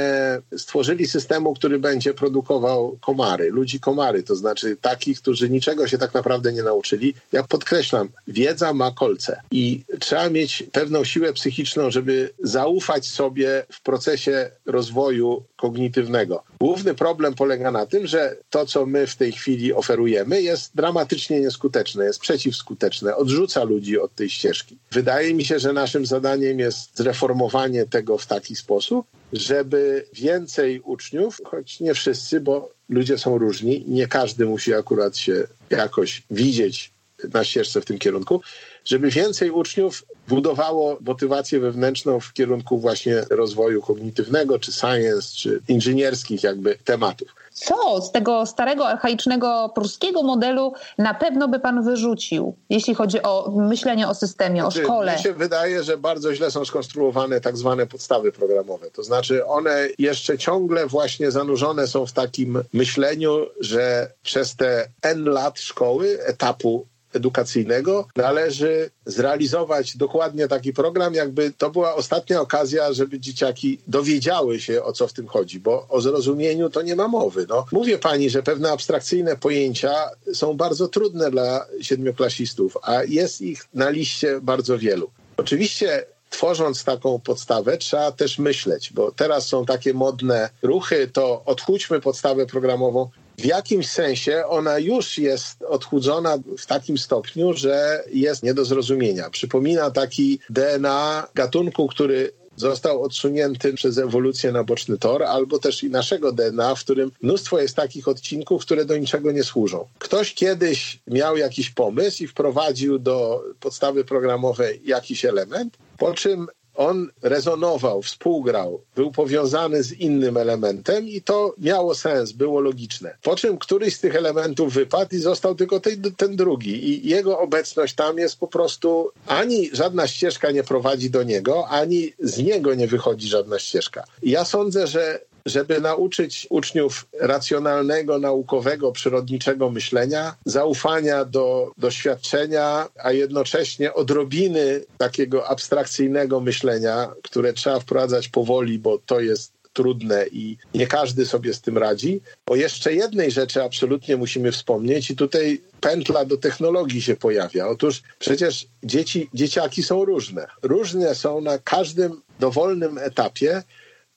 stworzyli 0.56 1.06
systemu, 1.06 1.54
który 1.54 1.78
będzie 1.78 2.14
produkował 2.14 2.98
komary, 3.00 3.50
ludzi 3.50 3.80
komary, 3.80 4.22
to 4.22 4.36
znaczy 4.36 4.76
takich, 4.80 5.20
którzy 5.20 5.50
niczego 5.50 5.88
się 5.88 5.98
tak 5.98 6.14
naprawdę 6.14 6.52
nie 6.52 6.62
nauczyli. 6.62 7.14
Ja 7.32 7.42
podkreślam, 7.42 8.08
wiedza 8.28 8.72
ma 8.72 8.90
kolce 8.90 9.40
i 9.50 9.79
trzeba 10.00 10.30
mieć 10.30 10.64
pewną 10.72 11.04
siłę 11.04 11.32
psychiczną, 11.32 11.90
żeby 11.90 12.30
zaufać 12.42 13.06
sobie 13.06 13.64
w 13.72 13.82
procesie 13.82 14.50
rozwoju 14.66 15.44
kognitywnego. 15.56 16.42
Główny 16.60 16.94
problem 16.94 17.34
polega 17.34 17.70
na 17.70 17.86
tym, 17.86 18.06
że 18.06 18.36
to, 18.50 18.66
co 18.66 18.86
my 18.86 19.06
w 19.06 19.16
tej 19.16 19.32
chwili 19.32 19.72
oferujemy, 19.72 20.42
jest 20.42 20.76
dramatycznie 20.76 21.40
nieskuteczne, 21.40 22.04
jest 22.04 22.20
przeciwskuteczne, 22.20 23.16
odrzuca 23.16 23.64
ludzi 23.64 23.98
od 23.98 24.14
tej 24.14 24.30
ścieżki. 24.30 24.78
Wydaje 24.92 25.34
mi 25.34 25.44
się, 25.44 25.58
że 25.58 25.72
naszym 25.72 26.06
zadaniem 26.06 26.58
jest 26.58 26.96
zreformowanie 26.96 27.86
tego 27.86 28.18
w 28.18 28.26
taki 28.26 28.56
sposób, 28.56 29.06
żeby 29.32 30.06
więcej 30.12 30.80
uczniów, 30.80 31.38
choć 31.44 31.80
nie 31.80 31.94
wszyscy, 31.94 32.40
bo 32.40 32.70
ludzie 32.88 33.18
są 33.18 33.38
różni, 33.38 33.84
nie 33.88 34.06
każdy 34.06 34.46
musi 34.46 34.74
akurat 34.74 35.16
się 35.16 35.46
jakoś 35.70 36.22
widzieć 36.30 36.92
na 37.34 37.44
ścieżce 37.44 37.80
w 37.80 37.84
tym 37.84 37.98
kierunku, 37.98 38.40
żeby 38.84 39.10
więcej 39.10 39.50
uczniów 39.50 40.04
budowało 40.28 40.98
motywację 41.00 41.60
wewnętrzną 41.60 42.20
w 42.20 42.32
kierunku 42.32 42.78
właśnie 42.78 43.22
rozwoju 43.30 43.82
kognitywnego, 43.82 44.58
czy 44.58 44.72
science, 44.72 45.36
czy 45.36 45.60
inżynierskich 45.68 46.42
jakby 46.42 46.78
tematów. 46.84 47.28
Co 47.52 48.00
z 48.02 48.12
tego 48.12 48.46
starego, 48.46 48.88
archaicznego 48.88 49.72
pruskiego 49.74 50.22
modelu 50.22 50.72
na 50.98 51.14
pewno 51.14 51.48
by 51.48 51.60
pan 51.60 51.84
wyrzucił, 51.84 52.56
jeśli 52.70 52.94
chodzi 52.94 53.22
o 53.22 53.50
myślenie 53.50 54.08
o 54.08 54.14
systemie, 54.14 54.60
znaczy, 54.60 54.80
o 54.80 54.84
szkole? 54.84 55.12
Mi 55.16 55.22
się 55.22 55.32
wydaje, 55.32 55.82
że 55.82 55.98
bardzo 55.98 56.34
źle 56.34 56.50
są 56.50 56.64
skonstruowane 56.64 57.40
tak 57.40 57.56
zwane 57.56 57.86
podstawy 57.86 58.32
programowe. 58.32 58.90
To 58.90 59.02
znaczy 59.02 59.46
one 59.46 59.88
jeszcze 59.98 60.38
ciągle 60.38 60.86
właśnie 60.86 61.30
zanurzone 61.30 61.86
są 61.86 62.06
w 62.06 62.12
takim 62.12 62.62
myśleniu, 62.72 63.46
że 63.60 64.12
przez 64.22 64.56
te 64.56 64.88
N 65.02 65.24
lat 65.24 65.60
szkoły, 65.60 66.18
etapu 66.24 66.86
edukacyjnego 67.12 68.08
należy 68.16 68.90
zrealizować 69.06 69.96
dokładnie 69.96 70.48
taki 70.48 70.72
program, 70.72 71.14
jakby 71.14 71.52
to 71.58 71.70
była 71.70 71.94
ostatnia 71.94 72.40
okazja, 72.40 72.92
żeby 72.92 73.20
dzieciaki 73.20 73.78
dowiedziały 73.86 74.60
się, 74.60 74.82
o 74.82 74.92
co 74.92 75.08
w 75.08 75.12
tym 75.12 75.26
chodzi, 75.26 75.60
bo 75.60 75.86
o 75.88 76.00
zrozumieniu 76.00 76.70
to 76.70 76.82
nie 76.82 76.96
ma 76.96 77.08
mowy. 77.08 77.46
No, 77.48 77.64
mówię 77.72 77.98
pani, 77.98 78.30
że 78.30 78.42
pewne 78.42 78.72
abstrakcyjne 78.72 79.36
pojęcia 79.36 79.94
są 80.34 80.56
bardzo 80.56 80.88
trudne 80.88 81.30
dla 81.30 81.66
siedmioklasistów, 81.80 82.76
a 82.82 83.04
jest 83.04 83.40
ich 83.40 83.64
na 83.74 83.90
liście 83.90 84.40
bardzo 84.40 84.78
wielu. 84.78 85.10
Oczywiście 85.36 86.04
tworząc 86.30 86.84
taką 86.84 87.20
podstawę, 87.20 87.78
trzeba 87.78 88.12
też 88.12 88.38
myśleć, 88.38 88.92
bo 88.92 89.12
teraz 89.12 89.46
są 89.46 89.66
takie 89.66 89.94
modne 89.94 90.50
ruchy, 90.62 91.08
to 91.12 91.42
odchudźmy 91.44 92.00
podstawę 92.00 92.46
programową, 92.46 93.10
w 93.40 93.44
jakimś 93.44 93.88
sensie 93.88 94.44
ona 94.46 94.78
już 94.78 95.18
jest 95.18 95.62
odchudzona 95.62 96.38
w 96.58 96.66
takim 96.66 96.98
stopniu, 96.98 97.52
że 97.52 98.04
jest 98.12 98.42
nie 98.42 98.54
do 98.54 98.64
zrozumienia. 98.64 99.30
Przypomina 99.30 99.90
taki 99.90 100.38
DNA 100.50 101.28
gatunku, 101.34 101.88
który 101.88 102.32
został 102.56 103.02
odsunięty 103.02 103.72
przez 103.72 103.98
ewolucję 103.98 104.52
na 104.52 104.64
boczny 104.64 104.98
tor, 104.98 105.22
albo 105.22 105.58
też 105.58 105.82
i 105.82 105.90
naszego 105.90 106.32
DNA, 106.32 106.74
w 106.74 106.80
którym 106.80 107.12
mnóstwo 107.22 107.60
jest 107.60 107.76
takich 107.76 108.08
odcinków, 108.08 108.62
które 108.62 108.84
do 108.84 108.96
niczego 108.96 109.32
nie 109.32 109.44
służą. 109.44 109.86
Ktoś 109.98 110.34
kiedyś 110.34 110.98
miał 111.06 111.36
jakiś 111.36 111.70
pomysł 111.70 112.22
i 112.22 112.26
wprowadził 112.26 112.98
do 112.98 113.44
podstawy 113.60 114.04
programowej 114.04 114.80
jakiś 114.84 115.24
element, 115.24 115.76
po 115.98 116.14
czym 116.14 116.46
on 116.74 117.08
rezonował, 117.22 118.02
współgrał, 118.02 118.80
był 118.96 119.10
powiązany 119.12 119.82
z 119.82 119.92
innym 119.92 120.36
elementem 120.36 121.08
i 121.08 121.22
to 121.22 121.54
miało 121.58 121.94
sens, 121.94 122.32
było 122.32 122.60
logiczne. 122.60 123.16
Po 123.22 123.36
czym 123.36 123.58
któryś 123.58 123.96
z 123.96 124.00
tych 124.00 124.16
elementów 124.16 124.72
wypadł 124.74 125.16
i 125.16 125.18
został 125.18 125.54
tylko 125.54 125.80
ten, 125.80 126.02
ten 126.16 126.36
drugi 126.36 126.88
i 126.88 127.08
jego 127.08 127.38
obecność 127.38 127.94
tam 127.94 128.18
jest 128.18 128.38
po 128.38 128.48
prostu 128.48 129.10
ani 129.26 129.70
żadna 129.72 130.06
ścieżka 130.06 130.50
nie 130.50 130.64
prowadzi 130.64 131.10
do 131.10 131.22
niego, 131.22 131.68
ani 131.68 132.12
z 132.18 132.38
niego 132.38 132.74
nie 132.74 132.86
wychodzi 132.86 133.28
żadna 133.28 133.58
ścieżka. 133.58 134.04
Ja 134.22 134.44
sądzę, 134.44 134.86
że 134.86 135.20
żeby 135.46 135.80
nauczyć 135.80 136.46
uczniów 136.50 137.06
racjonalnego, 137.20 138.18
naukowego, 138.18 138.92
przyrodniczego 138.92 139.70
myślenia, 139.70 140.36
zaufania 140.44 141.24
do 141.24 141.72
doświadczenia, 141.78 142.88
a 143.04 143.12
jednocześnie 143.12 143.94
odrobiny 143.94 144.84
takiego 144.98 145.48
abstrakcyjnego 145.48 146.40
myślenia, 146.40 147.12
które 147.22 147.52
trzeba 147.52 147.80
wprowadzać 147.80 148.28
powoli, 148.28 148.78
bo 148.78 148.98
to 148.98 149.20
jest 149.20 149.52
trudne 149.72 150.26
i 150.32 150.56
nie 150.74 150.86
każdy 150.86 151.26
sobie 151.26 151.54
z 151.54 151.60
tym 151.60 151.78
radzi. 151.78 152.20
O 152.46 152.56
jeszcze 152.56 152.94
jednej 152.94 153.30
rzeczy 153.30 153.62
absolutnie 153.62 154.16
musimy 154.16 154.52
wspomnieć 154.52 155.10
i 155.10 155.16
tutaj 155.16 155.60
pętla 155.80 156.24
do 156.24 156.36
technologii 156.36 157.02
się 157.02 157.16
pojawia. 157.16 157.68
Otóż 157.68 158.02
przecież 158.18 158.66
dzieci, 158.84 159.30
dzieciaki 159.34 159.82
są 159.82 160.04
różne. 160.04 160.46
Różne 160.62 161.14
są 161.14 161.40
na 161.40 161.58
każdym 161.58 162.22
dowolnym 162.40 162.98
etapie 162.98 163.62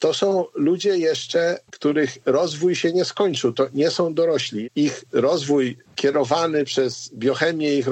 to 0.04 0.14
są 0.14 0.46
ludzie 0.54 0.98
jeszcze, 0.98 1.60
których 1.72 2.18
rozwój 2.26 2.76
się 2.76 2.94
nie 2.94 3.06
skończył. 3.06 3.54
To 3.54 3.68
nie 3.74 3.92
są 3.92 4.14
dorośli. 4.14 4.70
Ich 4.76 5.04
rozwój 5.12 5.78
kierowany 5.96 6.66
przez 6.66 7.10
biochemię 7.14 7.76
ich 7.76 7.88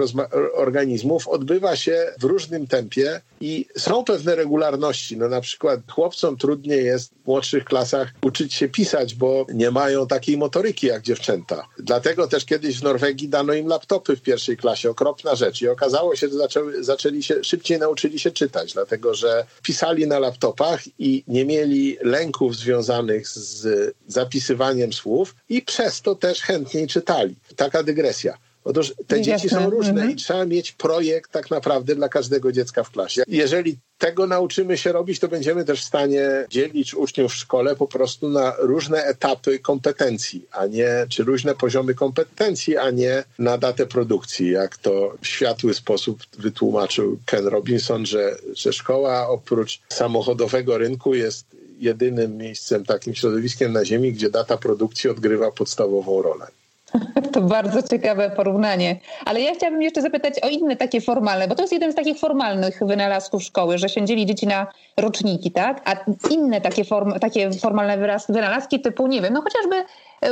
organizmów 0.53 1.27
odbywa 1.27 1.75
się 1.75 2.13
w 2.19 2.23
różnym 2.23 2.67
tempie 2.67 3.21
i 3.41 3.65
są 3.77 4.03
pewne 4.03 4.35
regularności. 4.35 5.17
No 5.17 5.29
na 5.29 5.41
przykład 5.41 5.79
chłopcom 5.91 6.37
trudniej 6.37 6.85
jest 6.85 7.11
w 7.23 7.27
młodszych 7.27 7.65
klasach 7.65 8.13
uczyć 8.21 8.53
się 8.53 8.67
pisać, 8.67 9.15
bo 9.15 9.45
nie 9.53 9.71
mają 9.71 10.07
takiej 10.07 10.37
motoryki 10.37 10.87
jak 10.87 11.01
dziewczęta. 11.01 11.67
Dlatego 11.79 12.27
też 12.27 12.45
kiedyś 12.45 12.79
w 12.79 12.83
Norwegii 12.83 13.29
dano 13.29 13.53
im 13.53 13.67
laptopy 13.67 14.15
w 14.15 14.21
pierwszej 14.21 14.57
klasie. 14.57 14.89
Okropna 14.89 15.35
rzecz. 15.35 15.61
I 15.61 15.67
okazało 15.67 16.15
się, 16.15 16.27
że 16.27 16.37
zaczęły, 16.37 16.83
zaczęli 16.83 17.23
się, 17.23 17.43
szybciej 17.43 17.79
nauczyli 17.79 18.19
się 18.19 18.31
czytać, 18.31 18.73
dlatego 18.73 19.13
że 19.13 19.45
pisali 19.63 20.07
na 20.07 20.19
laptopach 20.19 20.81
i 20.99 21.23
nie 21.27 21.45
mieli 21.45 21.97
lęków 22.01 22.55
związanych 22.55 23.27
z 23.27 23.93
zapisywaniem 24.07 24.93
słów 24.93 25.35
i 25.49 25.61
przez 25.61 26.01
to 26.01 26.15
też 26.15 26.41
chętniej 26.41 26.87
czytali. 26.87 27.35
Taka 27.55 27.83
dygresja. 27.93 28.37
Otóż 28.63 28.93
te 29.07 29.21
dzieci 29.21 29.49
są 29.49 29.69
różne 29.69 29.91
mhm. 29.91 30.11
i 30.11 30.15
trzeba 30.15 30.45
mieć 30.45 30.71
projekt 30.71 31.31
tak 31.31 31.51
naprawdę 31.51 31.95
dla 31.95 32.09
każdego 32.09 32.51
dziecka 32.51 32.83
w 32.83 32.91
klasie. 32.91 33.23
Jeżeli 33.27 33.77
tego 33.97 34.27
nauczymy 34.27 34.77
się 34.77 34.91
robić, 34.91 35.19
to 35.19 35.27
będziemy 35.27 35.65
też 35.65 35.81
w 35.81 35.87
stanie 35.87 36.29
dzielić 36.49 36.93
uczniów 36.93 37.31
w 37.31 37.35
szkole 37.35 37.75
po 37.75 37.87
prostu 37.87 38.29
na 38.29 38.53
różne 38.59 39.03
etapy 39.03 39.59
kompetencji, 39.59 40.45
a 40.51 40.65
nie, 40.65 41.05
czy 41.09 41.23
różne 41.23 41.55
poziomy 41.55 41.93
kompetencji, 41.93 42.77
a 42.77 42.91
nie 42.91 43.23
na 43.39 43.57
datę 43.57 43.85
produkcji, 43.85 44.51
jak 44.51 44.77
to 44.77 45.13
w 45.21 45.27
światły 45.27 45.73
sposób 45.73 46.23
wytłumaczył 46.37 47.19
Ken 47.25 47.47
Robinson, 47.47 48.05
że, 48.05 48.35
że 48.55 48.73
szkoła 48.73 49.29
oprócz 49.29 49.81
samochodowego 49.89 50.77
rynku 50.77 51.15
jest 51.15 51.45
jedynym 51.79 52.37
miejscem, 52.37 52.85
takim 52.85 53.15
środowiskiem 53.15 53.73
na 53.73 53.85
Ziemi, 53.85 54.13
gdzie 54.13 54.29
data 54.29 54.57
produkcji 54.57 55.09
odgrywa 55.09 55.51
podstawową 55.51 56.21
rolę. 56.21 56.47
To 57.33 57.41
bardzo 57.41 57.83
ciekawe 57.83 58.29
porównanie. 58.29 58.99
Ale 59.25 59.41
ja 59.41 59.53
chciałabym 59.55 59.81
jeszcze 59.81 60.01
zapytać 60.01 60.33
o 60.43 60.49
inne 60.49 60.75
takie 60.75 61.01
formalne, 61.01 61.47
bo 61.47 61.55
to 61.55 61.63
jest 61.63 61.73
jeden 61.73 61.91
z 61.91 61.95
takich 61.95 62.19
formalnych 62.19 62.79
wynalazków 62.81 63.43
szkoły, 63.43 63.77
że 63.77 63.89
się 63.89 64.05
dzieli 64.05 64.25
dzieci 64.25 64.47
na 64.47 64.67
roczniki, 64.97 65.51
tak? 65.51 65.81
A 65.89 65.95
inne 66.29 66.61
takie, 66.61 66.83
form, 66.83 67.19
takie 67.19 67.51
formalne 67.51 67.97
wynalazki 68.29 68.79
typu, 68.79 69.07
nie 69.07 69.21
wiem, 69.21 69.33
no 69.33 69.41
chociażby 69.41 69.75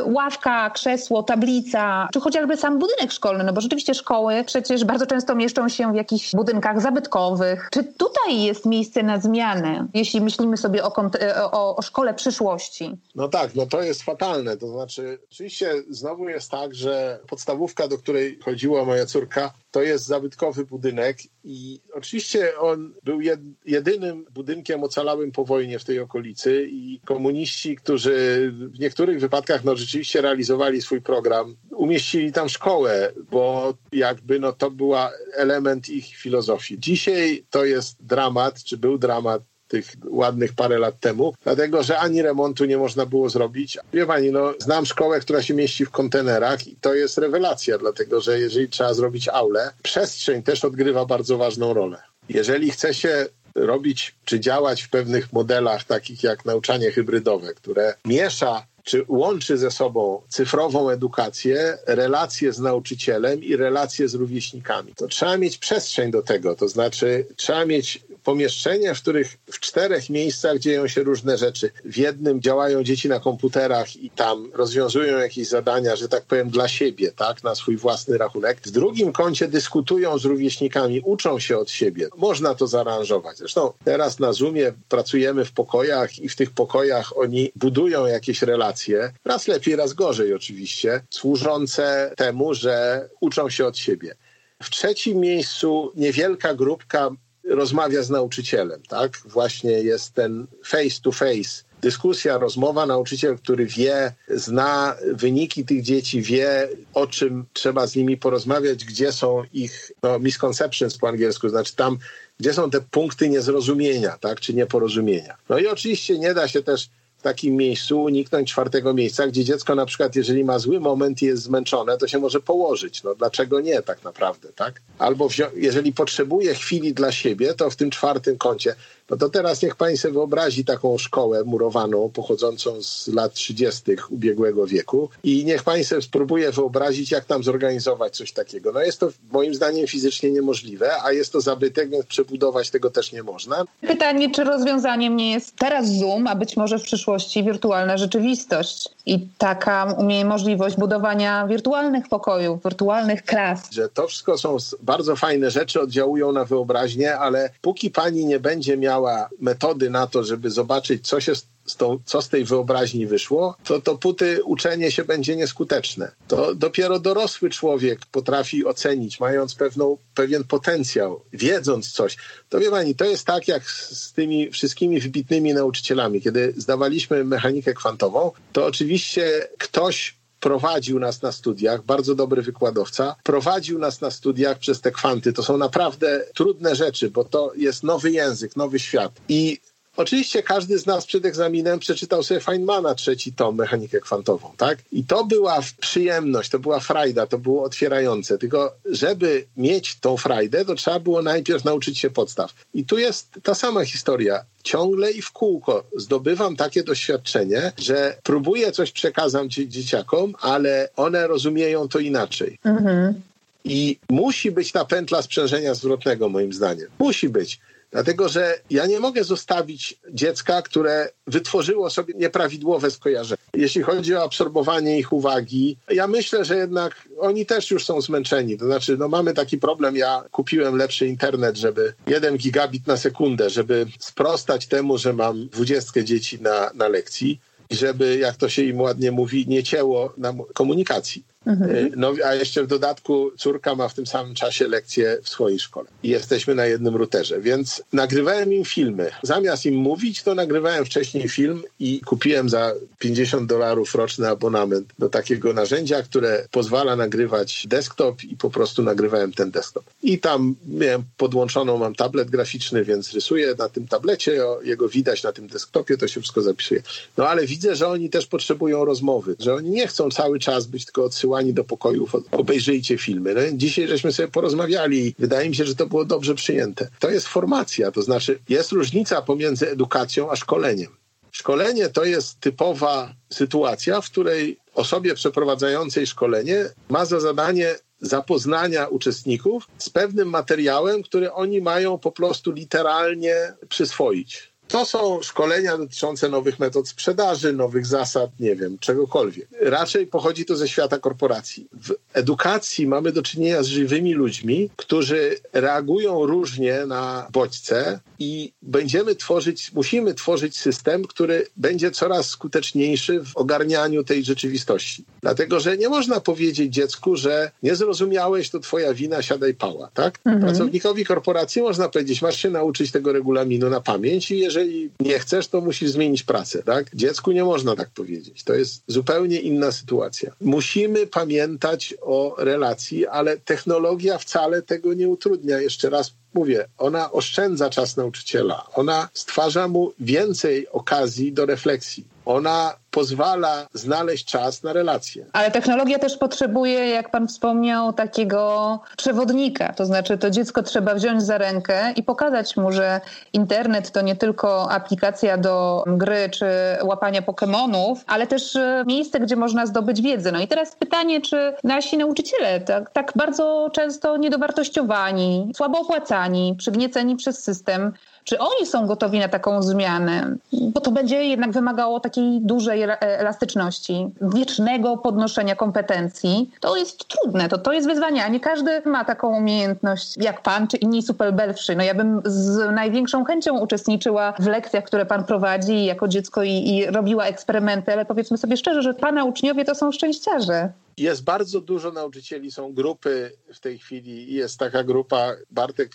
ławka, 0.06 0.70
krzesło, 0.70 1.24
tablica, 1.24 2.08
czy 2.14 2.20
chociażby 2.20 2.58
sam 2.58 2.80
budynek 2.80 3.12
szkolny, 3.12 3.44
no 3.44 3.54
bo 3.54 3.62
rzeczywiście 3.62 3.94
szkoły 3.94 4.44
przecież 4.46 4.86
bardzo 4.86 5.06
często 5.06 5.36
mieszczą 5.36 5.70
się 5.70 5.92
w 5.92 5.96
jakichś 5.96 6.32
budynkach 6.32 6.82
zabytkowych. 6.82 7.70
Czy 7.72 7.84
tutaj 7.84 8.42
jest 8.42 8.66
miejsce 8.66 9.04
na 9.04 9.20
zmianę, 9.20 9.88
jeśli 9.94 10.22
myślimy 10.22 10.58
sobie 10.58 10.84
o, 10.84 10.94
e, 11.22 11.52
o, 11.52 11.76
o 11.76 11.82
szkole 11.82 12.14
przyszłości? 12.14 12.98
No 13.16 13.28
tak, 13.28 13.56
no 13.56 13.66
to 13.66 13.82
jest 13.82 14.04
fatalne. 14.04 14.58
To 14.58 14.68
znaczy, 14.68 15.20
oczywiście 15.32 15.74
znowu 15.90 16.30
jest 16.30 16.52
tak, 16.52 16.76
że 16.76 17.20
podstawówka, 17.28 17.88
do 17.88 17.98
której 17.98 18.40
chodziła 18.40 18.86
moja 18.86 19.06
córka, 19.06 19.54
to 19.72 19.82
jest 19.82 20.06
zabytkowy 20.06 20.66
budynek 20.66 21.18
i 21.44 21.82
oczywiście 21.94 22.60
on 22.60 22.94
był 23.04 23.20
jedynym 23.66 24.26
budynkiem 24.32 24.84
ocalałym 24.84 25.32
po 25.32 25.46
wojnie 25.46 25.80
w 25.80 25.86
tej 25.86 26.00
okolicy 26.00 26.68
i 26.72 27.00
komuniści, 27.06 27.76
którzy 27.76 28.50
w 28.52 28.80
niektórych 28.80 29.20
wypadkach 29.20 29.64
no, 29.64 29.76
rzeczywiście 29.80 30.22
realizowali 30.22 30.82
swój 30.82 31.02
program, 31.02 31.56
umieścili 31.72 32.32
tam 32.32 32.50
szkołę, 32.50 33.14
bo 33.32 33.74
jakby 33.92 34.40
no, 34.40 34.54
to 34.54 34.72
była 34.72 35.12
element 35.36 35.90
ich 35.90 36.06
filozofii. 36.06 36.80
Dzisiaj 36.80 37.46
to 37.50 37.66
jest 37.66 38.06
dramat, 38.06 38.64
czy 38.64 38.78
był 38.78 38.98
dramat 38.98 39.42
tych 39.70 39.86
ładnych 40.10 40.54
parę 40.54 40.80
lat 40.80 41.00
temu, 41.00 41.34
dlatego 41.44 41.84
że 41.84 42.00
ani 42.00 42.22
remontu 42.22 42.66
nie 42.66 42.78
można 42.78 43.06
było 43.06 43.30
zrobić. 43.30 43.78
Wie 43.94 44.06
pani, 44.06 44.32
no, 44.32 44.54
znam 44.60 44.86
szkołę, 44.86 45.20
która 45.20 45.44
się 45.44 45.54
mieści 45.54 45.86
w 45.86 45.90
kontenerach 45.90 46.68
i 46.68 46.76
to 46.76 46.94
jest 46.94 47.18
rewelacja, 47.18 47.78
dlatego 47.78 48.22
że 48.22 48.40
jeżeli 48.40 48.70
trzeba 48.70 48.94
zrobić 48.94 49.28
aulę, 49.28 49.72
przestrzeń 49.84 50.44
też 50.44 50.66
odgrywa 50.66 51.06
bardzo 51.06 51.38
ważną 51.38 51.74
rolę. 51.74 51.98
Jeżeli 52.30 52.72
chce 52.72 52.94
się 52.94 53.26
robić 53.56 54.16
czy 54.26 54.40
działać 54.40 54.82
w 54.82 54.90
pewnych 54.90 55.34
modelach, 55.34 55.84
takich 55.84 56.24
jak 56.24 56.46
nauczanie 56.46 56.92
hybrydowe, 56.92 57.54
które 57.54 57.94
miesza 58.06 58.68
czy 58.90 59.06
łączy 59.08 59.58
ze 59.58 59.72
sobą 59.72 60.22
cyfrową 60.28 60.90
edukację, 60.90 61.78
relacje 61.88 62.54
z 62.54 62.60
nauczycielem 62.60 63.44
i 63.44 63.56
relacje 63.56 64.10
z 64.10 64.14
rówieśnikami. 64.14 64.94
To 64.96 65.08
trzeba 65.08 65.38
mieć 65.38 65.58
przestrzeń 65.58 66.12
do 66.12 66.22
tego, 66.22 66.56
to 66.56 66.68
znaczy 66.68 67.26
trzeba 67.36 67.66
mieć 67.66 68.02
pomieszczenia, 68.30 68.94
w 68.94 69.02
których 69.02 69.38
w 69.52 69.60
czterech 69.60 70.10
miejscach 70.10 70.60
dzieją 70.60 70.88
się 70.88 71.04
różne 71.04 71.38
rzeczy. 71.38 71.72
W 71.86 71.98
jednym 71.98 72.42
działają 72.42 72.84
dzieci 72.84 73.10
na 73.10 73.20
komputerach 73.20 73.96
i 73.96 74.10
tam 74.10 74.52
rozwiązują 74.54 75.18
jakieś 75.18 75.48
zadania, 75.48 75.96
że 75.96 76.10
tak 76.10 76.26
powiem, 76.26 76.50
dla 76.50 76.68
siebie, 76.68 77.12
tak, 77.12 77.44
na 77.44 77.56
swój 77.56 77.78
własny 77.78 78.18
rachunek. 78.18 78.58
W 78.66 78.72
drugim 78.72 79.14
kącie 79.14 79.48
dyskutują 79.48 80.18
z 80.18 80.26
rówieśnikami, 80.26 81.02
uczą 81.06 81.40
się 81.40 81.58
od 81.58 81.72
siebie. 81.72 82.08
Można 82.18 82.56
to 82.56 82.68
zaaranżować. 82.68 83.38
Zresztą 83.38 83.74
teraz 83.84 84.20
na 84.20 84.34
Zoomie 84.34 84.74
pracujemy 84.90 85.46
w 85.46 85.52
pokojach 85.52 86.20
i 86.20 86.30
w 86.30 86.36
tych 86.36 86.52
pokojach 86.52 87.18
oni 87.18 87.52
budują 87.56 88.06
jakieś 88.06 88.42
relacje, 88.42 89.12
raz 89.26 89.48
lepiej, 89.48 89.76
raz 89.76 89.94
gorzej 89.94 90.34
oczywiście, 90.34 91.02
służące 91.10 92.14
temu, 92.18 92.54
że 92.54 93.10
uczą 93.22 93.50
się 93.50 93.66
od 93.66 93.78
siebie. 93.78 94.16
W 94.64 94.70
trzecim 94.70 95.20
miejscu 95.20 95.92
niewielka 95.96 96.54
grupka 96.54 97.10
rozmawia 97.50 98.04
z 98.04 98.10
nauczycielem, 98.10 98.82
tak? 98.88 99.18
Właśnie 99.26 99.72
jest 99.72 100.14
ten 100.14 100.48
face 100.64 101.02
to 101.04 101.12
face 101.12 101.70
dyskusja, 101.82 102.38
rozmowa, 102.38 102.86
nauczyciel, 102.86 103.38
który 103.38 103.66
wie, 103.66 104.14
zna 104.28 104.96
wyniki 105.14 105.66
tych 105.66 105.82
dzieci, 105.82 106.22
wie 106.22 106.70
o 106.94 107.08
czym 107.08 107.46
trzeba 107.54 107.88
z 107.88 107.96
nimi 107.96 108.18
porozmawiać, 108.18 108.86
gdzie 108.86 109.12
są 109.12 109.44
ich 109.54 109.92
no, 110.04 110.20
misconceptions 110.20 110.98
po 110.98 111.08
angielsku, 111.08 111.50
znaczy 111.50 111.76
tam, 111.76 111.98
gdzie 112.40 112.54
są 112.54 112.70
te 112.70 112.82
punkty 112.82 113.30
niezrozumienia, 113.30 114.18
tak, 114.18 114.40
czy 114.40 114.54
nieporozumienia. 114.54 115.38
No 115.50 115.60
i 115.60 115.68
oczywiście 115.68 116.20
nie 116.20 116.34
da 116.34 116.48
się 116.48 116.64
też 116.64 116.90
w 117.20 117.22
takim 117.22 117.56
miejscu 117.56 118.04
uniknąć 118.04 118.52
czwartego 118.52 118.94
miejsca, 118.94 119.28
gdzie 119.28 119.44
dziecko 119.44 119.76
na 119.76 119.86
przykład, 119.86 120.16
jeżeli 120.16 120.44
ma 120.44 120.60
zły 120.60 120.80
moment 120.80 121.22
i 121.22 121.26
jest 121.26 121.44
zmęczone, 121.44 121.98
to 121.98 122.08
się 122.08 122.20
może 122.20 122.40
położyć. 122.40 123.04
No 123.04 123.16
dlaczego 123.16 123.60
nie 123.60 123.82
tak 123.82 124.04
naprawdę, 124.04 124.50
tak? 124.56 124.82
Albo 125.00 125.30
jeżeli 125.56 125.94
potrzebuje 125.94 126.54
chwili 126.54 126.94
dla 126.94 127.12
siebie, 127.12 127.54
to 127.54 127.70
w 127.70 127.76
tym 127.76 127.90
czwartym 127.90 128.38
kącie 128.38 128.76
no 129.10 129.18
to 129.18 129.30
teraz 129.30 129.62
niech 129.62 129.76
pani 129.76 129.98
sobie 129.98 130.14
wyobrazi 130.14 130.66
taką 130.66 130.98
szkołę 130.98 131.44
murowaną 131.44 132.10
pochodzącą 132.14 132.84
z 132.84 133.08
lat 133.08 133.34
30. 133.34 133.84
ubiegłego 134.10 134.68
wieku 134.68 135.10
i 135.24 135.46
niech 135.46 135.64
pani 135.64 135.84
sobie 135.84 136.02
spróbuje 136.02 136.52
wyobrazić, 136.52 137.12
jak 137.12 137.26
tam 137.26 137.44
zorganizować 137.44 138.18
coś 138.18 138.32
takiego. 138.32 138.72
No 138.72 138.82
jest 138.82 139.00
to 139.00 139.10
moim 139.32 139.54
zdaniem 139.54 139.88
fizycznie 139.88 140.32
niemożliwe, 140.32 141.04
a 141.04 141.12
jest 141.12 141.32
to 141.32 141.42
zabytek, 141.42 141.90
więc 141.90 142.06
przebudować 142.06 142.70
tego 142.70 142.90
też 142.90 143.12
nie 143.12 143.24
można. 143.24 143.64
Pytanie, 143.82 144.32
czy 144.32 144.44
rozwiązaniem 144.44 145.16
nie 145.16 145.32
jest 145.32 145.56
teraz 145.56 145.88
Zoom, 145.88 146.28
a 146.28 146.36
być 146.36 146.58
może 146.58 146.80
w 146.80 146.84
przyszłości 146.84 147.44
wirtualna 147.44 147.98
rzeczywistość 147.98 148.90
i 149.10 149.28
taka 149.38 149.96
możliwość 150.26 150.76
budowania 150.78 151.48
wirtualnych 151.48 152.08
pokojów, 152.10 152.64
wirtualnych 152.64 153.24
klas. 153.24 153.72
Że 153.72 153.90
to 153.90 154.08
wszystko 154.08 154.38
są 154.38 154.58
bardzo 154.82 155.16
fajne 155.16 155.52
rzeczy, 155.52 155.82
oddziałują 155.82 156.32
na 156.32 156.46
wyobraźnię, 156.46 157.18
ale 157.18 157.50
póki 157.62 157.92
pani 157.92 158.26
nie 158.26 158.40
będzie 158.40 158.78
miała 158.78 159.30
metody 159.40 159.90
na 159.90 160.08
to, 160.08 160.24
żeby 160.24 160.52
zobaczyć, 160.52 161.08
co 161.08 161.22
się 161.22 161.34
z 161.70 161.76
tą, 161.76 162.00
co 162.06 162.22
z 162.22 162.30
tej 162.30 162.46
wyobraźni 162.46 163.08
wyszło, 163.08 163.56
to 163.64 163.80
dopóty 163.80 164.44
uczenie 164.44 164.92
się 164.92 165.04
będzie 165.04 165.36
nieskuteczne. 165.36 166.12
To 166.28 166.56
dopiero 166.56 167.00
dorosły 167.00 167.50
człowiek 167.50 168.00
potrafi 168.12 168.66
ocenić, 168.66 169.20
mając 169.20 169.56
pewną, 169.56 169.98
pewien 170.16 170.44
potencjał, 170.44 171.22
wiedząc 171.34 171.92
coś. 171.92 172.18
To 172.50 172.60
wie 172.60 172.72
pani, 172.72 172.96
to 172.96 173.06
jest 173.06 173.26
tak 173.26 173.48
jak 173.48 173.72
z 173.72 174.14
tymi 174.14 174.52
wszystkimi 174.52 175.00
wybitnymi 175.00 175.54
nauczycielami. 175.54 176.22
Kiedy 176.22 176.54
zdawaliśmy 176.58 177.24
mechanikę 177.24 177.74
kwantową, 177.74 178.32
to 178.54 178.66
oczywiście 178.66 179.48
ktoś 179.58 180.20
prowadził 180.40 181.00
nas 181.00 181.22
na 181.22 181.32
studiach, 181.32 181.84
bardzo 181.84 182.16
dobry 182.16 182.42
wykładowca, 182.42 183.16
prowadził 183.24 183.80
nas 183.80 184.02
na 184.02 184.12
studiach 184.12 184.60
przez 184.60 184.82
te 184.82 184.92
kwanty. 184.92 185.34
To 185.34 185.44
są 185.44 185.58
naprawdę 185.58 186.26
trudne 186.36 186.76
rzeczy, 186.76 187.10
bo 187.12 187.24
to 187.24 187.52
jest 187.56 187.84
nowy 187.84 188.12
język, 188.12 188.56
nowy 188.56 188.80
świat. 188.80 189.12
I 189.30 189.60
Oczywiście 190.00 190.44
każdy 190.44 190.80
z 190.80 190.86
nas 190.86 191.06
przed 191.06 191.26
egzaminem 191.26 191.80
przeczytał 191.80 192.24
sobie 192.24 192.40
Feynmana 192.40 192.96
trzeci 192.96 193.34
tom, 193.34 193.56
mechanikę 193.56 194.00
kwantową, 194.00 194.52
tak? 194.58 194.80
I 194.92 195.04
to 195.04 195.26
była 195.26 195.60
przyjemność, 195.80 196.50
to 196.50 196.60
była 196.60 196.80
frajda, 196.80 197.28
to 197.28 197.38
było 197.38 197.64
otwierające. 197.64 198.38
Tylko 198.38 198.76
żeby 198.86 199.46
mieć 199.58 200.00
tą 200.00 200.18
frajdę, 200.18 200.66
to 200.66 200.76
trzeba 200.76 201.00
było 201.00 201.22
najpierw 201.22 201.66
nauczyć 201.66 202.00
się 202.00 202.10
podstaw. 202.10 202.54
I 202.74 202.86
tu 202.86 202.98
jest 202.98 203.40
ta 203.44 203.56
sama 203.56 203.86
historia. 203.86 204.46
Ciągle 204.64 205.12
i 205.12 205.22
w 205.22 205.32
kółko 205.32 205.84
zdobywam 205.98 206.56
takie 206.56 206.84
doświadczenie, 206.84 207.72
że 207.78 208.18
próbuję 208.24 208.72
coś 208.72 208.92
przekazać 208.92 209.54
dzieciakom, 209.54 210.34
ale 210.42 210.90
one 210.96 211.28
rozumieją 211.28 211.88
to 211.88 212.00
inaczej. 212.00 212.60
Mhm. 212.64 213.22
I 213.64 213.98
musi 214.10 214.52
być 214.52 214.72
ta 214.72 214.86
pętla 214.86 215.22
sprzężenia 215.22 215.74
zwrotnego, 215.74 216.30
moim 216.30 216.54
zdaniem. 216.54 216.88
Musi 217.00 217.30
być. 217.30 217.60
Dlatego, 217.92 218.30
że 218.30 218.60
ja 218.70 218.86
nie 218.86 219.00
mogę 219.00 219.24
zostawić 219.24 220.00
dziecka, 220.12 220.62
które 220.62 221.10
wytworzyło 221.28 221.90
sobie 221.90 222.14
nieprawidłowe 222.18 222.92
skojarzenia. 222.92 223.42
Jeśli 223.54 223.82
chodzi 223.82 224.16
o 224.16 224.24
absorbowanie 224.24 225.00
ich 225.00 225.14
uwagi, 225.14 225.78
ja 225.90 226.08
myślę, 226.08 226.46
że 226.46 226.58
jednak 226.58 227.10
oni 227.20 227.46
też 227.46 227.72
już 227.72 227.86
są 227.86 228.02
zmęczeni. 228.02 228.58
To 228.58 228.66
znaczy, 228.66 228.98
no 228.98 229.08
mamy 229.08 229.34
taki 229.34 229.58
problem, 229.58 229.96
ja 229.96 230.24
kupiłem 230.32 230.76
lepszy 230.76 231.08
internet, 231.08 231.58
żeby 231.58 231.94
jeden 232.08 232.38
gigabit 232.38 232.88
na 232.88 232.98
sekundę, 232.98 233.50
żeby 233.50 233.86
sprostać 234.00 234.68
temu, 234.68 234.98
że 234.98 235.14
mam 235.14 235.48
dwudziestkę 235.48 236.04
dzieci 236.04 236.42
na, 236.42 236.72
na 236.74 236.88
lekcji 236.88 237.40
żeby, 237.72 238.18
jak 238.18 238.36
to 238.36 238.50
się 238.50 238.64
im 238.64 238.82
ładnie 238.82 239.12
mówi, 239.12 239.46
nie 239.48 239.64
cięło 239.64 240.14
komunikacji. 240.54 241.24
Mhm. 241.46 241.76
E, 241.76 241.90
no, 241.96 242.14
a 242.26 242.36
jeszcze 242.36 242.64
w 242.64 242.68
dodatku 242.68 243.32
córka 243.38 243.76
ma 243.76 243.88
w 243.88 243.94
tym 243.94 244.08
samym 244.08 244.36
czasie 244.36 244.68
lekcje 244.68 245.18
w 245.24 245.30
swojej 245.30 245.60
szkole. 245.60 245.90
I 246.04 246.10
jesteśmy 246.10 246.56
na 246.56 246.66
jednym 246.66 246.96
routerze, 246.96 247.42
więc 247.42 247.84
nagrywałem 247.94 248.54
im 248.54 248.66
filmy. 248.66 249.12
Zamiast 249.24 249.66
im 249.66 249.76
mówić, 249.76 250.24
to 250.24 250.36
nagrywałem 250.36 250.86
wcześniej 250.86 251.30
film 251.30 251.64
i 251.80 252.02
kupiłem 252.02 252.50
za 252.50 252.74
50 253.00 253.50
dolarów 253.50 253.96
roczny 253.96 254.28
abonament 254.28 254.88
do 255.00 255.10
takiego 255.10 255.54
narzędzia, 255.54 256.04
które 256.04 256.48
pozwala 256.52 256.96
nagrywać 256.96 257.68
desktop 257.68 258.24
i 258.24 258.38
po 258.38 258.50
prostu 258.50 258.84
nagrywałem 258.84 259.34
ten 259.34 259.52
desktop. 259.52 259.84
I 260.04 260.20
tam 260.20 260.56
miałem 260.68 261.04
podłączoną, 261.18 261.78
mam 261.78 261.96
tablet 261.96 262.30
graficzny, 262.30 262.84
więc 262.84 263.14
rysuję 263.14 263.56
na 263.58 263.70
tym 263.70 263.88
tablecie, 263.88 264.42
jego 264.64 264.90
widać 264.90 265.24
na 265.24 265.32
tym 265.32 265.48
desktopie, 265.48 265.98
to 265.98 266.08
się 266.08 266.22
wszystko 266.22 266.42
zapisuje. 266.42 266.82
No 267.18 267.28
ale 267.28 267.46
widzę, 267.46 267.76
że 267.76 267.88
oni 267.88 268.10
też 268.10 268.28
potrzebują 268.28 268.86
rozmowy, 268.86 269.36
że 269.40 269.54
oni 269.54 269.70
nie 269.70 269.88
chcą 269.88 270.10
cały 270.10 270.40
czas 270.40 270.66
być 270.66 270.86
tylko 270.86 271.04
odsyłani 271.04 271.29
wysyłani 271.30 271.54
do 271.54 271.64
pokojów, 271.64 272.16
obejrzyjcie 272.32 272.98
filmy. 272.98 273.34
No, 273.34 273.42
dzisiaj 273.54 273.88
żeśmy 273.88 274.12
sobie 274.12 274.28
porozmawiali 274.28 275.08
i 275.08 275.16
wydaje 275.20 275.50
mi 275.50 275.56
się, 275.56 275.66
że 275.66 275.76
to 275.76 275.86
było 275.86 276.06
dobrze 276.06 276.36
przyjęte. 276.36 276.90
To 277.00 277.10
jest 277.10 277.28
formacja, 277.28 277.92
to 277.92 278.02
znaczy 278.02 278.40
jest 278.50 278.72
różnica 278.72 279.22
pomiędzy 279.22 279.70
edukacją 279.70 280.32
a 280.32 280.36
szkoleniem. 280.36 280.92
Szkolenie 281.32 281.90
to 281.90 282.04
jest 282.04 282.40
typowa 282.40 283.14
sytuacja, 283.30 284.02
w 284.02 284.06
której 284.06 284.58
osobie 284.74 285.14
przeprowadzającej 285.14 286.08
szkolenie 286.08 286.66
ma 286.90 287.06
za 287.06 287.20
zadanie 287.20 287.76
zapoznania 288.02 288.88
uczestników 288.88 289.68
z 289.78 289.90
pewnym 289.90 290.30
materiałem, 290.30 291.04
który 291.04 291.32
oni 291.32 291.62
mają 291.62 291.98
po 291.98 292.12
prostu 292.12 292.52
literalnie 292.52 293.54
przyswoić. 293.70 294.49
To 294.70 294.86
są 294.86 295.22
szkolenia 295.22 295.78
dotyczące 295.78 296.30
nowych 296.30 296.60
metod 296.60 296.88
sprzedaży, 296.88 297.54
nowych 297.54 297.86
zasad, 297.86 298.30
nie 298.40 298.56
wiem, 298.56 298.78
czegokolwiek. 298.80 299.48
Raczej 299.62 300.08
pochodzi 300.08 300.46
to 300.46 300.56
ze 300.56 300.68
świata 300.68 301.00
korporacji. 301.00 301.68
W 301.74 301.96
edukacji 302.14 302.88
mamy 302.88 303.12
do 303.12 303.22
czynienia 303.22 303.64
z 303.64 303.68
żywymi 303.68 304.14
ludźmi, 304.14 304.70
którzy 304.76 305.38
reagują 305.54 306.26
różnie 306.26 306.86
na 306.86 307.28
bodźce 307.32 308.00
i 308.20 308.52
będziemy 308.62 309.16
tworzyć, 309.16 309.72
musimy 309.74 310.14
tworzyć 310.14 310.58
system, 310.58 311.04
który 311.04 311.48
będzie 311.58 311.92
coraz 311.92 312.30
skuteczniejszy 312.30 313.24
w 313.24 313.38
ogarnianiu 313.38 314.04
tej 314.04 314.24
rzeczywistości. 314.24 315.06
Dlatego, 315.22 315.60
że 315.60 315.78
nie 315.78 315.90
można 315.90 316.20
powiedzieć 316.20 316.74
dziecku, 316.74 317.16
że 317.16 317.52
nie 317.64 317.76
zrozumiałeś, 317.76 318.50
to 318.50 318.60
twoja 318.60 318.94
wina, 318.94 319.22
siadaj 319.22 319.54
pała, 319.54 319.90
tak? 319.94 320.20
Mhm. 320.26 320.44
Pracownikowi 320.44 321.06
korporacji 321.06 321.62
można 321.62 321.90
powiedzieć, 321.90 322.22
masz 322.22 322.38
się 322.38 322.50
nauczyć 322.50 322.92
tego 322.92 323.14
regulaminu 323.14 323.70
na 323.70 323.82
pamięć 323.82 324.32
i 324.32 324.40
jeżeli 324.40 324.90
nie 325.00 325.20
chcesz, 325.20 325.48
to 325.48 325.62
musisz 325.62 325.92
zmienić 325.92 326.24
pracę, 326.24 326.64
tak? 326.64 326.96
Dziecku 326.96 327.32
nie 327.32 327.44
można 327.44 327.76
tak 327.76 327.90
powiedzieć. 327.90 328.44
To 328.44 328.54
jest 328.54 328.84
zupełnie 328.88 329.40
inna 329.40 329.72
sytuacja. 329.72 330.32
Musimy 330.42 331.08
pamiętać 331.08 331.94
o 332.02 332.36
relacji, 332.38 333.08
ale 333.08 333.38
technologia 333.38 334.18
wcale 334.18 334.62
tego 334.62 334.94
nie 334.94 335.10
utrudnia. 335.10 335.62
Jeszcze 335.62 335.90
raz 335.90 336.14
mówię, 336.34 336.68
ona 336.78 337.12
oszczędza 337.12 337.70
czas 337.70 337.98
nauczyciela, 337.98 338.68
ona 338.74 339.10
stwarza 339.14 339.68
mu 339.68 339.94
więcej 340.00 340.70
okazji 340.70 341.34
do 341.34 341.46
refleksji. 341.46 342.06
Ona 342.30 342.74
pozwala 342.92 343.68
znaleźć 343.74 344.26
czas 344.26 344.64
na 344.64 344.74
relacje. 344.74 345.26
Ale 345.34 345.52
technologia 345.52 346.00
też 346.00 346.18
potrzebuje, 346.18 346.90
jak 346.90 347.12
pan 347.12 347.28
wspomniał, 347.28 347.94
takiego 347.94 348.80
przewodnika. 348.98 349.74
To 349.74 349.86
znaczy, 349.86 350.18
to 350.18 350.30
dziecko 350.30 350.64
trzeba 350.64 350.96
wziąć 350.96 351.24
za 351.24 351.38
rękę 351.38 351.94
i 351.96 352.04
pokazać 352.04 352.58
mu, 352.58 352.72
że 352.72 353.02
internet 353.34 353.92
to 353.92 354.02
nie 354.02 354.16
tylko 354.16 354.72
aplikacja 354.72 355.38
do 355.38 355.84
gry 355.88 356.30
czy 356.30 356.46
łapania 356.84 357.22
Pokemonów, 357.22 358.04
ale 358.08 358.28
też 358.28 358.56
e, 358.56 358.84
miejsce, 358.88 359.20
gdzie 359.20 359.36
można 359.36 359.66
zdobyć 359.66 360.02
wiedzę. 360.02 360.32
No 360.32 360.40
i 360.40 360.48
teraz 360.48 360.76
pytanie, 360.76 361.22
czy 361.22 361.54
nasi 361.64 361.98
nauczyciele, 361.98 362.62
tak, 362.62 362.90
tak 362.90 363.12
bardzo 363.16 363.70
często 363.74 364.18
niedowartościowani, 364.18 365.52
słabo 365.56 365.80
opłacani, 365.80 366.56
przygnieceni 366.58 367.16
przez 367.16 367.44
system, 367.44 367.94
czy 368.30 368.40
oni 368.40 368.66
są 368.66 368.88
gotowi 368.88 369.20
na 369.20 369.28
taką 369.28 369.62
zmianę? 369.62 370.36
Bo 370.54 370.82
to 370.82 370.92
będzie 370.92 371.24
jednak 371.24 371.52
wymagało 371.52 372.00
takiej 372.00 372.42
dużej 372.42 372.84
elastyczności, 373.02 374.10
wiecznego 374.22 374.98
podnoszenia 374.98 375.56
kompetencji. 375.56 376.52
To 376.60 376.76
jest 376.76 377.08
trudne, 377.08 377.50
to, 377.50 377.58
to 377.58 377.74
jest 377.74 377.88
wyzwanie, 377.88 378.26
a 378.26 378.28
nie 378.28 378.40
każdy 378.40 378.82
ma 378.86 379.06
taką 379.06 379.38
umiejętność 379.38 380.18
jak 380.18 380.42
pan 380.42 380.68
czy 380.68 380.78
inni 380.78 381.04
superbelwszy. 381.04 381.76
No 381.76 381.84
ja 381.84 381.94
bym 381.94 382.22
z 382.26 382.72
największą 382.76 383.26
chęcią 383.26 383.60
uczestniczyła 383.60 384.34
w 384.40 384.48
lekcjach, 384.48 384.84
które 384.84 385.06
pan 385.06 385.24
prowadzi 385.24 385.86
jako 385.86 386.08
dziecko 386.08 386.44
i, 386.44 386.52
i 386.52 386.86
robiła 386.86 387.26
eksperymenty, 387.26 387.94
ale 387.94 388.06
powiedzmy 388.06 388.38
sobie 388.38 388.58
szczerze, 388.58 388.82
że 388.82 388.94
pana 388.94 389.24
uczniowie 389.24 389.66
to 389.66 389.76
są 389.76 389.92
szczęściarze. 389.92 390.70
Jest 391.00 391.24
bardzo 391.24 391.62
dużo 391.62 391.92
nauczycieli, 391.92 392.52
są 392.52 392.74
grupy 392.74 393.32
w 393.54 393.60
tej 393.60 393.80
chwili. 393.80 394.34
Jest 394.34 394.58
taka 394.58 394.84
grupa, 394.84 395.36
Bartek 395.52 395.92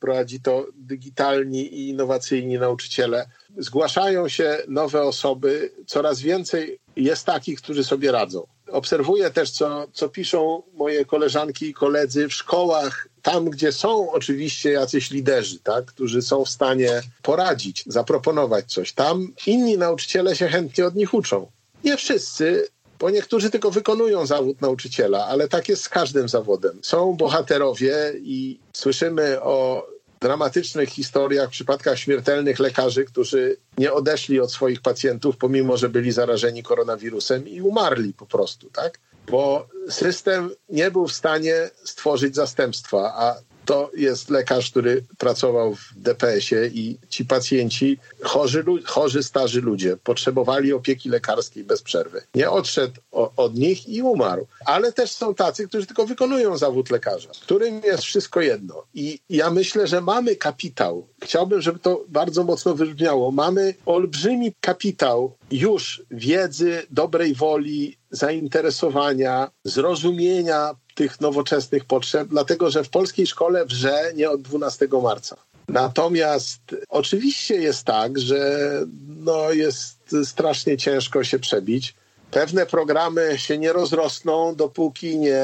prowadzi 0.00 0.40
to 0.40 0.66
digitalni 0.74 1.74
i 1.74 1.88
innowacyjni 1.88 2.58
nauczyciele. 2.58 3.26
Zgłaszają 3.58 4.28
się 4.28 4.58
nowe 4.68 5.02
osoby, 5.02 5.72
coraz 5.86 6.20
więcej 6.20 6.78
jest 6.96 7.26
takich, 7.26 7.62
którzy 7.62 7.84
sobie 7.84 8.12
radzą. 8.12 8.46
Obserwuję 8.70 9.30
też, 9.30 9.50
co, 9.50 9.86
co 9.92 10.08
piszą 10.08 10.62
moje 10.74 11.04
koleżanki 11.04 11.66
i 11.66 11.74
koledzy 11.74 12.28
w 12.28 12.34
szkołach, 12.34 13.08
tam 13.22 13.50
gdzie 13.50 13.72
są 13.72 14.10
oczywiście 14.12 14.70
jacyś 14.70 15.10
liderzy, 15.10 15.58
tak, 15.58 15.84
którzy 15.84 16.22
są 16.22 16.44
w 16.44 16.50
stanie 16.50 17.02
poradzić, 17.22 17.84
zaproponować 17.86 18.72
coś. 18.72 18.92
Tam 18.92 19.32
inni 19.46 19.78
nauczyciele 19.78 20.36
się 20.36 20.48
chętnie 20.48 20.86
od 20.86 20.94
nich 20.94 21.14
uczą. 21.14 21.50
Nie 21.84 21.96
wszyscy, 21.96 22.68
bo 23.00 23.10
niektórzy 23.10 23.50
tylko 23.50 23.70
wykonują 23.70 24.26
zawód 24.26 24.60
nauczyciela, 24.60 25.26
ale 25.26 25.48
tak 25.48 25.68
jest 25.68 25.82
z 25.82 25.88
każdym 25.88 26.28
zawodem. 26.28 26.78
Są 26.82 27.12
bohaterowie 27.12 28.12
i 28.22 28.58
słyszymy 28.72 29.42
o 29.42 29.86
dramatycznych 30.20 30.88
historiach, 30.88 31.48
przypadkach 31.48 31.98
śmiertelnych 31.98 32.58
lekarzy, 32.58 33.04
którzy 33.04 33.56
nie 33.78 33.92
odeszli 33.92 34.40
od 34.40 34.52
swoich 34.52 34.82
pacjentów, 34.82 35.36
pomimo 35.36 35.76
że 35.76 35.88
byli 35.88 36.12
zarażeni 36.12 36.62
koronawirusem 36.62 37.48
i 37.48 37.60
umarli 37.60 38.12
po 38.12 38.26
prostu, 38.26 38.70
tak? 38.70 38.98
Bo 39.30 39.68
system 39.88 40.50
nie 40.68 40.90
był 40.90 41.06
w 41.06 41.12
stanie 41.12 41.70
stworzyć 41.84 42.34
zastępstwa, 42.34 43.12
a 43.16 43.36
to 43.70 43.90
jest 43.96 44.30
lekarz, 44.30 44.70
który 44.70 45.04
pracował 45.18 45.74
w 45.74 45.92
DPS-ie 45.96 46.66
i 46.66 46.98
ci 47.08 47.24
pacjenci, 47.24 47.98
chorzy, 48.22 48.64
chorzy 48.84 49.22
starzy 49.22 49.60
ludzie, 49.60 49.96
potrzebowali 49.96 50.72
opieki 50.72 51.08
lekarskiej 51.08 51.64
bez 51.64 51.82
przerwy. 51.82 52.22
Nie 52.34 52.50
odszedł 52.50 53.00
od 53.36 53.54
nich 53.54 53.88
i 53.88 54.02
umarł. 54.02 54.46
Ale 54.66 54.92
też 54.92 55.12
są 55.12 55.34
tacy, 55.34 55.68
którzy 55.68 55.86
tylko 55.86 56.06
wykonują 56.06 56.56
zawód 56.56 56.90
lekarza, 56.90 57.28
którym 57.42 57.80
jest 57.84 58.02
wszystko 58.02 58.40
jedno. 58.40 58.82
I 58.94 59.18
ja 59.28 59.50
myślę, 59.50 59.86
że 59.86 60.00
mamy 60.00 60.36
kapitał. 60.36 61.06
Chciałbym, 61.22 61.60
żeby 61.60 61.78
to 61.78 62.04
bardzo 62.08 62.44
mocno 62.44 62.74
wybrzmiało. 62.74 63.30
Mamy 63.30 63.74
olbrzymi 63.86 64.54
kapitał 64.60 65.36
już 65.50 66.02
wiedzy, 66.10 66.82
dobrej 66.90 67.34
woli, 67.34 67.98
zainteresowania, 68.10 69.50
zrozumienia 69.64 70.74
tych 71.00 71.20
nowoczesnych 71.20 71.84
potrzeb, 71.84 72.28
dlatego 72.28 72.70
że 72.70 72.84
w 72.84 72.88
polskiej 72.88 73.26
szkole 73.26 73.66
wrze 73.66 74.12
nie 74.16 74.30
od 74.30 74.42
12 74.42 74.88
marca. 75.02 75.36
Natomiast 75.68 76.60
oczywiście 76.88 77.54
jest 77.54 77.84
tak, 77.84 78.18
że 78.18 78.70
no 79.08 79.52
jest 79.52 80.16
strasznie 80.24 80.76
ciężko 80.76 81.24
się 81.24 81.38
przebić. 81.38 81.94
Pewne 82.30 82.66
programy 82.66 83.38
się 83.38 83.58
nie 83.58 83.72
rozrosną, 83.72 84.54
dopóki 84.54 85.18
nie 85.18 85.42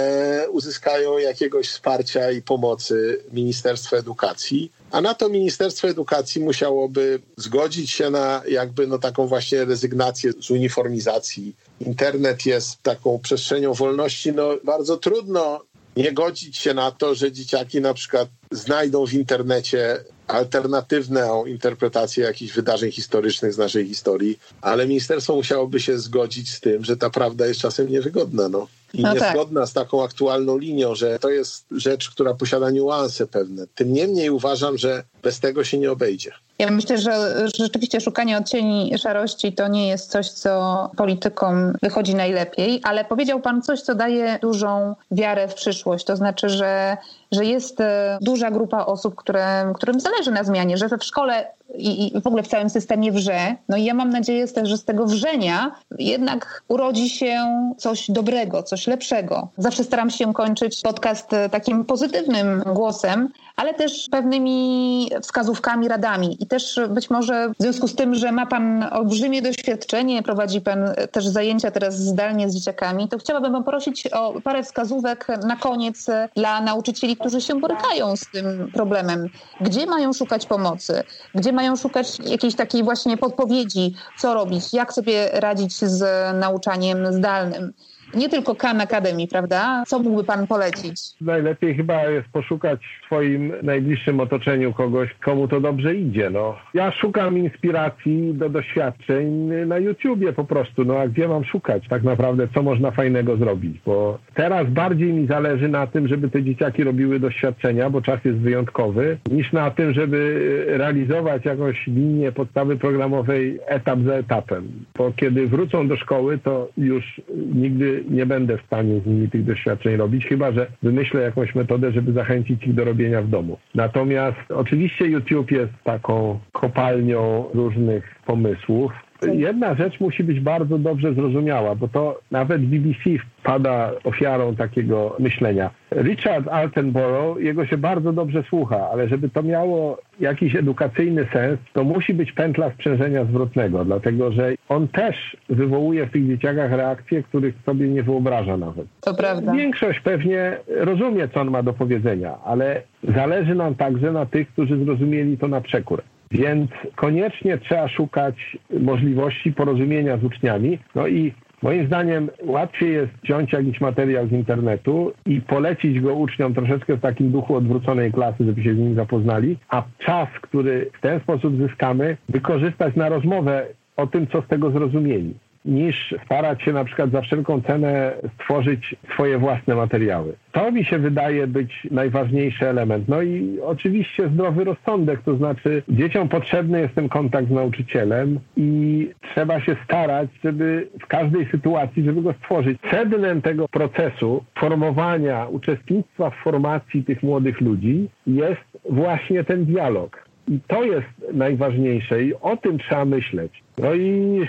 uzyskają 0.51 1.19
jakiegoś 1.19 1.69
wsparcia 1.69 2.31
i 2.31 2.43
pomocy 2.43 3.25
Ministerstwa 3.33 3.97
Edukacji. 3.97 4.73
A 4.91 5.01
na 5.01 5.15
to 5.15 5.29
Ministerstwo 5.29 5.89
Edukacji 5.89 6.41
musiałoby 6.41 7.21
zgodzić 7.37 7.91
się 7.91 8.11
na 8.11 8.43
jakby 8.49 8.87
no 8.87 8.99
taką 8.99 9.27
właśnie 9.27 9.65
rezygnację 9.65 10.33
z 10.41 10.51
uniformizacji. 10.51 11.57
Internet 11.81 12.47
jest 12.47 12.83
taką 12.83 13.19
przestrzenią 13.19 13.75
wolności. 13.75 14.33
No 14.33 14.49
bardzo 14.65 14.97
trudno 14.97 15.61
nie 15.97 16.13
godzić 16.13 16.57
się 16.57 16.75
na 16.75 16.91
to, 16.91 17.15
że 17.15 17.33
dzieciaki 17.33 17.81
na 17.81 17.95
przykład 17.95 18.29
znajdą 18.51 19.07
w 19.07 19.13
internecie 19.13 20.05
alternatywną 20.29 21.47
interpretację 21.47 22.25
jakichś 22.25 22.53
wydarzeń 22.53 22.93
historycznych 22.93 23.53
z 23.53 23.59
naszej 23.59 23.89
historii, 23.89 24.39
ale 24.61 24.87
ministerstwo 24.87 25.35
musiałoby 25.35 25.81
się 25.81 25.99
zgodzić 25.99 26.51
z 26.51 26.61
tym, 26.61 26.85
że 26.85 26.97
ta 26.97 27.11
prawda 27.11 27.47
jest 27.47 27.61
czasem 27.61 27.89
niewygodna. 27.89 28.49
No. 28.49 28.67
I 28.95 29.03
no 29.03 29.15
niezgodna 29.15 29.61
tak. 29.61 29.71
z 29.71 29.73
taką 29.73 30.05
aktualną 30.05 30.59
linią, 30.59 30.95
że 30.95 31.19
to 31.19 31.31
jest 31.31 31.65
rzecz, 31.71 32.11
która 32.11 32.35
posiada 32.35 32.71
niuanse 32.71 33.27
pewne. 33.27 33.67
Tym 33.75 33.93
niemniej 33.93 34.31
uważam, 34.31 34.79
że 34.79 35.05
bez 35.23 35.41
tego 35.41 35.65
się 35.65 35.79
nie 35.79 35.93
obejdzie. 35.93 36.33
Ja 36.59 36.71
myślę, 36.71 36.99
że 36.99 37.45
rzeczywiście 37.59 38.01
szukanie 38.01 38.39
odcieni 38.39 38.99
szarości 38.99 39.53
to 39.53 39.69
nie 39.69 39.89
jest 39.89 40.11
coś, 40.11 40.31
co 40.31 40.91
politykom 40.97 41.73
wychodzi 41.83 42.15
najlepiej, 42.15 42.81
ale 42.83 43.05
powiedział 43.05 43.41
Pan 43.41 43.63
coś, 43.63 43.81
co 43.83 43.95
daje 43.95 44.39
dużą 44.43 44.95
wiarę 45.11 45.49
w 45.49 45.55
przyszłość. 45.55 46.05
To 46.05 46.17
znaczy, 46.17 46.49
że, 46.49 46.97
że 47.33 47.45
jest 47.45 47.81
e, 47.81 48.19
duża 48.21 48.51
grupa 48.51 48.87
osób, 48.87 49.15
które, 49.15 49.73
którym 49.75 50.01
zależy 50.01 50.31
na 50.31 50.45
zmianie, 50.45 50.77
że 50.77 50.89
w 50.89 51.05
szkole 51.05 51.47
i, 51.75 52.17
i 52.17 52.21
w 52.21 52.27
ogóle 52.27 52.43
w 52.43 52.49
całym 52.49 52.71
systemie 52.71 53.13
wrze. 53.13 53.57
No 53.69 53.77
i 53.77 53.85
ja 53.85 53.95
mam 53.95 54.11
nadzieję 54.11 54.49
też, 54.49 54.69
że 54.69 54.79
z 54.79 54.85
tego 54.85 55.07
wrzenia 55.07 55.75
jednak 55.99 56.63
urodzi 56.69 57.11
się 57.11 57.45
coś 57.79 58.11
dobrego, 58.11 58.63
coś 58.63 58.87
lepszego. 58.87 59.49
Zawsze 59.59 59.85
staram 59.85 60.11
się 60.11 60.35
kończyć 60.35 60.81
podcast 60.83 61.33
e, 61.33 61.49
takim 61.49 61.85
pozytywnym 61.85 62.63
głosem, 62.75 63.29
ale 63.57 63.75
też 63.75 64.09
pewnymi 64.11 65.11
wskazówkami, 65.23 65.89
radami. 65.89 66.37
I 66.41 66.47
też 66.47 66.81
być 66.91 67.11
może 67.11 67.49
w 67.49 67.63
związku 67.63 67.89
z 67.89 67.95
tym, 67.95 68.15
że 68.15 68.33
ma 68.33 68.47
Pan 68.47 68.89
olbrzymie 68.93 69.43
doświadczenie, 69.43 70.23
prowadzi 70.23 70.61
Pan 70.61 70.79
też 71.13 71.27
zajęcia 71.27 71.71
teraz 71.71 71.99
zdalnie 71.99 72.51
z 72.51 72.55
dzieciakami, 72.55 73.09
to 73.09 73.19
chciałabym 73.19 73.53
Pan 73.53 73.65
o 74.13 74.41
parę 74.41 74.63
wskazówek 74.63 75.27
na 75.47 75.57
koniec 75.57 76.07
dla 76.35 76.61
nauczycieli, 76.61 77.17
którzy 77.17 77.41
się 77.41 77.61
borykają 77.61 78.17
z 78.17 78.31
tym 78.31 78.71
problemem. 78.75 79.29
Gdzie 79.61 79.87
mają 79.87 80.13
szukać 80.13 80.47
pomocy? 80.47 81.03
Gdzie 81.35 81.53
mają 81.53 81.77
szukać 81.77 82.19
jakiejś 82.19 82.55
takiej 82.55 82.83
właśnie 82.83 83.17
podpowiedzi, 83.17 83.95
co 84.19 84.35
robić, 84.35 84.75
jak 84.75 84.93
sobie 84.93 85.29
radzić 85.33 85.73
z 85.73 86.05
nauczaniem 86.41 87.13
zdalnym? 87.13 87.73
Nie 88.15 88.29
tylko 88.29 88.55
Khan 88.55 88.81
Academy, 88.81 89.27
prawda? 89.29 89.85
Co 89.87 89.99
mógłby 89.99 90.25
pan 90.25 90.47
polecić? 90.47 91.01
Najlepiej 91.21 91.77
chyba 91.77 92.05
jest 92.05 92.29
poszukać 92.29 92.81
swoim 93.07 93.53
najbliższym 93.63 94.21
otoczeniu 94.21 94.73
kogoś, 94.73 95.15
komu 95.15 95.49
to 95.49 95.61
dobrze 95.61 95.95
idzie. 95.95 96.31
No. 96.31 96.57
Ja 96.75 96.93
szukam 96.93 97.39
inspiracji 97.39 98.35
do 98.35 98.49
doświadczeń 98.49 99.27
na 99.67 99.79
YouTubie 99.79 100.33
po 100.33 100.45
prostu. 100.45 100.85
No 100.85 100.99
a 100.99 101.09
gdzie 101.09 101.29
mam 101.29 101.45
szukać 101.45 101.89
tak 101.89 102.03
naprawdę, 102.03 102.49
co 102.55 102.63
można 102.63 102.91
fajnego 102.91 103.37
zrobić? 103.37 103.81
Bo 103.87 104.19
teraz 104.35 104.71
bardziej 104.71 105.13
mi 105.13 105.27
zależy 105.27 105.69
na 105.69 105.87
tym, 105.87 106.09
żeby 106.09 106.31
te 106.31 106.43
dzieciaki 106.43 106.85
robiły 106.85 107.21
doświadczenia, 107.21 107.91
bo 107.91 108.03
czas 108.03 108.25
jest 108.25 108.39
wyjątkowy, 108.39 109.19
niż 109.31 109.53
na 109.53 109.71
tym, 109.71 109.93
żeby 109.93 110.65
realizować 110.69 111.45
jakąś 111.45 111.87
linię 111.87 112.33
podstawy 112.33 112.77
programowej 112.77 113.59
etap 113.67 113.99
za 114.01 114.15
etapem. 114.15 114.69
Bo 114.99 115.13
kiedy 115.17 115.47
wrócą 115.47 115.89
do 115.89 115.97
szkoły, 115.97 116.39
to 116.39 116.69
już 116.79 117.21
nigdy 117.55 118.05
nie 118.11 118.27
będę 118.27 118.59
w 118.59 118.63
stanie 118.63 119.01
z 119.01 119.07
nimi 119.07 119.31
tych 119.31 119.45
doświadczeń 119.45 119.97
robić, 119.97 120.27
chyba 120.27 120.53
że 120.53 120.67
wymyślę 120.83 121.23
jakąś 121.23 121.55
metodę, 121.55 121.93
żeby 121.93 122.13
zachęcić 122.13 122.67
ich 122.67 122.75
do 122.75 122.85
robienia 122.85 122.96
w 123.23 123.29
domu. 123.29 123.59
Natomiast 123.75 124.39
oczywiście 124.49 125.07
YouTube 125.07 125.51
jest 125.51 125.73
taką 125.85 126.39
kopalnią 126.53 127.45
różnych 127.55 128.15
pomysłów. 128.27 128.93
Jedna 129.23 129.75
rzecz 129.75 130.01
musi 130.01 130.25
być 130.25 130.41
bardzo 130.41 130.79
dobrze 130.79 131.15
zrozumiała, 131.15 131.75
bo 131.75 131.89
to 131.89 132.21
nawet 132.31 132.63
BBC 132.63 133.11
pada 133.43 133.91
ofiarą 134.05 134.57
takiego 134.57 135.17
myślenia. 135.19 135.71
Richard 135.93 136.49
Altenborough, 136.49 137.41
jego 137.41 137.67
się 137.67 137.77
bardzo 137.77 138.13
dobrze 138.13 138.43
słucha, 138.43 138.89
ale 138.93 139.09
żeby 139.09 139.29
to 139.29 139.43
miało 139.43 139.99
jakiś 140.21 140.57
edukacyjny 140.57 141.27
sens, 141.33 141.59
to 141.73 141.85
musi 141.85 142.15
być 142.15 142.33
pętla 142.33 142.71
sprzężenia 142.71 143.25
zwrotnego, 143.25 143.85
dlatego 143.85 144.33
że 144.33 144.53
on 144.69 144.89
też 144.89 145.37
wywołuje 145.49 146.07
w 146.07 146.11
tych 146.11 146.27
dzieciakach 146.27 146.73
reakcje, 146.73 147.23
których 147.23 147.55
sobie 147.67 147.89
nie 147.89 148.03
wyobraża 148.03 148.57
nawet. 148.57 148.87
To 149.01 149.15
prawda. 149.15 149.53
Większość 149.53 150.01
pewnie 150.01 150.57
rozumie, 150.69 151.29
co 151.29 151.41
on 151.41 151.51
ma 151.51 151.63
do 151.63 151.73
powiedzenia, 151.73 152.39
ale 152.45 152.83
zależy 153.15 153.55
nam 153.55 153.75
także 153.75 154.13
na 154.13 154.27
tych, 154.27 154.49
którzy 154.49 154.85
zrozumieli 154.85 155.39
to 155.39 155.49
na 155.49 155.61
przekór. 155.61 156.03
Więc 156.31 156.71
koniecznie 156.95 157.59
trzeba 157.59 157.89
szukać 157.89 158.57
możliwości 158.81 159.53
porozumienia 159.53 160.17
z 160.17 160.25
uczniami. 160.25 160.79
No 160.95 161.07
i 161.07 161.33
Moim 161.63 161.87
zdaniem 161.87 162.31
łatwiej 162.43 162.93
jest 162.93 163.13
wziąć 163.25 163.53
jakiś 163.53 163.81
materiał 163.81 164.29
z 164.29 164.33
internetu 164.33 165.13
i 165.27 165.41
polecić 165.41 166.01
go 166.01 166.15
uczniom 166.15 166.55
troszeczkę 166.55 166.97
w 166.97 167.01
takim 167.01 167.31
duchu 167.31 167.55
odwróconej 167.55 168.13
klasy, 168.13 168.45
żeby 168.45 168.63
się 168.63 168.75
z 168.75 168.79
nim 168.79 168.95
zapoznali, 168.95 169.59
a 169.69 169.83
czas, 169.99 170.29
który 170.43 170.91
w 170.99 171.01
ten 171.01 171.21
sposób 171.21 171.57
zyskamy, 171.57 172.17
wykorzystać 172.29 172.97
na 172.97 173.09
rozmowę 173.09 173.67
o 173.97 174.07
tym, 174.07 174.27
co 174.27 174.43
z 174.43 174.47
tego 174.47 174.71
zrozumieli 174.71 175.35
niż 175.67 176.15
starać 176.25 176.63
się 176.63 176.73
na 176.73 176.85
przykład 176.85 177.11
za 177.11 177.21
wszelką 177.21 177.63
cenę 177.63 178.13
stworzyć 178.35 178.97
swoje 179.13 179.39
własne 179.39 179.75
materiały. 179.75 180.33
To 180.53 180.73
mi 180.73 180.85
się 180.85 180.99
wydaje 180.99 181.47
być 181.47 181.87
najważniejszy 181.91 182.69
element. 182.69 183.09
No 183.09 183.23
i 183.23 183.59
oczywiście 183.63 184.29
zdrowy 184.29 184.65
rozsądek, 184.65 185.23
to 185.23 185.37
znaczy 185.37 185.83
dzieciom 185.89 186.29
potrzebny 186.29 186.81
jest 186.81 186.95
ten 186.95 187.09
kontakt 187.09 187.49
z 187.49 187.51
nauczycielem 187.51 188.41
i 188.57 189.11
trzeba 189.33 189.61
się 189.61 189.77
starać, 189.85 190.29
żeby 190.45 190.89
w 191.03 191.07
każdej 191.07 191.47
sytuacji, 191.51 192.05
żeby 192.05 192.23
go 192.23 192.33
stworzyć. 192.33 192.79
Sednem 192.91 193.43
tego 193.43 193.69
procesu 193.69 194.45
formowania, 194.59 195.47
uczestnictwa 195.47 196.31
w 196.31 196.37
formacji 196.37 197.05
tych 197.05 197.23
młodych 197.23 197.61
ludzi 197.61 198.09
jest 198.27 198.79
właśnie 198.91 199.45
ten 199.45 199.65
dialog. 199.65 200.27
I 200.49 200.61
to 200.67 200.85
jest 200.85 201.07
najważniejsze 201.33 202.23
i 202.23 202.35
o 202.35 202.57
tym 202.57 202.79
trzeba 202.79 203.05
myśleć. 203.05 203.63
No 203.79 203.95
i 203.95 204.41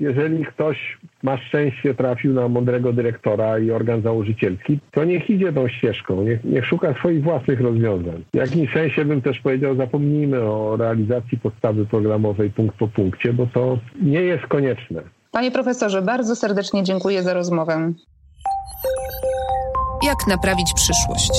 jeżeli 0.00 0.44
ktoś 0.44 0.98
ma 1.22 1.36
szczęście, 1.36 1.94
trafił 1.94 2.32
na 2.34 2.48
mądrego 2.48 2.92
dyrektora 2.92 3.58
i 3.58 3.70
organ 3.70 4.02
założycielski, 4.02 4.78
to 4.92 5.04
niech 5.04 5.30
idzie 5.30 5.52
tą 5.52 5.68
ścieżką, 5.68 6.22
niech, 6.22 6.44
niech 6.44 6.66
szuka 6.66 6.94
swoich 6.94 7.22
własnych 7.22 7.60
rozwiązań. 7.60 8.24
W 8.34 8.36
jakimś 8.36 8.72
sensie 8.72 9.04
bym 9.04 9.22
też 9.22 9.40
powiedział, 9.40 9.76
zapomnijmy 9.76 10.40
o 10.40 10.76
realizacji 10.76 11.38
podstawy 11.38 11.86
programowej 11.86 12.50
punkt 12.50 12.76
po 12.76 12.88
punkcie, 12.88 13.32
bo 13.32 13.46
to 13.46 13.78
nie 14.02 14.20
jest 14.20 14.46
konieczne. 14.46 15.02
Panie 15.32 15.50
profesorze, 15.50 16.02
bardzo 16.02 16.36
serdecznie 16.36 16.82
dziękuję 16.82 17.22
za 17.22 17.34
rozmowę. 17.34 17.92
Jak 20.02 20.26
naprawić 20.28 20.72
przyszłość? 20.74 21.32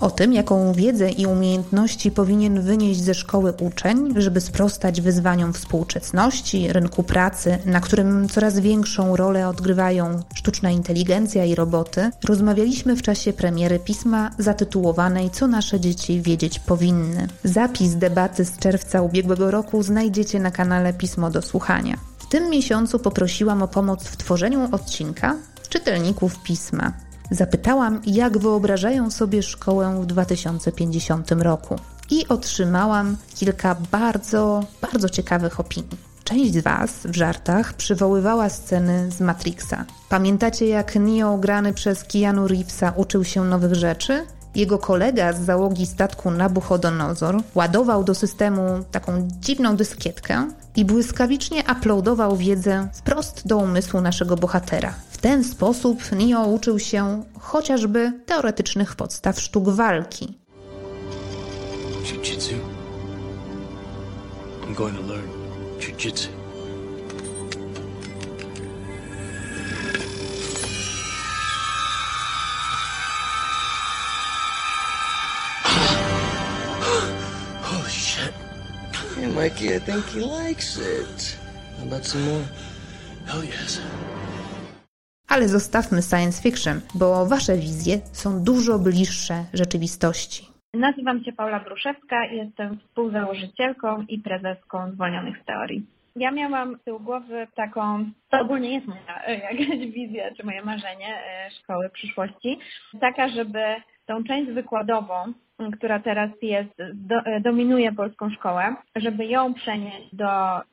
O 0.00 0.10
tym, 0.10 0.32
jaką 0.32 0.72
wiedzę 0.72 1.10
i 1.10 1.26
umiejętności 1.26 2.10
powinien 2.10 2.62
wynieść 2.62 3.00
ze 3.00 3.14
szkoły 3.14 3.52
uczeń, 3.60 4.14
żeby 4.16 4.40
sprostać 4.40 5.00
wyzwaniom 5.00 5.52
współczesności, 5.52 6.72
rynku 6.72 7.02
pracy, 7.02 7.58
na 7.66 7.80
którym 7.80 8.28
coraz 8.28 8.58
większą 8.58 9.16
rolę 9.16 9.48
odgrywają 9.48 10.22
sztuczna 10.34 10.70
inteligencja 10.70 11.44
i 11.44 11.54
roboty, 11.54 12.10
rozmawialiśmy 12.24 12.96
w 12.96 13.02
czasie 13.02 13.32
premiery 13.32 13.78
pisma 13.78 14.30
zatytułowanej 14.38 15.30
Co 15.30 15.46
nasze 15.46 15.80
dzieci 15.80 16.22
wiedzieć 16.22 16.58
powinny. 16.58 17.28
Zapis 17.44 17.94
debaty 17.94 18.44
z 18.44 18.58
czerwca 18.58 19.02
ubiegłego 19.02 19.50
roku 19.50 19.82
znajdziecie 19.82 20.40
na 20.40 20.50
kanale 20.50 20.92
Pismo 20.92 21.30
do 21.30 21.42
Słuchania. 21.42 21.96
W 22.18 22.26
tym 22.26 22.50
miesiącu 22.50 22.98
poprosiłam 22.98 23.62
o 23.62 23.68
pomoc 23.68 24.04
w 24.04 24.16
tworzeniu 24.16 24.68
odcinka 24.72 25.36
czytelników 25.68 26.42
pisma. 26.42 26.92
Zapytałam, 27.30 28.00
jak 28.06 28.38
wyobrażają 28.38 29.10
sobie 29.10 29.42
szkołę 29.42 30.00
w 30.02 30.06
2050 30.06 31.30
roku 31.30 31.76
i 32.10 32.28
otrzymałam 32.28 33.16
kilka 33.34 33.76
bardzo, 33.90 34.64
bardzo 34.82 35.08
ciekawych 35.08 35.60
opinii. 35.60 36.10
Część 36.24 36.52
z 36.52 36.62
Was 36.62 36.90
w 37.04 37.16
żartach 37.16 37.74
przywoływała 37.74 38.48
sceny 38.48 39.10
z 39.10 39.20
Matrixa. 39.20 39.84
Pamiętacie, 40.08 40.66
jak 40.66 40.96
Neo 40.96 41.38
grany 41.38 41.72
przez 41.72 42.04
Keanu 42.04 42.48
Reevesa 42.48 42.92
uczył 42.96 43.24
się 43.24 43.44
nowych 43.44 43.74
rzeczy? 43.74 44.26
Jego 44.54 44.78
kolega 44.78 45.32
z 45.32 45.40
załogi 45.40 45.86
statku 45.86 46.30
Nabuchodonozor 46.30 47.42
ładował 47.54 48.04
do 48.04 48.14
systemu 48.14 48.62
taką 48.90 49.28
dziwną 49.40 49.76
dyskietkę 49.76 50.48
i 50.76 50.84
błyskawicznie 50.84 51.64
uploadował 51.72 52.36
wiedzę 52.36 52.88
wprost 52.92 53.46
do 53.46 53.56
umysłu 53.56 54.00
naszego 54.00 54.36
bohatera. 54.36 54.94
W 55.10 55.18
ten 55.18 55.44
sposób 55.44 55.98
Neo 56.12 56.46
uczył 56.46 56.78
się 56.78 57.22
chociażby 57.40 58.12
teoretycznych 58.26 58.96
podstaw 58.96 59.40
sztuk 59.40 59.68
walki. 59.68 60.38
Jiu-jitsu. 62.04 62.54
I'm 64.66 64.74
going 64.74 64.96
to 64.96 65.02
learn 65.02 65.28
jiu-jitsu. 65.80 66.39
Mikey, 79.40 79.76
I 79.76 79.80
think 79.80 80.04
he 80.04 80.20
likes 80.20 80.76
it. 80.76 81.38
How 81.78 81.86
about 81.86 82.06
some 82.06 82.24
more? 82.24 82.44
Hell 83.26 83.44
yes. 83.44 83.80
Ale 85.28 85.48
zostawmy 85.48 86.02
science 86.02 86.42
fiction, 86.42 86.80
bo 86.94 87.26
wasze 87.26 87.56
wizje 87.56 87.98
są 88.12 88.44
dużo 88.44 88.78
bliższe 88.78 89.44
rzeczywistości. 89.54 90.42
Nazywam 90.74 91.24
się 91.24 91.32
Paula 91.32 91.60
Bruszewska, 91.60 92.24
jestem 92.24 92.78
współzałożycielką 92.78 94.02
i 94.08 94.18
prezeską 94.18 94.92
Zwolnionych 94.92 95.36
z 95.42 95.44
Teorii. 95.44 95.86
Ja 96.16 96.30
miałam 96.30 96.76
z 96.80 96.84
tyłu 96.84 97.00
głowy 97.00 97.46
taką, 97.54 98.10
to 98.30 98.40
ogólnie 98.40 98.74
jest 98.74 98.86
moja 98.86 99.24
e, 99.26 99.34
jakaś 99.34 99.78
wizja 99.92 100.34
czy 100.36 100.46
moje 100.46 100.62
marzenie 100.62 101.08
e, 101.16 101.50
szkoły 101.50 101.90
przyszłości, 101.90 102.58
taka, 103.00 103.28
żeby 103.28 103.60
tą 104.06 104.24
część 104.24 104.50
wykładową 104.50 105.32
która 105.76 106.00
teraz 106.00 106.30
jest, 106.42 106.74
do, 106.94 107.16
dominuje 107.40 107.92
polską 107.92 108.30
szkołę, 108.30 108.76
żeby 108.96 109.26
ją 109.26 109.54
przenieść 109.54 110.14
do 110.14 110.26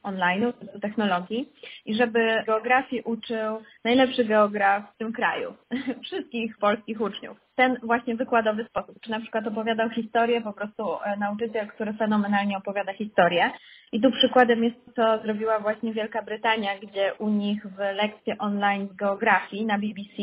online'u, 0.04 0.54
do 0.74 0.80
technologii 0.80 1.50
i 1.86 1.96
żeby 1.96 2.44
geografii 2.46 3.02
uczył 3.02 3.62
najlepszy 3.84 4.26
geograf 4.26 4.94
w 4.94 4.98
tym 4.98 5.14
kraju, 5.14 5.54
wszystkich 6.06 6.58
polskich 6.58 7.02
uczniów. 7.02 7.38
Ten 7.56 7.78
właśnie 7.84 8.16
wykładowy 8.16 8.64
sposób, 8.64 9.00
czy 9.02 9.12
na 9.12 9.20
przykład 9.20 9.48
opowiadał 9.48 9.90
historię, 9.90 10.42
po 10.42 10.54
prostu 10.54 10.84
e, 11.04 11.18
nauczyciel, 11.18 11.68
który 11.68 11.94
fenomenalnie 11.94 12.58
opowiada 12.58 12.94
historię. 12.94 13.52
I 13.92 14.02
tu 14.02 14.12
przykładem 14.12 14.64
jest 14.64 14.86
to, 14.86 14.92
co 14.96 15.24
zrobiła 15.24 15.60
właśnie 15.60 15.94
Wielka 15.94 16.22
Brytania, 16.22 16.80
gdzie 16.80 17.14
u 17.14 17.30
nich 17.30 17.66
w 17.68 17.78
lekcje 17.78 18.38
online 18.38 18.88
z 18.88 18.96
geografii 18.96 19.66
na 19.66 19.78
BBC 19.78 20.14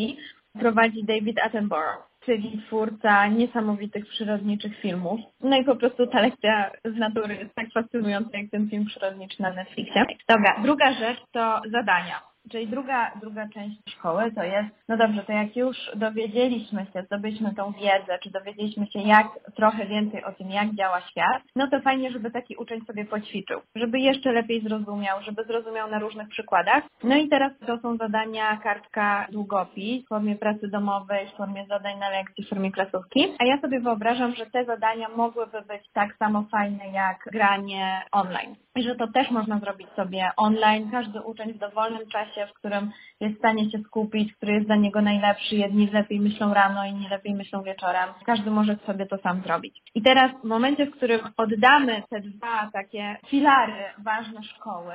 prowadzi 0.59 1.05
David 1.05 1.39
Attenborough 1.39 2.14
czyli 2.27 2.63
twórca 2.67 3.27
niesamowitych 3.27 4.07
przyrodniczych 4.07 4.81
filmów. 4.81 5.21
No 5.41 5.57
i 5.57 5.65
po 5.65 5.77
prostu 5.77 6.07
ta 6.07 6.21
lekcja 6.21 6.71
z 6.85 6.97
natury 6.97 7.35
jest 7.35 7.55
tak 7.55 7.67
fascynująca 7.73 8.39
jak 8.39 8.51
ten 8.51 8.71
film 8.71 8.87
przyrodniczy 8.87 9.43
na 9.43 9.53
Netflixie. 9.53 10.05
Dobra, 10.29 10.61
druga 10.63 10.93
rzecz 10.93 11.19
to 11.33 11.63
zadania. 11.73 12.34
Czyli 12.51 12.67
druga, 12.67 13.11
druga 13.21 13.49
część 13.49 13.77
szkoły 13.89 14.33
to 14.33 14.43
jest, 14.43 14.69
no 14.89 14.97
dobrze, 14.97 15.23
to 15.25 15.33
jak 15.33 15.57
już 15.57 15.77
dowiedzieliśmy 15.97 16.87
się, 16.93 17.03
zdobyliśmy 17.03 17.55
tą 17.55 17.73
wiedzę, 17.73 18.19
czy 18.23 18.31
dowiedzieliśmy 18.31 18.87
się 18.87 18.99
jak 18.99 19.27
trochę 19.57 19.87
więcej 19.87 20.25
o 20.25 20.33
tym, 20.33 20.51
jak 20.51 20.75
działa 20.75 21.01
świat, 21.01 21.43
no 21.57 21.69
to 21.71 21.81
fajnie, 21.81 22.11
żeby 22.11 22.31
taki 22.31 22.57
uczeń 22.57 22.81
sobie 22.87 23.05
poćwiczył, 23.05 23.61
żeby 23.75 23.99
jeszcze 23.99 24.33
lepiej 24.33 24.63
zrozumiał, 24.63 25.23
żeby 25.23 25.45
zrozumiał 25.45 25.91
na 25.91 25.99
różnych 25.99 26.29
przykładach. 26.29 26.85
No 27.05 27.17
i 27.17 27.29
teraz 27.29 27.53
to 27.67 27.79
są 27.79 27.97
zadania 27.97 28.57
kartka 28.57 29.27
długopis 29.33 30.05
w 30.05 30.09
formie 30.09 30.37
pracy 30.37 30.69
domowej, 30.69 31.29
w 31.29 31.37
formie 31.37 31.67
zadań 31.69 31.99
na 31.99 32.09
lekcji, 32.11 32.45
w 32.45 32.49
formie 32.49 32.73
klasówki. 32.73 33.35
A 33.39 33.45
ja 33.45 33.61
sobie 33.61 33.81
wyobrażam, 33.81 34.35
że 34.35 34.47
te 34.47 34.65
zadania 34.65 35.09
mogłyby 35.09 35.63
być 35.63 35.83
tak 35.93 36.17
samo 36.17 36.45
fajne 36.51 36.89
jak 36.89 37.19
granie 37.33 38.03
online. 38.13 38.57
I 38.77 38.83
że 38.83 38.95
to 38.95 39.09
też 39.09 39.31
można 39.31 39.59
zrobić 39.59 39.89
sobie 39.97 40.31
online. 40.37 40.91
Każdy 40.91 41.21
uczeń 41.23 41.53
w 41.53 41.59
dowolnym 41.59 42.09
czasie, 42.09 42.47
w 42.47 42.55
którym 42.55 42.91
jest 43.21 43.35
w 43.35 43.39
stanie 43.39 43.71
się 43.71 43.79
skupić, 43.79 44.33
który 44.33 44.53
jest 44.53 44.67
dla 44.67 44.77
niego 44.77 45.03
najlepszy. 45.03 45.57
Jedni 45.57 45.91
lepiej 45.91 46.21
myślą 46.21 46.55
rano, 46.55 46.85
inni 46.85 47.09
lepiej 47.09 47.35
myślą 47.35 47.63
wieczorem. 47.63 48.09
Każdy 48.27 48.51
może 48.51 48.77
sobie 48.87 49.07
to 49.07 49.19
sam 49.19 49.43
zrobić. 49.43 49.83
I 49.95 50.03
teraz 50.03 50.31
w 50.41 50.45
momencie, 50.45 50.87
w 50.87 50.91
którym 50.91 51.21
oddamy 51.37 52.03
te 52.11 52.21
dwa 52.21 52.71
takie 52.73 53.17
filary 53.27 53.85
ważne 53.99 54.43
szkoły, 54.43 54.95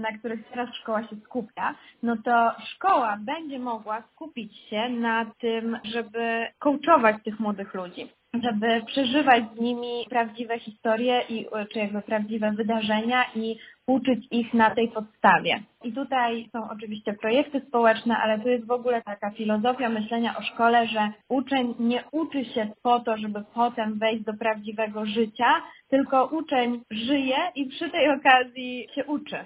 na 0.00 0.18
których 0.18 0.48
teraz 0.48 0.74
szkoła 0.74 1.02
się 1.02 1.16
skupia, 1.24 1.74
no 2.02 2.16
to 2.24 2.52
szkoła 2.64 3.18
będzie 3.20 3.58
mogła 3.58 4.02
skupić 4.02 4.56
się 4.68 4.88
na 4.88 5.26
tym, 5.40 5.78
żeby 5.84 6.46
coachować 6.58 7.16
tych 7.24 7.40
młodych 7.40 7.74
ludzi 7.74 8.08
żeby 8.42 8.82
przeżywać 8.86 9.44
z 9.56 9.60
nimi 9.60 10.06
prawdziwe 10.10 10.58
historie 10.58 11.22
i, 11.28 11.46
czy 11.72 11.78
jakby 11.78 12.02
prawdziwe 12.02 12.52
wydarzenia 12.52 13.24
i 13.34 13.56
uczyć 13.86 14.26
ich 14.30 14.54
na 14.54 14.70
tej 14.70 14.88
podstawie. 14.88 15.60
I 15.84 15.92
tutaj 15.92 16.48
są 16.52 16.70
oczywiście 16.70 17.12
projekty 17.12 17.60
społeczne, 17.68 18.16
ale 18.16 18.38
to 18.38 18.48
jest 18.48 18.66
w 18.66 18.70
ogóle 18.70 19.02
taka 19.02 19.30
filozofia 19.30 19.88
myślenia 19.88 20.36
o 20.38 20.42
szkole, 20.42 20.86
że 20.86 21.10
uczeń 21.28 21.74
nie 21.78 22.04
uczy 22.12 22.44
się 22.44 22.68
po 22.82 23.00
to, 23.00 23.16
żeby 23.16 23.44
potem 23.54 23.98
wejść 23.98 24.24
do 24.24 24.34
prawdziwego 24.34 25.06
życia, 25.06 25.62
tylko 25.88 26.26
uczeń 26.26 26.80
żyje 26.90 27.36
i 27.54 27.66
przy 27.66 27.90
tej 27.90 28.10
okazji 28.10 28.88
się 28.94 29.04
uczy 29.04 29.36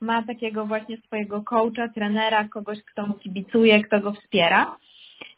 ma 0.00 0.22
takiego 0.22 0.66
właśnie 0.66 0.96
swojego 0.96 1.42
coacha, 1.42 1.88
trenera, 1.88 2.48
kogoś, 2.48 2.78
kto 2.92 3.06
mu 3.06 3.14
kibicuje, 3.14 3.84
kto 3.84 4.00
go 4.00 4.12
wspiera 4.12 4.76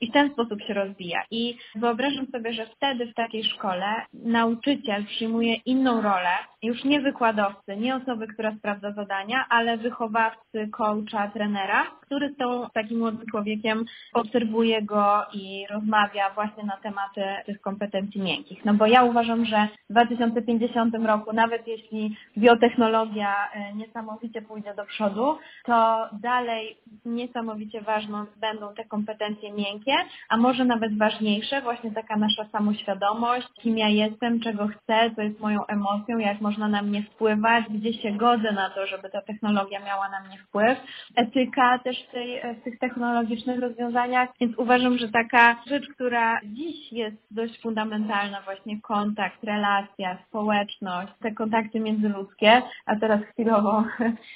i 0.00 0.10
w 0.10 0.12
ten 0.12 0.30
sposób 0.32 0.62
się 0.62 0.74
rozwija. 0.74 1.22
I 1.30 1.56
wyobrażam 1.74 2.26
sobie, 2.26 2.52
że 2.52 2.66
wtedy 2.66 3.06
w 3.06 3.14
takiej 3.14 3.44
szkole 3.44 3.86
nauczyciel 4.12 5.04
przyjmuje 5.06 5.54
inną 5.54 6.02
rolę, 6.02 6.30
już 6.62 6.84
nie 6.84 7.00
wykładowcy, 7.00 7.76
nie 7.76 7.96
osoby, 7.96 8.26
która 8.26 8.54
sprawdza 8.58 8.92
zadania, 8.92 9.46
ale 9.48 9.76
wychowawcy, 9.76 10.68
coacha, 10.70 11.28
trenera, 11.28 11.86
który 12.00 12.32
z 12.32 12.36
tą 12.36 12.66
takim 12.74 12.98
młodym 12.98 13.26
człowiekiem 13.30 13.84
obserwuje 14.12 14.82
go 14.82 15.26
i 15.32 15.66
rozmawia 15.70 16.30
właśnie 16.30 16.64
na 16.64 16.76
tematy 16.76 17.22
tych 17.46 17.60
kompetencji 17.60 18.20
miękkich. 18.20 18.64
No 18.64 18.74
bo 18.74 18.86
ja 18.86 19.04
uważam, 19.04 19.44
że 19.44 19.68
w 19.90 19.92
2050 19.92 20.94
roku, 20.94 21.32
nawet 21.32 21.66
jeśli 21.66 22.16
biotechnologia 22.38 23.34
e, 23.52 23.74
niesamowicie 23.74 24.42
pójdzie 24.42 24.74
do 24.74 24.84
przodu, 24.84 25.38
to 25.64 26.08
dalej 26.12 26.76
niesamowicie 27.04 27.80
ważną 27.80 28.24
będą 28.36 28.74
te 28.74 28.84
kompetencje 28.84 29.52
miękkie, 29.52 29.94
a 30.28 30.36
może 30.36 30.64
nawet 30.64 30.98
ważniejsze, 30.98 31.62
właśnie 31.62 31.90
taka 31.92 32.16
nasza 32.16 32.44
samoświadomość, 32.52 33.48
kim 33.60 33.78
ja 33.78 33.88
jestem, 33.88 34.40
czego 34.40 34.68
chcę, 34.68 35.10
co 35.16 35.22
jest 35.22 35.40
moją 35.40 35.66
emocją, 35.66 36.18
jak 36.18 36.40
można 36.52 36.68
na 36.68 36.82
mnie 36.82 37.02
wpływać, 37.02 37.64
gdzie 37.70 37.92
się 37.92 38.12
godzę 38.12 38.52
na 38.52 38.70
to, 38.70 38.86
żeby 38.86 39.10
ta 39.10 39.22
technologia 39.22 39.80
miała 39.80 40.08
na 40.08 40.20
mnie 40.20 40.38
wpływ, 40.38 40.78
etyka 41.16 41.78
też 41.78 42.06
w, 42.08 42.12
tej, 42.12 42.42
w 42.60 42.64
tych 42.64 42.78
technologicznych 42.78 43.60
rozwiązaniach, 43.60 44.28
więc 44.40 44.58
uważam, 44.58 44.98
że 44.98 45.08
taka 45.08 45.56
rzecz, 45.66 45.88
która 45.88 46.40
dziś 46.44 46.92
jest 46.92 47.16
dość 47.30 47.60
fundamentalna, 47.60 48.42
właśnie 48.42 48.80
kontakt, 48.80 49.44
relacja, 49.44 50.18
społeczność, 50.28 51.12
te 51.22 51.32
kontakty 51.32 51.80
międzyludzkie, 51.80 52.62
a 52.86 52.96
teraz 52.96 53.20
chwilowo 53.32 53.84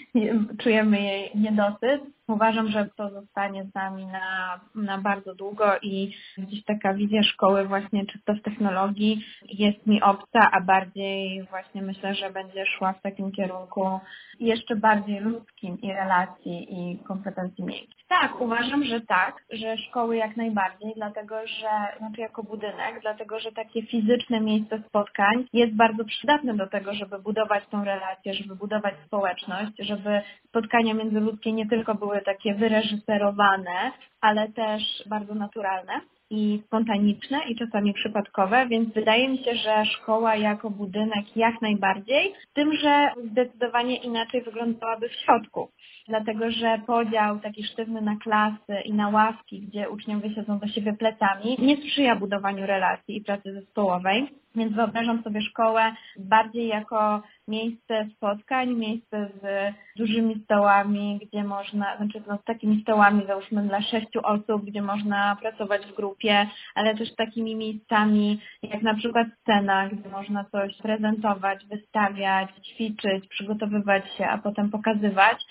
czujemy 0.62 1.00
jej 1.00 1.30
niedosyt, 1.34 2.15
Uważam, 2.28 2.68
że 2.68 2.88
to 2.96 3.10
zostanie 3.10 3.64
z 3.64 3.74
nami 3.74 4.06
na, 4.06 4.60
na 4.74 4.98
bardzo 4.98 5.34
długo 5.34 5.64
i 5.82 6.14
gdzieś 6.38 6.64
taka 6.64 6.94
wizja 6.94 7.22
szkoły 7.22 7.64
właśnie 7.64 8.06
czysto 8.06 8.34
w 8.34 8.42
technologii 8.42 9.24
jest 9.48 9.86
mi 9.86 10.02
obca, 10.02 10.50
a 10.52 10.60
bardziej 10.60 11.42
właśnie 11.42 11.82
myślę, 11.82 12.14
że 12.14 12.30
będzie 12.30 12.66
szła 12.66 12.92
w 12.92 13.02
takim 13.02 13.32
kierunku 13.32 14.00
jeszcze 14.40 14.76
bardziej 14.76 15.20
ludzkim 15.20 15.80
i 15.80 15.92
relacji 15.92 16.66
i 16.70 16.98
kompetencji 16.98 17.64
miejskich. 17.64 18.06
Tak, 18.08 18.40
uważam, 18.40 18.84
że 18.84 19.00
tak, 19.00 19.44
że 19.50 19.78
szkoły 19.78 20.16
jak 20.16 20.36
najbardziej, 20.36 20.92
dlatego 20.96 21.46
że, 21.46 21.98
znaczy 21.98 22.20
jako 22.20 22.42
budynek, 22.42 23.00
dlatego 23.02 23.38
że 23.40 23.52
takie 23.52 23.82
fizyczne 23.82 24.40
miejsce 24.40 24.82
spotkań 24.88 25.44
jest 25.52 25.74
bardzo 25.74 26.04
przydatne 26.04 26.54
do 26.54 26.66
tego, 26.66 26.94
żeby 26.94 27.18
budować 27.18 27.66
tą 27.70 27.84
relację, 27.84 28.34
żeby 28.34 28.56
budować 28.56 28.94
społeczność, 29.06 29.72
żeby 29.78 30.20
spotkania 30.48 30.94
międzyludzkie 30.94 31.52
nie 31.52 31.68
tylko 31.68 31.94
były 31.94 32.15
takie 32.20 32.54
wyreżyserowane, 32.54 33.92
ale 34.20 34.48
też 34.48 35.02
bardzo 35.06 35.34
naturalne 35.34 36.00
i 36.30 36.62
spontaniczne 36.66 37.38
i 37.48 37.56
czasami 37.56 37.94
przypadkowe, 37.94 38.66
więc 38.66 38.94
wydaje 38.94 39.28
mi 39.28 39.38
się, 39.38 39.54
że 39.54 39.84
szkoła 39.84 40.36
jako 40.36 40.70
budynek 40.70 41.36
jak 41.36 41.62
najbardziej, 41.62 42.34
tym, 42.54 42.76
że 42.76 43.10
zdecydowanie 43.30 43.96
inaczej 43.96 44.42
wyglądałaby 44.42 45.08
w 45.08 45.14
środku. 45.14 45.68
Dlatego, 46.08 46.50
że 46.50 46.80
podział 46.86 47.38
taki 47.38 47.64
sztywny 47.64 48.00
na 48.02 48.16
klasy 48.16 48.80
i 48.84 48.92
na 48.92 49.08
ławki, 49.08 49.60
gdzie 49.60 49.90
uczniowie 49.90 50.34
siedzą 50.34 50.58
do 50.58 50.68
siebie 50.68 50.92
plecami, 50.92 51.56
nie 51.58 51.76
sprzyja 51.76 52.16
budowaniu 52.16 52.66
relacji 52.66 53.16
i 53.16 53.24
pracy 53.24 53.52
zespołowej. 53.52 54.28
Więc 54.54 54.72
wyobrażam 54.72 55.22
sobie 55.22 55.42
szkołę 55.42 55.92
bardziej 56.18 56.68
jako 56.68 57.22
miejsce 57.48 58.06
spotkań, 58.16 58.74
miejsce 58.74 59.28
z 59.42 59.74
dużymi 59.96 60.42
stołami, 60.44 61.20
gdzie 61.22 61.44
można, 61.44 61.96
znaczy 61.96 62.22
no, 62.26 62.38
z 62.38 62.44
takimi 62.44 62.82
stołami 62.82 63.26
załóżmy 63.26 63.62
dla 63.62 63.82
sześciu 63.82 64.20
osób, 64.22 64.64
gdzie 64.64 64.82
można 64.82 65.36
pracować 65.40 65.86
w 65.86 65.96
grupie, 65.96 66.46
ale 66.74 66.94
też 66.94 67.14
takimi 67.14 67.56
miejscami 67.56 68.40
jak 68.62 68.82
na 68.82 68.94
przykład 68.94 69.28
scena, 69.40 69.88
gdzie 69.88 70.08
można 70.08 70.44
coś 70.44 70.76
prezentować, 70.76 71.66
wystawiać, 71.66 72.50
ćwiczyć, 72.66 73.28
przygotowywać 73.28 74.04
się, 74.18 74.26
a 74.26 74.38
potem 74.38 74.70
pokazywać. 74.70 75.44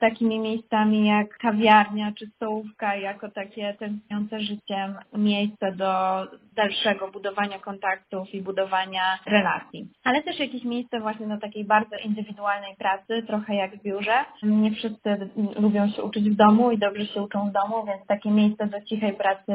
Takimi 0.00 0.38
miejscami 0.38 1.06
jak 1.06 1.38
kawiarnia 1.38 2.12
czy 2.18 2.26
stołówka, 2.26 2.96
jako 2.96 3.30
takie 3.30 3.74
tętniące 3.74 4.40
życiem 4.40 4.94
miejsce 5.12 5.72
do 5.72 6.22
dalszego 6.54 7.10
budowania 7.10 7.58
kontaktów 7.58 8.34
i 8.34 8.42
budowania 8.42 9.18
relacji. 9.26 9.88
Ale 10.04 10.22
też 10.22 10.38
jakieś 10.38 10.64
miejsce 10.64 11.00
właśnie 11.00 11.26
do 11.26 11.38
takiej 11.38 11.64
bardzo 11.64 11.96
indywidualnej 11.96 12.76
pracy, 12.76 13.22
trochę 13.26 13.54
jak 13.54 13.76
w 13.76 13.82
biurze. 13.82 14.24
Nie 14.42 14.70
wszyscy 14.70 15.30
lubią 15.56 15.88
się 15.88 16.02
uczyć 16.02 16.30
w 16.30 16.36
domu 16.36 16.70
i 16.70 16.78
dobrze 16.78 17.06
się 17.06 17.22
uczą 17.22 17.50
w 17.50 17.52
domu, 17.52 17.86
więc 17.86 18.06
takie 18.06 18.30
miejsce 18.30 18.66
do 18.66 18.82
cichej 18.82 19.12
pracy 19.12 19.52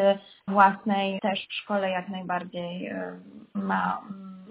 własnej 0.47 1.19
też 1.19 1.47
w 1.49 1.53
szkole 1.53 1.89
jak 1.89 2.09
najbardziej 2.09 2.87
y, 2.87 3.19
ma 3.53 4.01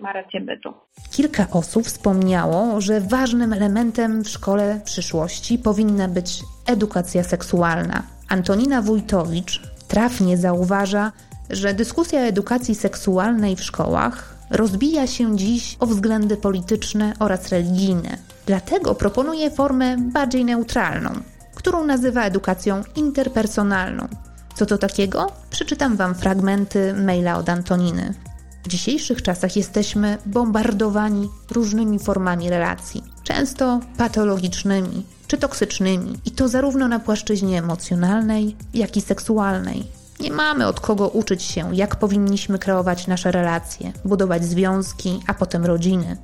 ma 0.01 0.13
rację 0.13 0.41
bytu. 0.41 0.75
Kilka 1.13 1.47
osób 1.53 1.85
wspomniało, 1.85 2.81
że 2.81 3.01
ważnym 3.01 3.53
elementem 3.53 4.25
w 4.25 4.29
szkole 4.29 4.81
przyszłości 4.85 5.59
powinna 5.59 6.09
być 6.09 6.43
edukacja 6.67 7.23
seksualna. 7.23 8.03
Antonina 8.29 8.83
Wójtowicz 8.83 9.61
trafnie 9.89 10.37
zauważa, 10.37 11.13
że 11.51 11.75
dyskusja 11.75 12.21
o 12.21 12.23
edukacji 12.23 12.75
seksualnej 12.75 13.57
w 13.57 13.63
szkołach 13.63 14.35
rozbija 14.51 15.07
się 15.07 15.37
dziś 15.37 15.77
o 15.81 15.87
względy 15.87 16.37
polityczne 16.37 17.13
oraz 17.19 17.49
religijne. 17.49 18.19
Dlatego 18.47 18.95
proponuje 18.95 19.51
formę 19.51 19.97
bardziej 19.99 20.45
neutralną, 20.45 21.11
którą 21.55 21.85
nazywa 21.85 22.25
edukacją 22.25 22.83
interpersonalną. 22.97 24.09
Co 24.55 24.67
to 24.67 24.79
takiego? 24.79 25.33
Przeczytam 25.51 25.97
Wam 25.97 26.15
fragmenty 26.15 26.95
maila 26.95 27.39
od 27.39 27.49
Antoniny. 27.49 28.15
W 28.65 28.69
dzisiejszych 28.69 29.23
czasach 29.23 29.57
jesteśmy 29.57 30.19
bombardowani 30.27 31.29
różnymi 31.51 31.99
formami 31.99 32.51
relacji, 32.51 33.05
często 33.25 33.81
patologicznymi 33.97 35.05
czy 35.27 35.39
toksycznymi, 35.39 36.19
i 36.25 36.31
to 36.31 36.49
zarówno 36.49 36.89
na 36.89 37.01
płaszczyźnie 37.01 37.59
emocjonalnej, 37.59 38.57
jak 38.75 38.97
i 38.97 39.01
seksualnej. 39.01 39.85
Nie 40.21 40.33
mamy 40.33 40.67
od 40.67 40.81
kogo 40.81 41.09
uczyć 41.09 41.43
się, 41.43 41.77
jak 41.77 41.97
powinniśmy 41.97 42.59
kreować 42.59 43.07
nasze 43.07 43.33
relacje, 43.33 43.93
budować 44.05 44.45
związki, 44.45 45.21
a 45.27 45.35
potem 45.35 45.64
rodziny. 45.64 46.17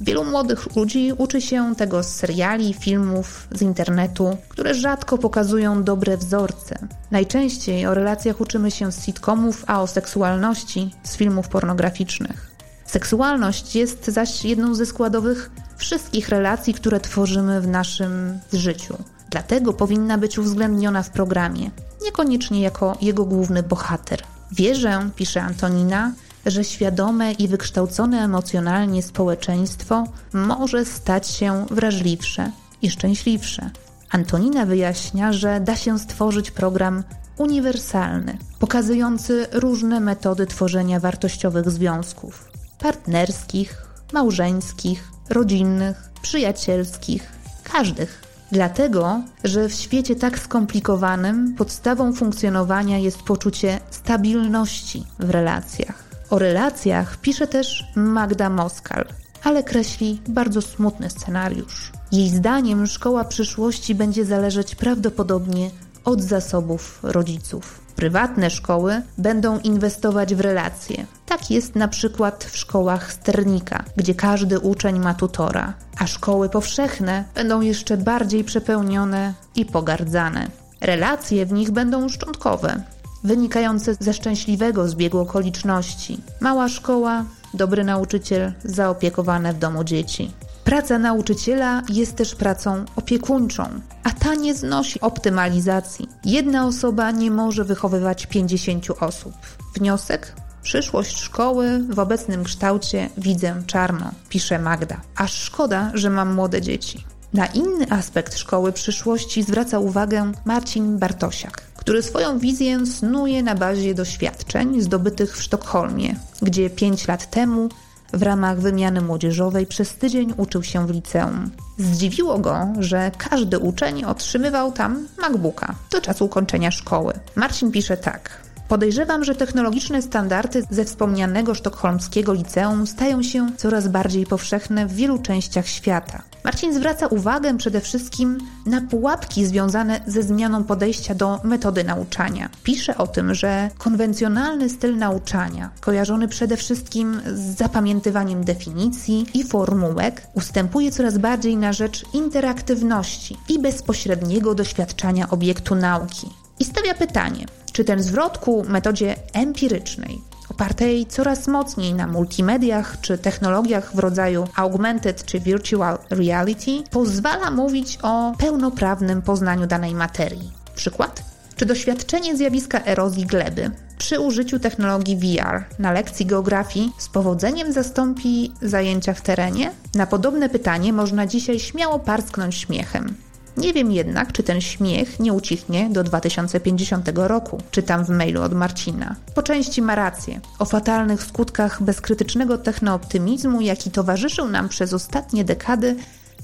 Wielu 0.00 0.24
młodych 0.24 0.76
ludzi 0.76 1.12
uczy 1.18 1.40
się 1.40 1.74
tego 1.76 2.02
z 2.02 2.08
seriali, 2.08 2.74
filmów, 2.74 3.48
z 3.52 3.62
internetu, 3.62 4.36
które 4.48 4.74
rzadko 4.74 5.18
pokazują 5.18 5.82
dobre 5.82 6.16
wzorce. 6.16 6.88
Najczęściej 7.10 7.86
o 7.86 7.94
relacjach 7.94 8.40
uczymy 8.40 8.70
się 8.70 8.92
z 8.92 9.04
sitcomów, 9.04 9.64
a 9.66 9.82
o 9.82 9.86
seksualności 9.86 10.94
z 11.02 11.16
filmów 11.16 11.48
pornograficznych. 11.48 12.50
Seksualność 12.86 13.76
jest 13.76 14.04
zaś 14.04 14.44
jedną 14.44 14.74
ze 14.74 14.86
składowych 14.86 15.50
wszystkich 15.76 16.28
relacji, 16.28 16.74
które 16.74 17.00
tworzymy 17.00 17.60
w 17.60 17.68
naszym 17.68 18.38
życiu. 18.52 18.96
Dlatego 19.30 19.72
powinna 19.72 20.18
być 20.18 20.38
uwzględniona 20.38 21.02
w 21.02 21.10
programie, 21.10 21.70
niekoniecznie 22.06 22.60
jako 22.60 22.96
jego 23.00 23.24
główny 23.24 23.62
bohater. 23.62 24.22
Wierzę, 24.52 25.10
pisze 25.16 25.42
Antonina, 25.42 26.12
że 26.46 26.64
świadome 26.64 27.32
i 27.32 27.48
wykształcone 27.48 28.18
emocjonalnie 28.18 29.02
społeczeństwo 29.02 30.04
może 30.32 30.84
stać 30.84 31.28
się 31.28 31.66
wrażliwsze 31.70 32.50
i 32.82 32.90
szczęśliwsze. 32.90 33.70
Antonina 34.10 34.66
wyjaśnia, 34.66 35.32
że 35.32 35.60
da 35.60 35.76
się 35.76 35.98
stworzyć 35.98 36.50
program 36.50 37.02
uniwersalny, 37.38 38.38
pokazujący 38.58 39.46
różne 39.52 40.00
metody 40.00 40.46
tworzenia 40.46 41.00
wartościowych 41.00 41.70
związków 41.70 42.48
partnerskich, 42.78 43.86
małżeńskich, 44.12 45.08
rodzinnych, 45.30 46.10
przyjacielskich, 46.22 47.32
każdych. 47.64 48.25
Dlatego, 48.52 49.22
że 49.44 49.68
w 49.68 49.74
świecie 49.74 50.16
tak 50.16 50.38
skomplikowanym 50.38 51.54
podstawą 51.54 52.12
funkcjonowania 52.12 52.98
jest 52.98 53.22
poczucie 53.22 53.80
stabilności 53.90 55.04
w 55.18 55.30
relacjach. 55.30 56.04
O 56.30 56.38
relacjach 56.38 57.16
pisze 57.16 57.46
też 57.46 57.84
Magda 57.96 58.50
Moskal, 58.50 59.04
ale 59.44 59.62
kreśli 59.62 60.20
bardzo 60.28 60.62
smutny 60.62 61.10
scenariusz. 61.10 61.92
Jej 62.12 62.28
zdaniem 62.28 62.86
szkoła 62.86 63.24
przyszłości 63.24 63.94
będzie 63.94 64.24
zależeć 64.24 64.74
prawdopodobnie 64.74 65.70
od 66.04 66.22
zasobów 66.22 67.00
rodziców. 67.02 67.85
Prywatne 67.96 68.50
szkoły 68.50 69.02
będą 69.18 69.58
inwestować 69.58 70.34
w 70.34 70.40
relacje. 70.40 71.06
Tak 71.26 71.50
jest 71.50 71.74
na 71.74 71.88
przykład 71.88 72.44
w 72.44 72.56
szkołach 72.56 73.12
sternika, 73.12 73.84
gdzie 73.96 74.14
każdy 74.14 74.60
uczeń 74.60 74.98
ma 74.98 75.14
tutora, 75.14 75.74
a 75.98 76.06
szkoły 76.06 76.48
powszechne 76.48 77.24
będą 77.34 77.60
jeszcze 77.60 77.96
bardziej 77.96 78.44
przepełnione 78.44 79.34
i 79.54 79.64
pogardzane. 79.64 80.48
Relacje 80.80 81.46
w 81.46 81.52
nich 81.52 81.70
będą 81.70 82.08
szczątkowe, 82.08 82.82
wynikające 83.24 83.94
ze 84.00 84.14
szczęśliwego 84.14 84.88
zbiegu 84.88 85.18
okoliczności. 85.18 86.20
Mała 86.40 86.68
szkoła, 86.68 87.24
dobry 87.54 87.84
nauczyciel, 87.84 88.52
zaopiekowane 88.64 89.52
w 89.52 89.58
domu 89.58 89.84
dzieci. 89.84 90.32
Praca 90.66 90.98
nauczyciela 90.98 91.82
jest 91.88 92.16
też 92.16 92.34
pracą 92.34 92.84
opiekuńczą, 92.96 93.68
a 94.04 94.10
ta 94.10 94.34
nie 94.34 94.54
znosi 94.54 95.00
optymalizacji. 95.00 96.08
Jedna 96.24 96.66
osoba 96.66 97.10
nie 97.10 97.30
może 97.30 97.64
wychowywać 97.64 98.26
50 98.26 98.86
osób. 99.00 99.32
Wniosek? 99.74 100.32
Przyszłość 100.62 101.20
szkoły 101.20 101.80
w 101.88 101.98
obecnym 101.98 102.44
kształcie 102.44 103.08
widzę 103.18 103.62
czarno, 103.66 104.10
pisze 104.28 104.58
Magda. 104.58 105.00
Aż 105.16 105.32
szkoda, 105.32 105.90
że 105.94 106.10
mam 106.10 106.34
młode 106.34 106.62
dzieci. 106.62 107.04
Na 107.32 107.46
inny 107.46 107.90
aspekt 107.90 108.38
szkoły 108.38 108.72
przyszłości 108.72 109.42
zwraca 109.42 109.78
uwagę 109.78 110.32
Marcin 110.44 110.98
Bartosiak, 110.98 111.62
który 111.76 112.02
swoją 112.02 112.38
wizję 112.38 112.86
snuje 112.86 113.42
na 113.42 113.54
bazie 113.54 113.94
doświadczeń 113.94 114.80
zdobytych 114.80 115.36
w 115.36 115.42
Sztokholmie, 115.42 116.16
gdzie 116.42 116.70
5 116.70 117.08
lat 117.08 117.30
temu 117.30 117.68
w 118.12 118.22
ramach 118.22 118.60
wymiany 118.60 119.00
młodzieżowej 119.00 119.66
przez 119.66 119.94
tydzień 119.94 120.34
uczył 120.36 120.62
się 120.62 120.86
w 120.86 120.90
liceum. 120.90 121.50
Zdziwiło 121.78 122.38
go, 122.38 122.66
że 122.78 123.10
każdy 123.18 123.58
uczeń 123.58 124.04
otrzymywał 124.04 124.72
tam 124.72 125.08
MacBooka 125.18 125.74
do 125.90 126.00
czasu 126.00 126.24
ukończenia 126.24 126.70
szkoły. 126.70 127.12
Marcin 127.34 127.72
pisze 127.72 127.96
tak. 127.96 128.46
Podejrzewam, 128.68 129.24
że 129.24 129.34
technologiczne 129.34 130.02
standardy 130.02 130.62
ze 130.70 130.84
wspomnianego 130.84 131.54
sztokholmskiego 131.54 132.32
liceum 132.32 132.86
stają 132.86 133.22
się 133.22 133.50
coraz 133.56 133.88
bardziej 133.88 134.26
powszechne 134.26 134.86
w 134.86 134.94
wielu 134.94 135.18
częściach 135.18 135.68
świata. 135.68 136.22
Marcin 136.44 136.74
zwraca 136.74 137.06
uwagę 137.06 137.58
przede 137.58 137.80
wszystkim 137.80 138.38
na 138.66 138.80
pułapki 138.80 139.46
związane 139.46 140.00
ze 140.06 140.22
zmianą 140.22 140.64
podejścia 140.64 141.14
do 141.14 141.40
metody 141.44 141.84
nauczania. 141.84 142.48
Pisze 142.62 142.96
o 142.98 143.06
tym, 143.06 143.34
że 143.34 143.70
konwencjonalny 143.78 144.68
styl 144.68 144.96
nauczania, 144.96 145.70
kojarzony 145.80 146.28
przede 146.28 146.56
wszystkim 146.56 147.20
z 147.34 147.40
zapamiętywaniem 147.40 148.44
definicji 148.44 149.26
i 149.34 149.44
formułek, 149.44 150.26
ustępuje 150.34 150.92
coraz 150.92 151.18
bardziej 151.18 151.56
na 151.56 151.72
rzecz 151.72 152.04
interaktywności 152.14 153.36
i 153.48 153.58
bezpośredniego 153.58 154.54
doświadczania 154.54 155.30
obiektu 155.30 155.74
nauki. 155.74 156.45
I 156.60 156.64
stawia 156.64 156.94
pytanie, 156.94 157.46
czy 157.72 157.84
ten 157.84 158.02
zwrot 158.02 158.38
ku 158.38 158.64
metodzie 158.68 159.16
empirycznej, 159.32 160.20
opartej 160.50 161.06
coraz 161.06 161.46
mocniej 161.46 161.94
na 161.94 162.06
multimediach 162.06 163.00
czy 163.00 163.18
technologiach 163.18 163.94
w 163.94 163.98
rodzaju 163.98 164.48
augmented 164.56 165.24
czy 165.24 165.40
virtual 165.40 165.98
reality, 166.10 166.70
pozwala 166.90 167.50
mówić 167.50 167.98
o 168.02 168.34
pełnoprawnym 168.38 169.22
poznaniu 169.22 169.66
danej 169.66 169.94
materii. 169.94 170.52
Przykład? 170.74 171.22
Czy 171.56 171.66
doświadczenie 171.66 172.36
zjawiska 172.36 172.84
erozji 172.84 173.26
gleby 173.26 173.70
przy 173.98 174.20
użyciu 174.20 174.58
technologii 174.58 175.16
VR 175.16 175.64
na 175.78 175.92
lekcji 175.92 176.26
geografii 176.26 176.92
z 176.98 177.08
powodzeniem 177.08 177.72
zastąpi 177.72 178.52
zajęcia 178.62 179.14
w 179.14 179.20
terenie? 179.20 179.70
Na 179.94 180.06
podobne 180.06 180.48
pytanie 180.48 180.92
można 180.92 181.26
dzisiaj 181.26 181.58
śmiało 181.60 181.98
parsknąć 181.98 182.54
śmiechem. 182.54 183.14
Nie 183.56 183.72
wiem 183.72 183.92
jednak, 183.92 184.32
czy 184.32 184.42
ten 184.42 184.60
śmiech 184.60 185.20
nie 185.20 185.32
ucichnie 185.32 185.90
do 185.90 186.04
2050 186.04 187.10
roku, 187.14 187.62
czytam 187.70 188.04
w 188.04 188.08
mailu 188.08 188.42
od 188.42 188.54
Marcina. 188.54 189.16
Po 189.34 189.42
części 189.42 189.82
ma 189.82 189.94
rację. 189.94 190.40
O 190.58 190.64
fatalnych 190.64 191.22
skutkach 191.22 191.82
bezkrytycznego 191.82 192.58
technooptymizmu, 192.58 193.60
jaki 193.60 193.90
towarzyszył 193.90 194.48
nam 194.48 194.68
przez 194.68 194.92
ostatnie 194.92 195.44
dekady, 195.44 195.96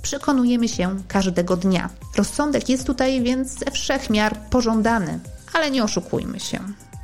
przekonujemy 0.03 0.69
się 0.69 0.97
każdego 1.09 1.57
dnia. 1.57 1.91
Rozsądek 2.17 2.69
jest 2.69 2.87
tutaj 2.87 3.23
więc 3.23 3.59
ze 3.59 3.71
wszech 3.71 4.11
miar 4.11 4.37
pożądany, 4.51 5.21
ale 5.53 5.71
nie 5.71 5.85
oszukujmy 5.85 6.41
się. 6.41 6.59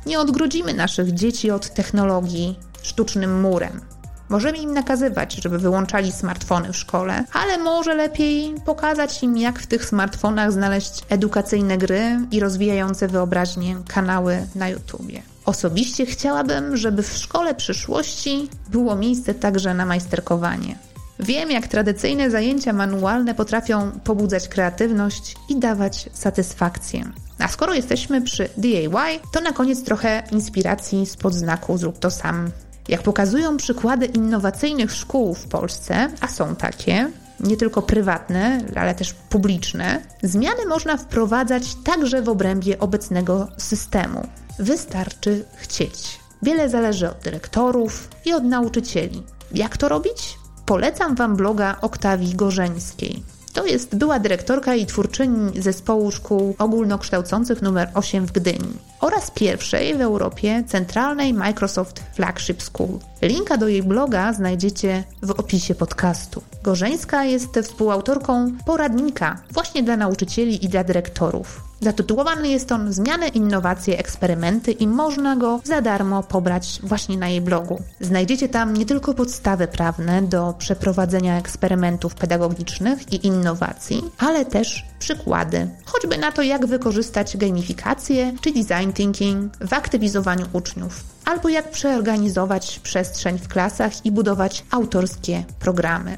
Nie 0.05 0.19
odgrodzimy 0.19 0.73
naszych 0.73 1.13
dzieci 1.13 1.51
od 1.51 1.73
technologii 1.73 2.59
sztucznym 2.81 3.41
murem. 3.41 3.81
Możemy 4.29 4.57
im 4.57 4.73
nakazywać, 4.73 5.35
żeby 5.35 5.59
wyłączali 5.59 6.11
smartfony 6.11 6.73
w 6.73 6.77
szkole, 6.77 7.25
ale 7.33 7.57
może 7.57 7.95
lepiej 7.95 8.55
pokazać 8.65 9.23
im, 9.23 9.37
jak 9.37 9.59
w 9.59 9.67
tych 9.67 9.85
smartfonach 9.85 10.51
znaleźć 10.51 11.01
edukacyjne 11.09 11.77
gry 11.77 12.19
i 12.31 12.39
rozwijające 12.39 13.07
wyobraźnię 13.07 13.77
kanały 13.87 14.47
na 14.55 14.69
YouTubie. 14.69 15.21
Osobiście 15.45 16.05
chciałabym, 16.05 16.77
żeby 16.77 17.03
w 17.03 17.17
szkole 17.17 17.55
przyszłości 17.55 18.49
było 18.69 18.95
miejsce 18.95 19.33
także 19.33 19.73
na 19.73 19.85
majsterkowanie. 19.85 20.75
Wiem, 21.19 21.51
jak 21.51 21.67
tradycyjne 21.67 22.31
zajęcia 22.31 22.73
manualne 22.73 23.35
potrafią 23.35 23.91
pobudzać 24.03 24.47
kreatywność 24.47 25.35
i 25.49 25.59
dawać 25.59 26.09
satysfakcję. 26.13 27.03
A 27.39 27.47
skoro 27.47 27.73
jesteśmy 27.73 28.21
przy 28.21 28.49
DIY, 28.57 29.19
to 29.33 29.41
na 29.41 29.51
koniec 29.51 29.83
trochę 29.83 30.23
inspiracji 30.31 31.05
spod 31.05 31.33
znaku 31.33 31.77
Zrób 31.77 31.99
to 31.99 32.11
sam 32.11 32.51
jak 32.89 33.03
pokazują 33.03 33.57
przykłady 33.57 34.05
innowacyjnych 34.05 34.91
szkół 34.91 35.35
w 35.35 35.47
Polsce, 35.47 36.09
a 36.21 36.27
są 36.27 36.55
takie, 36.55 37.11
nie 37.39 37.57
tylko 37.57 37.81
prywatne, 37.81 38.61
ale 38.75 38.95
też 38.95 39.13
publiczne, 39.13 40.01
zmiany 40.23 40.65
można 40.65 40.97
wprowadzać 40.97 41.75
także 41.83 42.21
w 42.21 42.29
obrębie 42.29 42.79
obecnego 42.79 43.47
systemu. 43.57 44.27
Wystarczy 44.59 45.45
chcieć. 45.55 46.19
Wiele 46.41 46.69
zależy 46.69 47.09
od 47.09 47.19
dyrektorów 47.19 48.09
i 48.25 48.33
od 48.33 48.43
nauczycieli. 48.43 49.23
Jak 49.53 49.77
to 49.77 49.89
robić? 49.89 50.37
Polecam 50.65 51.15
Wam 51.15 51.35
bloga 51.35 51.75
Oktawii 51.81 52.35
Gorzeńskiej. 52.35 53.23
To 53.53 53.65
jest 53.65 53.95
była 53.95 54.19
dyrektorka 54.19 54.75
i 54.75 54.85
twórczyni 54.85 55.61
zespołu 55.61 56.11
szkół 56.11 56.55
ogólnokształcących 56.59 57.63
nr 57.63 57.89
8 57.93 58.25
w 58.25 58.31
Gdyni 58.31 58.73
oraz 59.01 59.31
pierwszej 59.31 59.97
w 59.97 60.01
Europie 60.01 60.63
centralnej 60.67 61.33
Microsoft 61.33 62.03
Flagship 62.15 62.63
School. 62.63 62.99
Linka 63.21 63.57
do 63.57 63.67
jej 63.67 63.83
bloga 63.83 64.33
znajdziecie 64.33 65.03
w 65.21 65.31
opisie 65.31 65.75
podcastu. 65.75 66.41
Gorzeńska 66.63 67.25
jest 67.25 67.59
współautorką 67.63 68.51
poradnika 68.65 69.41
właśnie 69.51 69.83
dla 69.83 69.97
nauczycieli 69.97 70.65
i 70.65 70.69
dla 70.69 70.83
dyrektorów. 70.83 71.68
Zatytułowany 71.81 72.49
jest 72.49 72.71
on 72.71 72.93
Zmiany, 72.93 73.27
innowacje, 73.27 73.97
eksperymenty 73.97 74.71
i 74.71 74.87
można 74.87 75.35
go 75.35 75.61
za 75.63 75.81
darmo 75.81 76.23
pobrać 76.23 76.79
właśnie 76.83 77.17
na 77.17 77.27
jej 77.27 77.41
blogu. 77.41 77.81
Znajdziecie 78.01 78.49
tam 78.49 78.73
nie 78.73 78.85
tylko 78.85 79.13
podstawy 79.13 79.67
prawne 79.67 80.21
do 80.21 80.53
przeprowadzenia 80.57 81.37
eksperymentów 81.37 82.15
pedagogicznych 82.15 83.13
i 83.13 83.27
innowacji, 83.27 84.03
ale 84.17 84.45
też 84.45 84.85
przykłady, 84.99 85.69
choćby 85.85 86.17
na 86.17 86.31
to, 86.31 86.41
jak 86.41 86.65
wykorzystać 86.65 87.37
gamifikację 87.37 88.33
czy 88.41 88.51
design 88.51 88.91
thinking 88.93 89.57
w 89.57 89.73
aktywizowaniu 89.73 90.45
uczniów, 90.53 91.03
albo 91.25 91.49
jak 91.49 91.71
przeorganizować 91.71 92.79
przestrzeń 92.79 93.39
w 93.39 93.47
klasach 93.47 94.05
i 94.05 94.11
budować 94.11 94.65
autorskie 94.71 95.43
programy. 95.59 96.17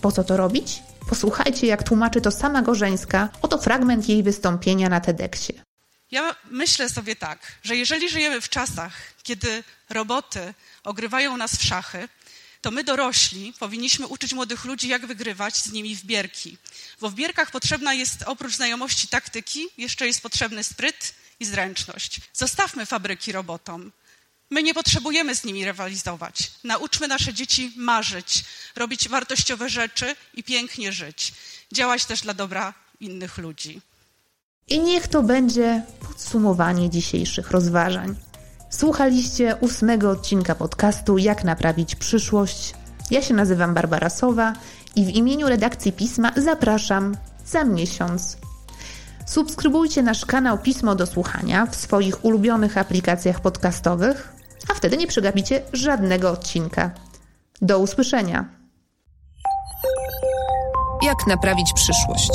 Po 0.00 0.12
co 0.12 0.24
to 0.24 0.36
robić? 0.36 0.82
Posłuchajcie, 1.10 1.66
jak 1.66 1.82
tłumaczy 1.82 2.20
to 2.20 2.30
sama 2.30 2.62
Gorzeńska. 2.62 3.28
Oto 3.42 3.58
fragment 3.58 4.08
jej 4.08 4.22
wystąpienia 4.22 4.88
na 4.88 5.00
TEDxie. 5.00 5.62
Ja 6.10 6.36
myślę 6.50 6.88
sobie 6.88 7.16
tak, 7.16 7.38
że 7.62 7.76
jeżeli 7.76 8.10
żyjemy 8.10 8.40
w 8.40 8.48
czasach, 8.48 8.92
kiedy 9.22 9.64
roboty 9.88 10.54
ogrywają 10.84 11.36
nas 11.36 11.56
w 11.56 11.64
szachy, 11.64 12.08
to 12.60 12.70
my 12.70 12.84
dorośli 12.84 13.52
powinniśmy 13.58 14.06
uczyć 14.06 14.32
młodych 14.32 14.64
ludzi, 14.64 14.88
jak 14.88 15.06
wygrywać 15.06 15.56
z 15.56 15.72
nimi 15.72 15.96
w 15.96 16.04
bierki. 16.04 16.58
Bo 17.00 17.10
w 17.10 17.14
bierkach 17.14 17.50
potrzebna 17.50 17.94
jest 17.94 18.22
oprócz 18.26 18.56
znajomości 18.56 19.08
taktyki, 19.08 19.68
jeszcze 19.78 20.06
jest 20.06 20.22
potrzebny 20.22 20.64
spryt 20.64 21.14
i 21.40 21.44
zręczność. 21.44 22.20
Zostawmy 22.32 22.86
fabryki 22.86 23.32
robotom. 23.32 23.92
My 24.50 24.62
nie 24.62 24.74
potrzebujemy 24.74 25.34
z 25.34 25.44
nimi 25.44 25.64
rywalizować. 25.64 26.52
Nauczmy 26.64 27.08
nasze 27.08 27.34
dzieci 27.34 27.72
marzyć, 27.76 28.44
robić 28.76 29.08
wartościowe 29.08 29.68
rzeczy 29.68 30.16
i 30.34 30.44
pięknie 30.44 30.92
żyć. 30.92 31.32
Działać 31.72 32.04
też 32.04 32.20
dla 32.20 32.34
dobra 32.34 32.74
innych 33.00 33.38
ludzi. 33.38 33.80
I 34.68 34.80
niech 34.80 35.08
to 35.08 35.22
będzie 35.22 35.82
podsumowanie 36.08 36.90
dzisiejszych 36.90 37.50
rozważań. 37.50 38.16
Słuchaliście 38.70 39.56
ósmego 39.56 40.10
odcinka 40.10 40.54
podcastu 40.54 41.18
Jak 41.18 41.44
naprawić 41.44 41.94
przyszłość. 41.94 42.74
Ja 43.10 43.22
się 43.22 43.34
nazywam 43.34 43.74
Barbara 43.74 44.10
Sowa 44.10 44.52
i 44.96 45.04
w 45.04 45.08
imieniu 45.08 45.48
redakcji 45.48 45.92
pisma 45.92 46.32
zapraszam 46.36 47.16
za 47.46 47.64
miesiąc. 47.64 48.36
Subskrybujcie 49.26 50.02
nasz 50.02 50.26
kanał 50.26 50.58
Pismo 50.58 50.94
do 50.94 51.06
Słuchania 51.06 51.66
w 51.66 51.76
swoich 51.76 52.24
ulubionych 52.24 52.78
aplikacjach 52.78 53.40
podcastowych, 53.40 54.39
a 54.68 54.74
wtedy 54.74 54.96
nie 54.96 55.06
przegapicie 55.06 55.62
żadnego 55.72 56.30
odcinka. 56.30 56.90
Do 57.62 57.78
usłyszenia. 57.78 58.48
Jak 61.02 61.26
naprawić 61.26 61.72
przyszłość? 61.74 62.30